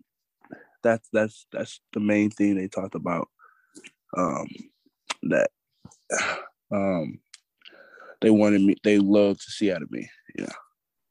that's 0.82 1.08
that's 1.12 1.46
that's 1.52 1.80
the 1.92 2.00
main 2.00 2.30
thing 2.30 2.56
they 2.56 2.66
talked 2.66 2.96
about. 2.96 3.28
Um, 4.16 4.48
that 5.22 5.50
um 6.72 7.18
they 8.20 8.30
wanted 8.30 8.62
me 8.62 8.76
they 8.85 8.98
love 8.98 9.38
to 9.38 9.50
see 9.50 9.72
out 9.72 9.83
of 9.83 9.90
me. 9.90 10.09
Yeah. 10.37 10.52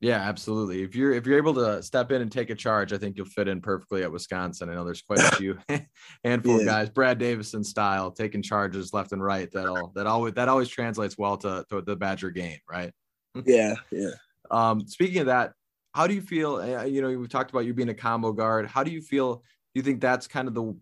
Yeah, 0.01 0.21
absolutely. 0.21 0.81
If 0.81 0.95
you're 0.95 1.11
if 1.11 1.25
you're 1.25 1.37
able 1.37 1.53
to 1.55 1.83
step 1.83 2.11
in 2.11 2.21
and 2.21 2.31
take 2.31 2.49
a 2.49 2.55
charge, 2.55 2.93
I 2.93 2.97
think 2.97 3.17
you'll 3.17 3.25
fit 3.25 3.49
in 3.49 3.59
perfectly 3.59 4.01
at 4.03 4.11
Wisconsin. 4.11 4.69
I 4.69 4.75
know 4.75 4.85
there's 4.85 5.01
quite 5.01 5.19
a 5.19 5.35
few 5.35 5.57
handful 6.23 6.55
yeah. 6.55 6.59
of 6.59 6.65
guys, 6.65 6.89
Brad 6.89 7.17
Davison 7.17 7.65
style, 7.65 8.09
taking 8.09 8.41
charges 8.41 8.93
left 8.93 9.11
and 9.11 9.21
right. 9.21 9.51
That'll 9.51 9.91
that 9.95 10.07
always 10.07 10.35
that 10.35 10.47
always 10.47 10.69
translates 10.69 11.17
well 11.17 11.35
to, 11.37 11.65
to 11.69 11.81
the 11.81 11.97
Badger 11.97 12.31
game, 12.31 12.59
right? 12.69 12.93
Yeah, 13.45 13.75
yeah. 13.91 14.09
Um, 14.49 14.87
speaking 14.87 15.19
of 15.19 15.27
that, 15.27 15.53
how 15.93 16.07
do 16.07 16.15
you 16.15 16.21
feel? 16.21 16.55
Uh, 16.55 16.83
you 16.83 17.01
know, 17.01 17.15
we've 17.15 17.29
talked 17.29 17.51
about 17.51 17.65
you 17.65 17.73
being 17.75 17.89
a 17.89 17.93
combo 17.93 18.31
guard. 18.31 18.65
How 18.65 18.83
do 18.83 18.91
you 18.91 19.01
feel? 19.01 19.35
Do 19.35 19.41
you 19.75 19.83
think 19.83 20.01
that's 20.01 20.27
kind 20.27 20.47
of 20.47 20.55
the 20.55 20.75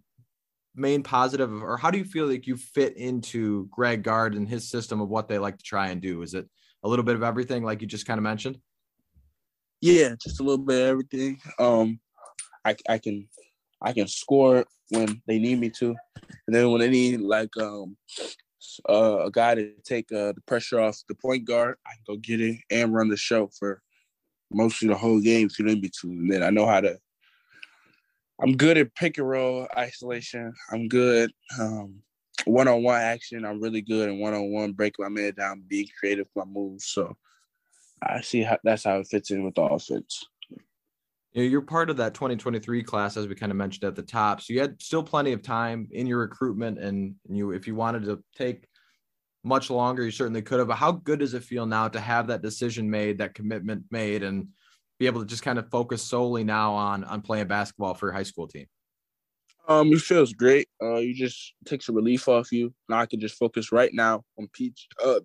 main 0.77 1.03
positive, 1.03 1.51
or 1.51 1.77
how 1.77 1.91
do 1.91 1.97
you 1.97 2.05
feel 2.05 2.27
like 2.27 2.47
you 2.47 2.55
fit 2.55 2.95
into 2.95 3.67
Greg 3.71 4.03
Gard 4.03 4.35
and 4.35 4.47
his 4.47 4.69
system 4.69 5.01
of 5.01 5.09
what 5.09 5.27
they 5.27 5.39
like 5.39 5.57
to 5.57 5.63
try 5.63 5.87
and 5.87 6.01
do? 6.01 6.21
Is 6.21 6.33
it 6.33 6.47
a 6.83 6.87
little 6.87 7.03
bit 7.03 7.15
of 7.15 7.23
everything, 7.23 7.63
like 7.63 7.81
you 7.81 7.87
just 7.87 8.05
kind 8.05 8.17
of 8.17 8.23
mentioned? 8.23 8.59
Yeah, 9.81 10.15
just 10.21 10.39
a 10.39 10.43
little 10.43 10.63
bit 10.63 10.81
of 10.81 10.87
everything. 10.87 11.39
Um, 11.59 11.99
I 12.63 12.75
I 12.89 12.97
can 12.97 13.27
I 13.81 13.93
can 13.93 14.07
score 14.07 14.65
when 14.89 15.21
they 15.27 15.39
need 15.39 15.59
me 15.59 15.69
to, 15.79 15.95
and 16.47 16.55
then 16.55 16.71
when 16.71 16.81
they 16.81 16.89
need 16.89 17.21
like 17.21 17.55
um 17.57 17.97
uh, 18.89 19.25
a 19.25 19.31
guy 19.31 19.55
to 19.55 19.71
take 19.83 20.11
uh, 20.11 20.33
the 20.33 20.41
pressure 20.45 20.79
off 20.79 21.01
the 21.07 21.15
point 21.15 21.45
guard, 21.45 21.77
I 21.85 21.91
can 21.91 22.15
go 22.15 22.17
get 22.17 22.41
it 22.41 22.57
and 22.69 22.93
run 22.93 23.09
the 23.09 23.17
show 23.17 23.49
for 23.57 23.81
mostly 24.51 24.87
the 24.87 24.95
whole 24.95 25.21
game 25.21 25.47
if 25.47 25.59
you 25.59 25.65
need 25.65 25.81
me 25.81 25.89
to. 26.01 26.09
And 26.09 26.31
then 26.31 26.43
I 26.43 26.49
know 26.49 26.65
how 26.65 26.81
to. 26.81 26.97
I'm 28.39 28.55
good 28.55 28.77
at 28.77 28.93
pick 28.95 29.17
and 29.17 29.27
roll 29.27 29.67
isolation. 29.75 30.53
I'm 30.71 30.87
good 30.87 31.31
um, 31.59 32.01
one-on-one 32.45 33.01
action. 33.01 33.45
I'm 33.45 33.61
really 33.61 33.81
good 33.81 34.09
in 34.09 34.19
one-on-one 34.19 34.73
break 34.73 34.95
my 34.99 35.09
man 35.09 35.33
down, 35.33 35.63
being 35.67 35.87
creative 35.99 36.27
with 36.35 36.45
my 36.45 36.51
moves. 36.51 36.85
So 36.85 37.15
I 38.01 38.21
see 38.21 38.41
how 38.41 38.57
that's 38.63 38.83
how 38.83 38.99
it 38.99 39.07
fits 39.07 39.31
in 39.31 39.43
with 39.43 39.55
the 39.55 39.63
offense. 39.63 40.25
You're 41.33 41.61
part 41.61 41.91
of 41.91 41.97
that 41.97 42.15
2023 42.15 42.81
class, 42.83 43.15
as 43.15 43.27
we 43.27 43.35
kind 43.35 43.51
of 43.51 43.57
mentioned 43.57 43.83
at 43.83 43.95
the 43.95 44.01
top. 44.01 44.41
So 44.41 44.53
you 44.53 44.59
had 44.59 44.81
still 44.81 45.03
plenty 45.03 45.33
of 45.33 45.43
time 45.43 45.87
in 45.91 46.07
your 46.07 46.19
recruitment, 46.19 46.79
and 46.79 47.15
you, 47.29 47.51
if 47.51 47.67
you 47.67 47.75
wanted 47.75 48.05
to 48.05 48.23
take 48.35 48.67
much 49.43 49.69
longer, 49.69 50.03
you 50.03 50.09
certainly 50.09 50.41
could 50.41 50.57
have. 50.57 50.67
But 50.67 50.77
how 50.77 50.93
good 50.93 51.19
does 51.19 51.35
it 51.35 51.43
feel 51.43 51.67
now 51.67 51.89
to 51.89 51.99
have 51.99 52.27
that 52.27 52.41
decision 52.41 52.89
made, 52.89 53.19
that 53.19 53.35
commitment 53.35 53.83
made, 53.91 54.23
and 54.23 54.47
be 54.99 55.05
able 55.05 55.21
to 55.21 55.27
just 55.27 55.43
kind 55.43 55.59
of 55.59 55.69
focus 55.69 56.01
solely 56.01 56.43
now 56.43 56.73
on 56.73 57.03
on 57.03 57.21
playing 57.21 57.47
basketball 57.47 57.93
for 57.93 58.07
your 58.07 58.13
high 58.13 58.23
school 58.23 58.47
team? 58.47 58.67
Um, 59.67 59.91
it 59.91 59.99
feels 59.99 60.33
great. 60.33 60.69
Uh, 60.81 60.95
you 60.95 61.13
just 61.13 61.53
takes 61.65 61.89
a 61.89 61.91
relief 61.91 62.27
off 62.29 62.51
you. 62.51 62.73
Now 62.87 62.99
I 62.99 63.05
can 63.05 63.19
just 63.19 63.37
focus 63.37 63.71
right 63.71 63.93
now 63.93 64.23
on 64.39 64.47
Peach, 64.53 64.87
uh, 65.03 65.19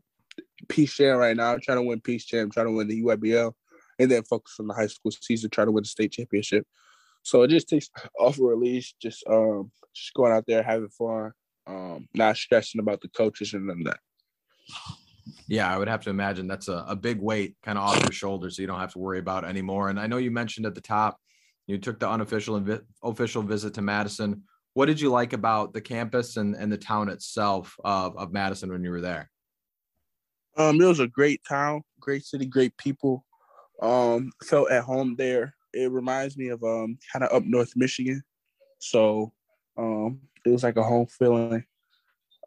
Peach 0.68 0.96
Jam 0.96 1.16
right 1.16 1.36
now. 1.36 1.52
I'm 1.52 1.60
trying 1.60 1.78
to 1.78 1.82
win 1.82 2.00
Peach 2.00 2.28
Jam, 2.28 2.50
trying 2.50 2.66
to 2.66 2.72
win 2.72 2.88
the 2.88 3.02
EYBL, 3.02 3.52
and 4.00 4.10
then 4.10 4.24
focus 4.24 4.56
on 4.58 4.66
the 4.66 4.74
high 4.74 4.88
school 4.88 5.12
season, 5.12 5.50
trying 5.50 5.68
to 5.68 5.72
win 5.72 5.84
the 5.84 5.88
state 5.88 6.12
championship. 6.12 6.66
So 7.22 7.42
it 7.42 7.48
just 7.48 7.68
takes 7.68 7.88
off 8.18 8.40
a 8.40 8.42
release, 8.42 8.94
just 9.00 9.24
um, 9.28 9.70
just 9.94 10.12
going 10.14 10.32
out 10.32 10.44
there 10.48 10.64
having 10.64 10.88
fun, 10.88 11.32
um, 11.68 12.08
not 12.14 12.36
stressing 12.36 12.80
about 12.80 13.00
the 13.00 13.08
coaches 13.08 13.54
and 13.54 13.68
none 13.68 13.84
that. 13.84 14.00
Yeah, 15.48 15.72
I 15.72 15.78
would 15.78 15.88
have 15.88 16.02
to 16.02 16.10
imagine 16.10 16.46
that's 16.46 16.68
a, 16.68 16.84
a 16.88 16.96
big 16.96 17.20
weight 17.20 17.56
kind 17.62 17.78
of 17.78 17.84
off 17.84 18.00
your 18.00 18.12
shoulders, 18.12 18.56
so 18.56 18.62
you 18.62 18.68
don't 18.68 18.80
have 18.80 18.92
to 18.94 18.98
worry 18.98 19.18
about 19.18 19.44
anymore. 19.44 19.88
And 19.88 20.00
I 20.00 20.06
know 20.06 20.16
you 20.16 20.30
mentioned 20.30 20.66
at 20.66 20.74
the 20.74 20.80
top 20.80 21.18
you 21.66 21.78
took 21.78 22.00
the 22.00 22.08
unofficial 22.08 22.56
and 22.56 22.66
vi- 22.66 22.80
official 23.02 23.42
visit 23.42 23.74
to 23.74 23.82
Madison. 23.82 24.42
What 24.74 24.86
did 24.86 25.00
you 25.00 25.10
like 25.10 25.32
about 25.32 25.72
the 25.72 25.80
campus 25.80 26.36
and, 26.36 26.54
and 26.56 26.72
the 26.72 26.78
town 26.78 27.08
itself 27.08 27.76
of, 27.84 28.16
of 28.16 28.32
Madison 28.32 28.70
when 28.70 28.82
you 28.82 28.90
were 28.90 29.00
there? 29.00 29.30
Um, 30.56 30.80
it 30.80 30.84
was 30.84 31.00
a 31.00 31.06
great 31.06 31.40
town, 31.48 31.82
great 32.00 32.24
city, 32.24 32.46
great 32.46 32.76
people. 32.76 33.24
Um, 33.80 34.32
felt 34.44 34.70
at 34.70 34.84
home 34.84 35.16
there. 35.16 35.54
It 35.72 35.90
reminds 35.90 36.36
me 36.36 36.48
of 36.48 36.62
um 36.62 36.98
kind 37.12 37.24
of 37.24 37.32
up 37.32 37.44
north 37.44 37.72
Michigan. 37.74 38.22
So 38.78 39.32
um 39.78 40.20
it 40.44 40.50
was 40.50 40.62
like 40.62 40.76
a 40.76 40.82
home 40.82 41.06
feeling. 41.06 41.64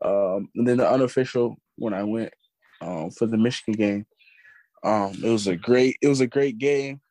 Um, 0.03 0.49
and 0.55 0.67
then 0.67 0.77
the 0.77 0.89
unofficial 0.89 1.55
when 1.77 1.93
I 1.93 2.03
went 2.03 2.31
um 2.81 3.11
for 3.11 3.25
the 3.25 3.37
Michigan 3.37 3.73
game. 3.73 4.05
Um, 4.83 5.13
it 5.23 5.29
was 5.29 5.47
a 5.47 5.55
great 5.55 5.97
it 6.01 6.07
was 6.07 6.21
a 6.21 6.27
great 6.27 6.57
game 6.57 7.01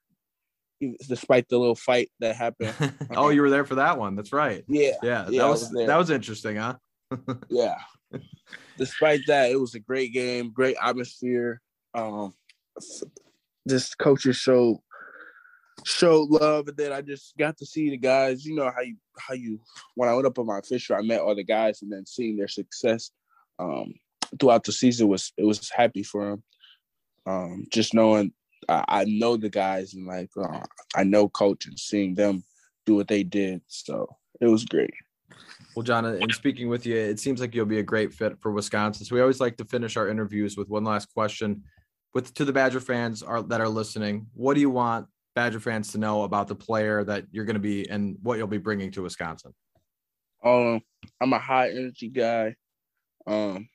despite 1.09 1.48
the 1.48 1.59
little 1.59 1.74
fight 1.74 2.11
that 2.20 2.37
happened. 2.37 2.74
oh, 3.16 3.31
you 3.31 3.42
were 3.42 3.50
there 3.50 3.64
for 3.64 3.77
that 3.77 3.98
one. 3.98 4.16
That's 4.16 4.33
right. 4.33 4.64
Yeah. 4.68 4.92
Yeah. 5.03 5.27
yeah 5.29 5.42
that 5.42 5.48
was, 5.48 5.70
was 5.72 5.87
that 5.87 5.96
was 5.96 6.11
interesting, 6.11 6.57
huh? 6.57 6.74
yeah. 7.48 7.77
Despite 8.77 9.20
that, 9.27 9.50
it 9.50 9.59
was 9.59 9.74
a 9.74 9.81
great 9.81 10.12
game, 10.12 10.53
great 10.53 10.77
atmosphere. 10.83 11.61
Um, 11.94 12.35
this 13.64 13.94
coaches 13.94 14.37
showed 14.37 14.79
showed 15.85 16.29
love, 16.29 16.68
and 16.68 16.77
then 16.77 16.92
I 16.92 17.00
just 17.00 17.37
got 17.37 17.57
to 17.59 17.66
see 17.66 17.90
the 17.90 17.96
guys. 17.96 18.44
You 18.44 18.57
know 18.57 18.70
how 18.74 18.83
you 18.83 18.96
how 19.18 19.35
you 19.35 19.61
when 19.94 20.09
I 20.09 20.14
went 20.14 20.27
up 20.27 20.38
on 20.38 20.46
my 20.46 20.59
official, 20.59 20.96
I 20.96 21.03
met 21.03 21.20
all 21.20 21.35
the 21.35 21.44
guys, 21.44 21.83
and 21.83 21.92
then 21.92 22.05
seeing 22.05 22.37
their 22.37 22.48
success 22.48 23.11
um, 23.59 23.94
throughout 24.38 24.64
the 24.64 24.72
season 24.72 25.08
was 25.08 25.32
it 25.36 25.44
was 25.44 25.70
happy 25.70 26.02
for 26.02 26.32
him. 26.32 26.42
Um, 27.26 27.64
just 27.72 27.94
knowing 27.94 28.32
I, 28.68 28.84
I 28.88 29.04
know 29.04 29.36
the 29.36 29.48
guys 29.48 29.94
and 29.94 30.06
like 30.06 30.30
uh, 30.36 30.60
I 30.94 31.04
know 31.04 31.28
coach 31.28 31.66
and 31.66 31.78
seeing 31.78 32.14
them 32.14 32.44
do 32.86 32.96
what 32.96 33.08
they 33.08 33.22
did. 33.22 33.62
So 33.66 34.16
it 34.40 34.46
was 34.46 34.64
great. 34.64 34.92
Well, 35.74 35.82
John, 35.82 36.04
and 36.04 36.32
speaking 36.32 36.68
with 36.68 36.86
you, 36.86 36.96
it 36.96 37.18
seems 37.18 37.40
like 37.40 37.54
you'll 37.54 37.66
be 37.66 37.80
a 37.80 37.82
great 37.82 38.12
fit 38.12 38.38
for 38.40 38.52
Wisconsin. 38.52 39.04
So 39.04 39.14
we 39.14 39.20
always 39.20 39.40
like 39.40 39.56
to 39.56 39.64
finish 39.64 39.96
our 39.96 40.08
interviews 40.08 40.56
with 40.56 40.68
one 40.68 40.84
last 40.84 41.12
question. 41.12 41.64
With 42.12 42.32
to 42.34 42.44
the 42.44 42.52
Badger 42.52 42.78
fans 42.78 43.24
are, 43.24 43.42
that 43.42 43.60
are 43.60 43.68
listening, 43.68 44.26
what 44.34 44.54
do 44.54 44.60
you 44.60 44.70
want 44.70 45.08
Badger 45.34 45.58
fans 45.58 45.90
to 45.92 45.98
know 45.98 46.22
about 46.22 46.46
the 46.46 46.54
player 46.54 47.02
that 47.02 47.24
you're 47.32 47.44
going 47.44 47.54
to 47.54 47.60
be 47.60 47.90
and 47.90 48.16
what 48.22 48.38
you'll 48.38 48.46
be 48.46 48.58
bringing 48.58 48.92
to 48.92 49.02
Wisconsin? 49.02 49.52
Um, 50.44 50.80
I'm 51.20 51.32
a 51.32 51.38
high 51.40 51.70
energy 51.70 52.08
guy. 52.08 52.54
Um, 53.26 53.68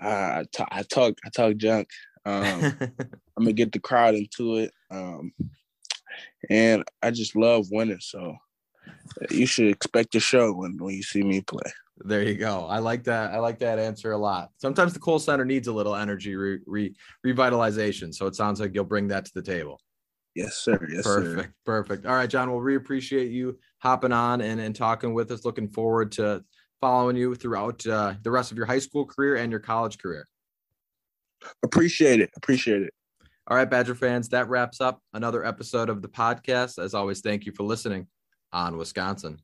I, 0.00 0.44
I 0.70 0.82
talk 0.82 1.14
I 1.24 1.30
talk 1.30 1.56
junk. 1.56 1.88
Um, 2.24 2.76
I'm 2.80 3.44
gonna 3.44 3.52
get 3.52 3.72
the 3.72 3.80
crowd 3.80 4.14
into 4.14 4.56
it. 4.56 4.72
Um, 4.90 5.32
and 6.50 6.84
I 7.02 7.10
just 7.10 7.36
love 7.36 7.66
winning, 7.70 8.00
so 8.00 8.36
you 9.30 9.46
should 9.46 9.68
expect 9.68 10.14
a 10.14 10.20
show 10.20 10.52
when, 10.52 10.76
when 10.78 10.94
you 10.94 11.02
see 11.02 11.22
me 11.22 11.40
play. 11.40 11.70
There 11.98 12.22
you 12.22 12.34
go. 12.34 12.66
I 12.66 12.78
like 12.78 13.04
that. 13.04 13.32
I 13.32 13.38
like 13.38 13.58
that 13.60 13.78
answer 13.78 14.12
a 14.12 14.18
lot. 14.18 14.50
Sometimes 14.58 14.92
the 14.92 14.98
Kohl 14.98 15.18
Center 15.18 15.44
needs 15.44 15.68
a 15.68 15.72
little 15.72 15.94
energy 15.94 16.34
re, 16.34 16.58
re, 16.66 16.94
revitalization, 17.24 18.12
so 18.12 18.26
it 18.26 18.34
sounds 18.34 18.60
like 18.60 18.74
you'll 18.74 18.84
bring 18.84 19.08
that 19.08 19.24
to 19.26 19.32
the 19.34 19.42
table. 19.42 19.80
Yes, 20.34 20.56
sir. 20.56 20.78
Yes, 20.90 21.04
perfect, 21.04 21.46
sir. 21.46 21.54
perfect. 21.64 22.06
All 22.06 22.16
right, 22.16 22.28
John. 22.28 22.50
Well, 22.50 22.60
we 22.60 22.74
appreciate 22.74 23.30
you 23.30 23.56
hopping 23.78 24.10
on 24.10 24.40
and, 24.40 24.60
and 24.60 24.74
talking 24.74 25.14
with 25.14 25.30
us. 25.30 25.44
Looking 25.44 25.68
forward 25.68 26.10
to 26.12 26.44
following 26.84 27.16
you 27.16 27.34
throughout 27.34 27.86
uh, 27.86 28.12
the 28.22 28.30
rest 28.30 28.52
of 28.52 28.58
your 28.58 28.66
high 28.66 28.78
school 28.78 29.06
career 29.06 29.36
and 29.36 29.50
your 29.50 29.58
college 29.58 29.96
career. 29.96 30.28
Appreciate 31.62 32.20
it. 32.20 32.28
Appreciate 32.36 32.82
it. 32.82 32.92
All 33.48 33.56
right, 33.56 33.70
Badger 33.70 33.94
fans, 33.94 34.28
that 34.28 34.50
wraps 34.50 34.82
up 34.82 35.00
another 35.14 35.46
episode 35.46 35.88
of 35.88 36.02
the 36.02 36.08
podcast. 36.08 36.78
As 36.78 36.92
always, 36.92 37.22
thank 37.22 37.46
you 37.46 37.52
for 37.52 37.62
listening 37.62 38.06
on 38.52 38.76
Wisconsin. 38.76 39.38